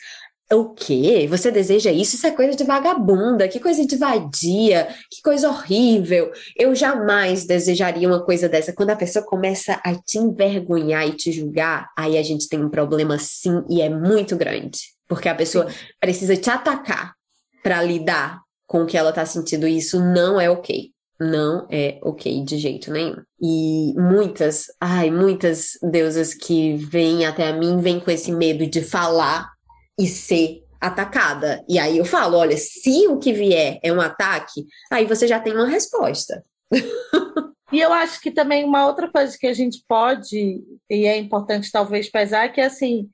o 0.55 0.71
quê? 0.71 1.27
Você 1.29 1.51
deseja 1.51 1.93
isso? 1.93 2.17
Isso 2.17 2.27
é 2.27 2.31
coisa 2.31 2.57
de 2.57 2.65
vagabunda, 2.65 3.47
que 3.49 3.61
coisa 3.61 3.85
de 3.85 3.97
vadia, 3.97 4.89
que 5.11 5.21
coisa 5.23 5.49
horrível. 5.49 6.33
Eu 6.57 6.75
jamais 6.75 7.45
desejaria 7.45 8.09
uma 8.09 8.25
coisa 8.25 8.49
dessa. 8.49 8.73
Quando 8.73 8.91
a 8.91 8.97
pessoa 8.97 9.25
começa 9.25 9.81
a 9.85 9.95
te 9.95 10.19
envergonhar 10.19 11.07
e 11.07 11.13
te 11.13 11.31
julgar, 11.31 11.89
aí 11.97 12.17
a 12.17 12.23
gente 12.23 12.49
tem 12.49 12.65
um 12.65 12.71
problema 12.71 13.19
sim 13.19 13.63
e 13.69 13.83
é 13.83 13.91
muito 13.91 14.37
grande. 14.37 14.79
Porque 15.07 15.29
a 15.29 15.35
pessoa 15.35 15.69
sim. 15.69 15.77
precisa 16.01 16.37
te 16.37 16.49
atacar 16.49 17.15
para 17.63 17.83
lidar 17.83 18.41
com 18.67 18.83
o 18.83 18.87
que 18.87 18.97
ela 18.97 19.13
tá 19.13 19.27
sentindo. 19.27 19.69
E 19.69 19.77
isso 19.77 20.01
não 20.01 20.41
é 20.41 20.49
ok. 20.49 20.91
Não 21.21 21.67
é 21.69 21.99
ok 22.03 22.45
de 22.45 22.59
jeito 22.59 22.93
nenhum. 22.93 23.17
E 23.41 23.93
muitas, 23.97 24.67
ai, 24.81 25.11
muitas 25.11 25.73
deusas 25.83 26.33
que 26.33 26.77
vêm 26.77 27.27
até 27.27 27.49
a 27.49 27.53
mim 27.53 27.81
vêm 27.81 27.99
com 27.99 28.11
esse 28.11 28.31
medo 28.31 28.67
de 28.67 28.81
falar 28.81 29.58
e 29.99 30.07
ser 30.07 30.65
atacada. 30.81 31.65
E 31.69 31.79
aí 31.79 31.99
eu 31.99 32.05
falo, 32.05 32.39
olha, 32.39 32.57
se 32.57 33.09
o 33.09 33.19
que 33.19 33.33
vier 33.33 33.81
é 33.83 33.93
um 33.93 34.01
ataque, 34.01 34.67
aí 34.91 35.05
você 35.05 35.27
já 35.27 35.41
tem 35.41 35.53
uma 35.53 35.67
resposta. 35.67 36.45
e 37.73 37.81
eu 37.81 37.93
acho 37.93 38.21
que 38.21 38.31
também 38.31 38.65
uma 38.65 38.87
outra 38.87 39.11
coisa 39.11 39.37
que 39.37 39.47
a 39.47 39.53
gente 39.53 39.83
pode, 39.89 40.63
e 40.89 41.07
é 41.07 41.17
importante 41.17 41.73
talvez 41.73 42.09
pesar, 42.09 42.45
é 42.45 42.49
que 42.49 42.61
assim, 42.61 43.09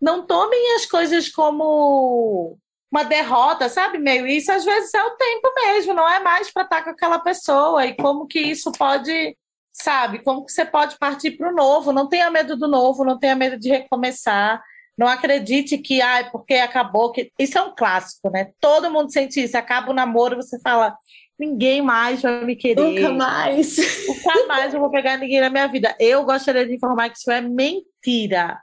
não 0.00 0.26
tomem 0.26 0.76
as 0.76 0.86
coisas 0.86 1.28
como 1.28 2.56
uma 2.90 3.02
derrota, 3.02 3.68
sabe? 3.68 3.98
Meio 3.98 4.26
isso, 4.26 4.50
às 4.50 4.64
vezes 4.64 4.94
é 4.94 5.02
o 5.02 5.16
tempo 5.16 5.52
mesmo, 5.56 5.92
não 5.92 6.08
é 6.08 6.20
mais 6.20 6.50
para 6.50 6.62
estar 6.62 6.82
com 6.82 6.90
aquela 6.90 7.18
pessoa. 7.18 7.84
E 7.84 7.94
como 7.94 8.26
que 8.26 8.40
isso 8.40 8.72
pode, 8.72 9.36
sabe? 9.72 10.22
Como 10.22 10.44
que 10.44 10.52
você 10.52 10.64
pode 10.64 10.96
partir 10.98 11.32
para 11.32 11.50
o 11.50 11.54
novo? 11.54 11.92
Não 11.92 12.08
tenha 12.08 12.30
medo 12.30 12.56
do 12.56 12.68
novo, 12.68 13.04
não 13.04 13.18
tenha 13.18 13.34
medo 13.34 13.58
de 13.58 13.68
recomeçar. 13.68 14.62
Não 14.98 15.06
acredite 15.06 15.78
que, 15.78 16.02
ah, 16.02 16.28
porque 16.32 16.54
acabou. 16.54 17.12
Que... 17.12 17.30
Isso 17.38 17.56
é 17.56 17.62
um 17.62 17.72
clássico, 17.72 18.28
né? 18.30 18.50
Todo 18.60 18.90
mundo 18.90 19.12
sente 19.12 19.40
isso. 19.40 19.56
Acaba 19.56 19.92
o 19.92 19.94
namoro, 19.94 20.36
você 20.36 20.60
fala, 20.60 20.96
ninguém 21.38 21.80
mais 21.80 22.20
vai 22.20 22.44
me 22.44 22.56
querer. 22.56 22.82
Nunca 22.82 23.10
mais. 23.10 23.76
Nunca 24.08 24.46
mais 24.48 24.74
eu 24.74 24.80
vou 24.80 24.90
pegar 24.90 25.16
ninguém 25.16 25.40
na 25.40 25.50
minha 25.50 25.68
vida. 25.68 25.94
Eu 26.00 26.24
gostaria 26.24 26.66
de 26.66 26.74
informar 26.74 27.10
que 27.10 27.18
isso 27.18 27.30
é 27.30 27.40
mentira. 27.40 28.60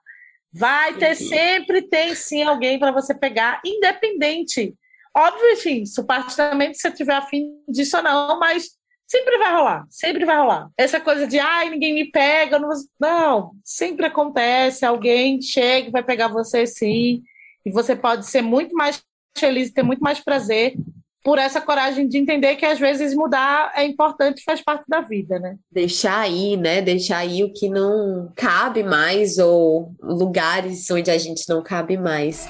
Vai 0.53 0.93
ter, 0.97 1.15
sempre 1.15 1.81
tem 1.81 2.13
sim 2.15 2.43
alguém 2.43 2.77
para 2.77 2.91
você 2.91 3.13
pegar, 3.13 3.61
independente. 3.65 4.73
Óbvio, 5.15 5.53
enfim, 5.53 5.85
supostamente 5.85 6.77
se 6.77 6.81
você 6.81 6.91
tiver 6.91 7.15
afim 7.15 7.61
disso 7.67 7.95
ou 7.97 8.03
não, 8.03 8.39
mas 8.39 8.71
Sempre 9.07 9.37
vai 9.37 9.53
rolar, 9.53 9.85
sempre 9.89 10.25
vai 10.25 10.37
rolar. 10.37 10.69
Essa 10.77 10.99
coisa 10.99 11.27
de, 11.27 11.37
ai, 11.37 11.69
ninguém 11.69 11.93
me 11.93 12.11
pega, 12.11 12.57
não, 12.57 12.69
não 12.99 13.51
sempre 13.63 14.07
acontece, 14.07 14.85
alguém 14.85 15.41
chega 15.41 15.89
e 15.89 15.91
vai 15.91 16.03
pegar 16.03 16.27
você 16.27 16.65
sim, 16.65 17.21
e 17.65 17.71
você 17.71 17.95
pode 17.95 18.25
ser 18.25 18.41
muito 18.41 18.73
mais 18.75 19.01
feliz 19.37 19.69
e 19.69 19.73
ter 19.73 19.83
muito 19.83 19.99
mais 19.99 20.19
prazer 20.19 20.75
por 21.23 21.39
essa 21.39 21.59
coragem 21.59 22.07
de 22.07 22.19
entender 22.19 22.55
que 22.55 22.65
às 22.65 22.77
vezes 22.77 23.15
mudar 23.15 23.73
é 23.75 23.83
importante, 23.83 24.43
faz 24.43 24.61
parte 24.61 24.85
da 24.87 25.01
vida, 25.01 25.39
né? 25.39 25.57
Deixar 25.71 26.19
aí, 26.19 26.55
né? 26.55 26.83
Deixar 26.83 27.17
aí 27.17 27.43
o 27.43 27.51
que 27.51 27.67
não 27.67 28.31
cabe 28.35 28.83
mais 28.83 29.39
ou 29.39 29.91
lugares 29.99 30.89
onde 30.91 31.09
a 31.09 31.17
gente 31.17 31.49
não 31.49 31.63
cabe 31.63 31.97
mais. 31.97 32.47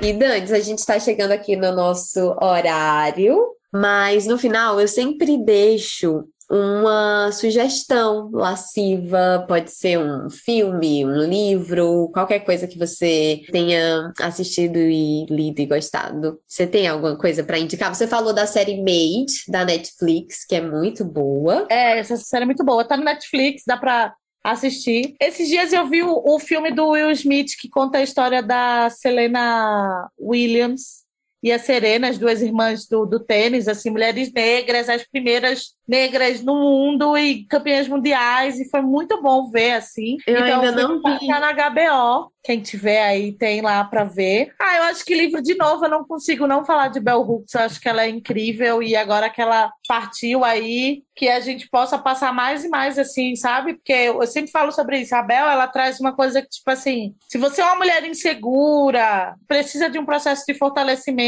E 0.00 0.12
Dantes, 0.12 0.52
a 0.52 0.60
gente 0.60 0.78
está 0.78 0.98
chegando 1.00 1.32
aqui 1.32 1.56
no 1.56 1.72
nosso 1.72 2.36
horário, 2.40 3.36
mas 3.72 4.26
no 4.26 4.38
final 4.38 4.80
eu 4.80 4.86
sempre 4.86 5.36
deixo 5.36 6.24
uma 6.48 7.30
sugestão 7.32 8.30
lasciva, 8.32 9.44
pode 9.46 9.70
ser 9.72 9.98
um 9.98 10.30
filme, 10.30 11.04
um 11.04 11.18
livro, 11.22 12.10
qualquer 12.14 12.40
coisa 12.40 12.66
que 12.66 12.78
você 12.78 13.42
tenha 13.50 14.12
assistido 14.20 14.78
e 14.78 15.26
lido 15.26 15.60
e 15.60 15.66
gostado. 15.66 16.40
Você 16.46 16.66
tem 16.66 16.86
alguma 16.86 17.18
coisa 17.18 17.42
para 17.42 17.58
indicar? 17.58 17.94
Você 17.94 18.06
falou 18.06 18.32
da 18.32 18.46
série 18.46 18.78
Made 18.78 19.32
da 19.48 19.64
Netflix, 19.64 20.46
que 20.46 20.54
é 20.54 20.60
muito 20.60 21.04
boa. 21.04 21.66
É, 21.68 21.98
essa 21.98 22.16
série 22.16 22.44
é 22.44 22.46
muito 22.46 22.64
boa. 22.64 22.86
Tá 22.86 22.96
no 22.96 23.04
Netflix, 23.04 23.64
dá 23.66 23.76
para 23.76 24.14
assistir. 24.42 25.14
Esses 25.20 25.48
dias 25.48 25.72
eu 25.72 25.86
vi 25.86 26.02
o, 26.02 26.22
o, 26.24 26.38
filme 26.38 26.70
do 26.70 26.90
Will 26.90 27.10
Smith 27.10 27.52
que 27.58 27.68
conta 27.68 27.98
a 27.98 28.02
história 28.02 28.42
da 28.42 28.88
Selena 28.90 30.10
Williams. 30.18 31.04
E 31.42 31.52
a 31.52 31.58
Serena, 31.58 32.08
as 32.08 32.18
duas 32.18 32.42
irmãs 32.42 32.86
do, 32.86 33.06
do 33.06 33.20
tênis, 33.20 33.68
assim, 33.68 33.90
mulheres 33.90 34.32
negras, 34.32 34.88
as 34.88 35.04
primeiras 35.04 35.74
negras 35.86 36.42
no 36.42 36.54
mundo 36.54 37.16
e 37.16 37.44
campeãs 37.46 37.88
mundiais, 37.88 38.58
e 38.60 38.68
foi 38.68 38.82
muito 38.82 39.22
bom 39.22 39.50
ver, 39.50 39.72
assim. 39.72 40.16
Eu 40.26 40.36
então, 40.36 40.60
ainda 40.60 40.72
não 40.72 40.96
vi. 40.96 41.26
Tá 41.26 41.40
na 41.40 41.52
HBO, 41.52 42.32
quem 42.42 42.60
tiver 42.60 43.02
aí 43.02 43.32
tem 43.32 43.62
lá 43.62 43.82
para 43.84 44.04
ver. 44.04 44.52
Ah, 44.60 44.76
eu 44.76 44.82
acho 44.84 45.04
que 45.04 45.14
livro, 45.14 45.40
de 45.40 45.54
novo, 45.54 45.84
eu 45.84 45.90
não 45.90 46.04
consigo 46.04 46.46
não 46.46 46.64
falar 46.64 46.88
de 46.88 47.00
Bell 47.00 47.20
Hooks, 47.20 47.54
eu 47.54 47.60
acho 47.62 47.80
que 47.80 47.88
ela 47.88 48.04
é 48.04 48.08
incrível, 48.08 48.82
e 48.82 48.94
agora 48.94 49.30
que 49.30 49.40
ela 49.40 49.70
partiu 49.86 50.44
aí, 50.44 51.02
que 51.16 51.28
a 51.28 51.40
gente 51.40 51.68
possa 51.68 51.98
passar 51.98 52.32
mais 52.32 52.64
e 52.64 52.68
mais, 52.68 52.98
assim, 52.98 53.34
sabe? 53.34 53.74
Porque 53.74 53.92
eu 53.92 54.26
sempre 54.26 54.50
falo 54.50 54.70
sobre 54.70 54.98
isso, 55.00 55.14
a 55.14 55.22
Bel, 55.22 55.48
ela 55.48 55.66
traz 55.66 55.98
uma 56.00 56.14
coisa 56.14 56.42
que, 56.42 56.48
tipo 56.48 56.70
assim, 56.70 57.14
se 57.28 57.38
você 57.38 57.60
é 57.60 57.64
uma 57.64 57.76
mulher 57.76 58.04
insegura, 58.04 59.34
precisa 59.46 59.88
de 59.88 59.98
um 59.98 60.04
processo 60.04 60.44
de 60.46 60.54
fortalecimento, 60.54 61.27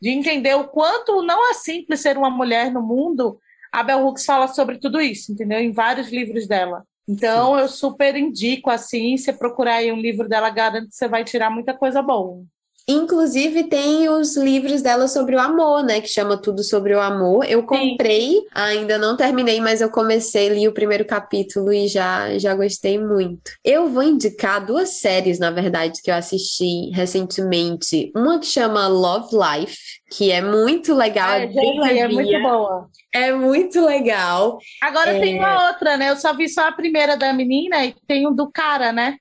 de 0.00 0.10
entender 0.10 0.54
o 0.54 0.68
quanto 0.68 1.22
não 1.22 1.50
é 1.50 1.54
simples 1.54 2.00
ser 2.00 2.16
uma 2.16 2.30
mulher 2.30 2.70
no 2.70 2.82
mundo, 2.82 3.38
a 3.72 3.82
Bell 3.82 4.06
Hooks 4.06 4.24
fala 4.24 4.48
sobre 4.48 4.78
tudo 4.78 5.00
isso, 5.00 5.32
entendeu? 5.32 5.58
Em 5.58 5.72
vários 5.72 6.10
livros 6.10 6.46
dela. 6.46 6.84
Então, 7.08 7.54
Sim. 7.54 7.60
eu 7.60 7.68
super 7.68 8.16
indico, 8.16 8.70
assim, 8.70 9.16
você 9.16 9.32
procurar 9.32 9.76
aí 9.76 9.92
um 9.92 10.00
livro 10.00 10.28
dela, 10.28 10.48
garanto 10.48 10.88
que 10.88 10.94
você 10.94 11.08
vai 11.08 11.24
tirar 11.24 11.50
muita 11.50 11.74
coisa 11.74 12.00
boa. 12.00 12.44
Inclusive 12.86 13.64
tem 13.64 14.10
os 14.10 14.36
livros 14.36 14.82
dela 14.82 15.08
sobre 15.08 15.34
o 15.34 15.40
amor, 15.40 15.82
né? 15.82 16.02
Que 16.02 16.08
chama 16.08 16.36
Tudo 16.36 16.62
sobre 16.62 16.94
o 16.94 17.00
Amor. 17.00 17.46
Eu 17.48 17.62
comprei, 17.62 18.32
Sim. 18.32 18.46
ainda 18.52 18.98
não 18.98 19.16
terminei, 19.16 19.58
mas 19.58 19.80
eu 19.80 19.90
comecei, 19.90 20.50
li 20.50 20.68
o 20.68 20.74
primeiro 20.74 21.06
capítulo 21.06 21.72
e 21.72 21.88
já, 21.88 22.36
já 22.38 22.54
gostei 22.54 22.98
muito. 22.98 23.52
Eu 23.64 23.88
vou 23.88 24.02
indicar 24.02 24.64
duas 24.64 24.90
séries, 24.90 25.38
na 25.38 25.50
verdade, 25.50 26.02
que 26.02 26.10
eu 26.10 26.14
assisti 26.14 26.90
recentemente. 26.90 28.12
Uma 28.14 28.38
que 28.38 28.46
chama 28.46 28.86
Love 28.86 29.34
Life, 29.34 29.78
que 30.10 30.30
é 30.30 30.42
muito 30.42 30.94
legal. 30.94 31.30
É, 31.30 31.44
é, 31.44 31.98
é 32.00 32.08
muito 32.08 32.42
boa. 32.42 32.88
É 33.14 33.32
muito 33.32 33.82
legal. 33.82 34.58
Agora 34.82 35.12
é... 35.12 35.20
tem 35.20 35.38
uma 35.38 35.68
outra, 35.68 35.96
né? 35.96 36.10
Eu 36.10 36.16
só 36.16 36.34
vi 36.34 36.50
só 36.50 36.68
a 36.68 36.72
primeira 36.72 37.16
da 37.16 37.32
menina 37.32 37.82
e 37.82 37.94
tem 38.06 38.28
um 38.28 38.34
do 38.34 38.50
cara, 38.50 38.92
né? 38.92 39.16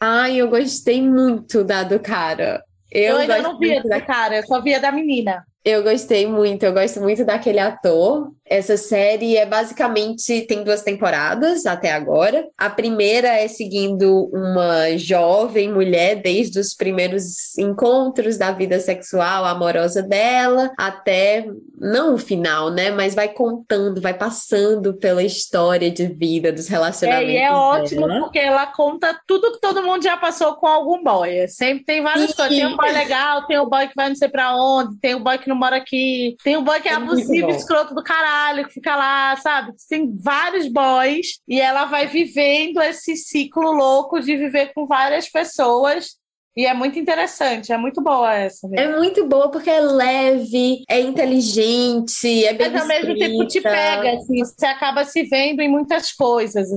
Ai, 0.00 0.36
eu 0.36 0.48
gostei 0.48 1.02
muito 1.02 1.64
da 1.64 1.82
do 1.82 1.98
cara. 1.98 2.62
Eu, 2.90 3.14
eu 3.14 3.18
ainda 3.18 3.42
não 3.42 3.58
via 3.58 3.82
do 3.82 3.88
cara, 4.06 4.36
eu 4.36 4.46
só 4.46 4.60
via 4.60 4.80
da 4.80 4.90
menina. 4.90 5.46
Eu 5.64 5.82
gostei 5.82 6.26
muito, 6.26 6.62
eu 6.62 6.72
gosto 6.72 7.00
muito 7.00 7.24
daquele 7.24 7.58
ator. 7.58 8.32
Essa 8.46 8.76
série 8.76 9.36
é 9.36 9.44
basicamente 9.44 10.46
tem 10.46 10.64
duas 10.64 10.82
temporadas 10.82 11.66
até 11.66 11.92
agora. 11.92 12.46
A 12.56 12.70
primeira 12.70 13.28
é 13.28 13.46
seguindo 13.46 14.30
uma 14.32 14.96
jovem 14.96 15.70
mulher 15.70 16.16
desde 16.22 16.58
os 16.58 16.74
primeiros 16.74 17.58
encontros 17.58 18.38
da 18.38 18.50
vida 18.52 18.80
sexual 18.80 19.44
amorosa 19.44 20.02
dela 20.02 20.70
até 20.78 21.46
não 21.80 22.14
o 22.14 22.18
final, 22.18 22.70
né, 22.70 22.90
mas 22.90 23.14
vai 23.14 23.28
contando, 23.28 24.00
vai 24.00 24.14
passando 24.14 24.94
pela 24.94 25.22
história 25.22 25.90
de 25.90 26.06
vida 26.06 26.52
dos 26.52 26.68
relacionamentos. 26.68 27.30
É, 27.30 27.34
e 27.34 27.36
é 27.36 27.52
ótimo 27.52 28.06
dela. 28.06 28.20
porque 28.20 28.38
ela 28.38 28.66
conta 28.66 29.18
tudo 29.26 29.52
que 29.52 29.60
todo 29.60 29.82
mundo 29.82 30.02
já 30.02 30.16
passou 30.16 30.56
com 30.56 30.66
algum 30.66 31.02
boy. 31.02 31.46
Sempre 31.48 31.84
tem 31.84 32.02
várias 32.02 32.30
Sim. 32.30 32.36
coisas. 32.36 32.56
Tem 32.56 32.66
um 32.66 32.76
boy 32.76 32.92
legal, 32.92 33.46
tem 33.46 33.58
o 33.58 33.64
um 33.64 33.68
boy 33.68 33.86
que 33.86 33.94
vai 33.94 34.08
não 34.08 34.16
sei 34.16 34.28
para 34.28 34.56
onde, 34.56 34.96
tem 34.98 35.14
o 35.14 35.18
um 35.18 35.22
boy 35.22 35.38
que 35.38 35.47
não 35.48 35.56
mora 35.56 35.76
aqui, 35.76 36.36
tem 36.44 36.56
um 36.56 36.62
boy 36.62 36.80
que 36.80 36.88
é, 36.88 36.92
é 36.92 36.94
abusivo, 36.94 37.50
escroto 37.50 37.94
do 37.94 38.02
caralho, 38.02 38.66
que 38.66 38.74
fica 38.74 38.94
lá, 38.94 39.36
sabe? 39.36 39.72
Tem 39.88 40.14
vários 40.16 40.68
boys 40.68 41.40
e 41.48 41.60
ela 41.60 41.86
vai 41.86 42.06
vivendo 42.06 42.80
esse 42.80 43.16
ciclo 43.16 43.72
louco 43.72 44.20
de 44.20 44.36
viver 44.36 44.72
com 44.74 44.86
várias 44.86 45.28
pessoas 45.28 46.18
e 46.58 46.66
é 46.66 46.74
muito 46.74 46.98
interessante, 46.98 47.72
é 47.72 47.78
muito 47.78 48.02
boa 48.02 48.34
essa. 48.34 48.66
Mesmo. 48.66 48.84
É 48.84 48.96
muito 48.98 49.24
boa 49.28 49.48
porque 49.48 49.70
é 49.70 49.80
leve, 49.80 50.82
é 50.88 51.00
inteligente, 51.00 52.44
é 52.44 52.52
bem 52.52 52.68
Mas 52.68 52.82
ao 52.82 52.88
mesmo 52.88 53.16
tempo 53.16 53.46
te 53.46 53.60
pega, 53.60 54.14
assim, 54.14 54.38
você 54.38 54.66
acaba 54.66 55.04
se 55.04 55.22
vendo 55.22 55.60
em 55.60 55.68
muitas 55.68 56.12
coisas. 56.12 56.68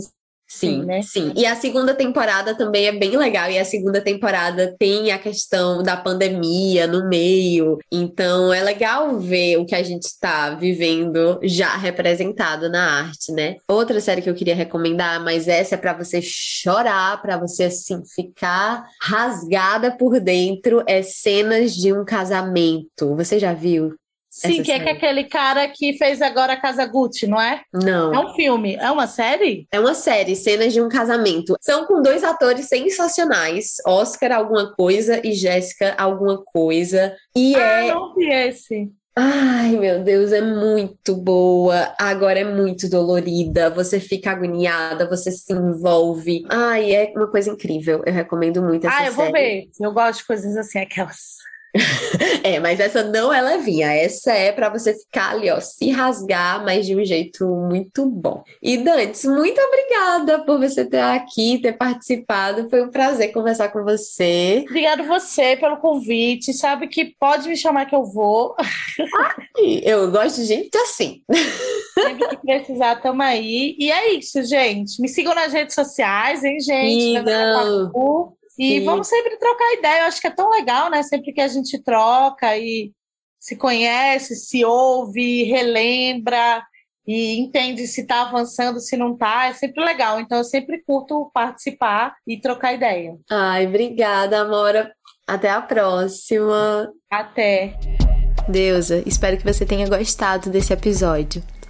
Assim. 0.54 0.82
Sim, 0.82 0.86
né? 0.86 1.02
Sim. 1.02 1.34
E 1.36 1.46
a 1.46 1.56
segunda 1.56 1.94
temporada 1.94 2.54
também 2.56 2.88
é 2.88 2.92
bem 2.92 3.16
legal. 3.16 3.50
E 3.50 3.58
a 3.58 3.64
segunda 3.64 4.02
temporada 4.02 4.76
tem 4.78 5.12
a 5.12 5.18
questão 5.18 5.82
da 5.82 5.96
pandemia 5.96 6.86
no 6.86 7.08
meio. 7.08 7.78
Então 7.92 8.54
é 8.54 8.62
legal 8.62 9.18
ver 9.18 9.58
o 9.58 9.66
que 9.66 9.76
a 9.76 9.82
gente 9.82 10.04
está 10.04 10.52
vivendo 10.52 11.40
já 11.44 11.76
representado 11.78 12.70
na 12.70 13.06
arte, 13.06 13.32
né? 13.32 13.56
Outra 13.68 14.00
série 14.02 14.22
que 14.22 14.30
eu 14.30 14.36
queria 14.36 14.56
recomendar, 14.56 15.24
mas 15.24 15.48
essa 15.48 15.76
é 15.76 15.78
para 15.78 15.94
você 15.94 16.22
chorar, 16.22 17.22
para 17.22 17.38
você 17.38 17.66
assim 17.66 18.02
ficar 18.14 18.86
rasgada 19.02 19.96
por 19.98 20.20
dentro, 20.20 20.84
é 20.86 21.02
cenas 21.02 21.74
de 21.74 21.94
um 21.94 22.04
casamento. 22.04 23.16
Você 23.16 23.40
já 23.40 23.54
viu? 23.54 23.96
Sim, 24.32 24.64
que 24.64 24.72
é, 24.72 24.80
que 24.80 24.88
é 24.88 24.94
aquele 24.94 25.26
cara 25.26 25.68
que 25.68 25.92
fez 25.98 26.22
agora 26.22 26.54
a 26.54 26.58
Casa 26.60 26.86
Gucci, 26.86 27.28
não 27.28 27.40
é? 27.40 27.64
Não. 27.74 28.14
É 28.14 28.20
um 28.20 28.34
filme. 28.34 28.76
É 28.76 28.90
uma 28.90 29.06
série? 29.06 29.68
É 29.70 29.78
uma 29.78 29.94
série, 29.94 30.38
cenas 30.38 30.72
de 30.72 30.82
um 30.82 30.88
casamento. 30.88 31.58
São 31.60 31.86
com 31.86 32.02
dois 32.02 32.24
atores 32.24 32.70
sensacionais, 32.70 33.76
Oscar 33.86 34.32
alguma 34.32 34.74
coisa 34.74 35.20
e 35.22 35.34
Jéssica 35.34 35.94
alguma 35.98 36.42
coisa. 36.42 37.14
E 37.36 37.54
ah, 37.58 37.60
é. 37.60 37.94
não 37.94 38.16
vi 38.16 38.30
esse. 38.32 38.90
Ai, 39.14 39.72
meu 39.72 40.02
Deus, 40.02 40.32
é 40.32 40.40
muito 40.40 41.14
boa. 41.14 41.94
Agora 42.00 42.40
é 42.40 42.46
muito 42.46 42.90
dolorida. 42.90 43.70
Você 43.70 44.00
fica 44.00 44.32
agoniada, 44.32 45.10
você 45.10 45.30
se 45.30 45.52
envolve. 45.52 46.46
Ai, 46.50 46.96
é 46.96 47.14
uma 47.14 47.28
coisa 47.28 47.50
incrível. 47.50 48.02
Eu 48.06 48.14
recomendo 48.14 48.62
muito 48.62 48.88
essa 48.88 48.96
série. 48.96 49.08
Ah, 49.08 49.12
eu 49.12 49.14
série. 49.14 49.26
vou 49.26 49.34
ver. 49.34 49.70
Eu 49.82 49.92
gosto 49.92 50.20
de 50.20 50.28
coisas 50.28 50.56
assim, 50.56 50.80
aquelas 50.80 51.36
é, 52.44 52.60
mas 52.60 52.80
essa 52.80 53.04
não 53.04 53.34
é 53.34 53.42
levinha. 53.42 53.94
Essa 53.94 54.34
é 54.34 54.52
para 54.52 54.70
você 54.70 54.94
ficar 54.94 55.32
ali, 55.32 55.50
ó, 55.50 55.60
se 55.60 55.90
rasgar, 55.90 56.64
mas 56.64 56.86
de 56.86 56.96
um 56.96 57.04
jeito 57.04 57.46
muito 57.46 58.06
bom. 58.06 58.44
E 58.62 58.78
Dantes, 58.78 59.26
muito 59.26 59.60
obrigada 59.60 60.44
por 60.44 60.60
você 60.60 60.86
ter 60.86 61.00
aqui, 61.00 61.60
ter 61.62 61.74
participado. 61.74 62.70
Foi 62.70 62.84
um 62.84 62.90
prazer 62.90 63.32
conversar 63.32 63.70
com 63.70 63.84
você. 63.84 64.66
Obrigado 64.68 65.04
você 65.04 65.56
pelo 65.56 65.78
convite. 65.78 66.54
Sabe 66.54 66.88
que 66.88 67.16
pode 67.20 67.48
me 67.48 67.56
chamar 67.56 67.86
que 67.86 67.96
eu 67.96 68.04
vou. 68.04 68.56
Ai, 68.60 69.82
eu 69.84 70.12
gosto 70.12 70.38
de 70.38 70.46
gente 70.46 70.78
assim. 70.78 71.22
Sempre 71.94 72.28
que 72.30 72.38
precisar, 72.38 72.96
tamo 72.98 73.22
aí. 73.22 73.76
E 73.80 73.92
é 73.92 74.14
isso, 74.14 74.44
gente. 74.44 75.02
Me 75.02 75.08
sigam 75.08 75.36
nas 75.36 75.54
redes 75.54 75.76
sociais, 75.76 76.44
hein, 76.44 76.60
gente? 76.60 77.20
Sigam. 77.20 78.34
E 78.62 78.78
Sim. 78.78 78.86
vamos 78.86 79.08
sempre 79.08 79.38
trocar 79.38 79.74
ideia. 79.74 80.02
Eu 80.02 80.06
acho 80.06 80.22
que 80.22 80.28
é 80.28 80.36
tão 80.36 80.52
legal, 80.52 80.88
né? 80.92 81.02
Sempre 81.02 81.34
que 81.34 81.42
a 81.42 81.48
gente 81.48 81.82
troca 81.82 82.56
e 82.56 82.92
se 83.40 83.56
conhece, 83.56 84.36
se 84.36 84.64
ouve, 84.64 85.46
relembra 85.46 86.64
e 87.08 87.40
entende 87.40 87.88
se 87.88 88.02
está 88.02 88.22
avançando, 88.22 88.80
se 88.80 88.96
não 88.96 89.14
está, 89.14 89.48
é 89.48 89.54
sempre 89.54 89.84
legal. 89.84 90.20
Então 90.20 90.38
eu 90.38 90.44
sempre 90.44 90.84
curto 90.86 91.32
participar 91.34 92.16
e 92.28 92.40
trocar 92.40 92.74
ideia. 92.74 93.18
Ai, 93.32 93.66
obrigada, 93.66 94.42
Amora. 94.42 94.94
Até 95.28 95.50
a 95.50 95.60
próxima. 95.60 96.88
Até. 97.10 97.74
Deusa, 98.48 99.02
espero 99.08 99.38
que 99.38 99.44
você 99.44 99.66
tenha 99.66 99.90
gostado 99.90 100.52
desse 100.52 100.72
episódio. 100.72 101.42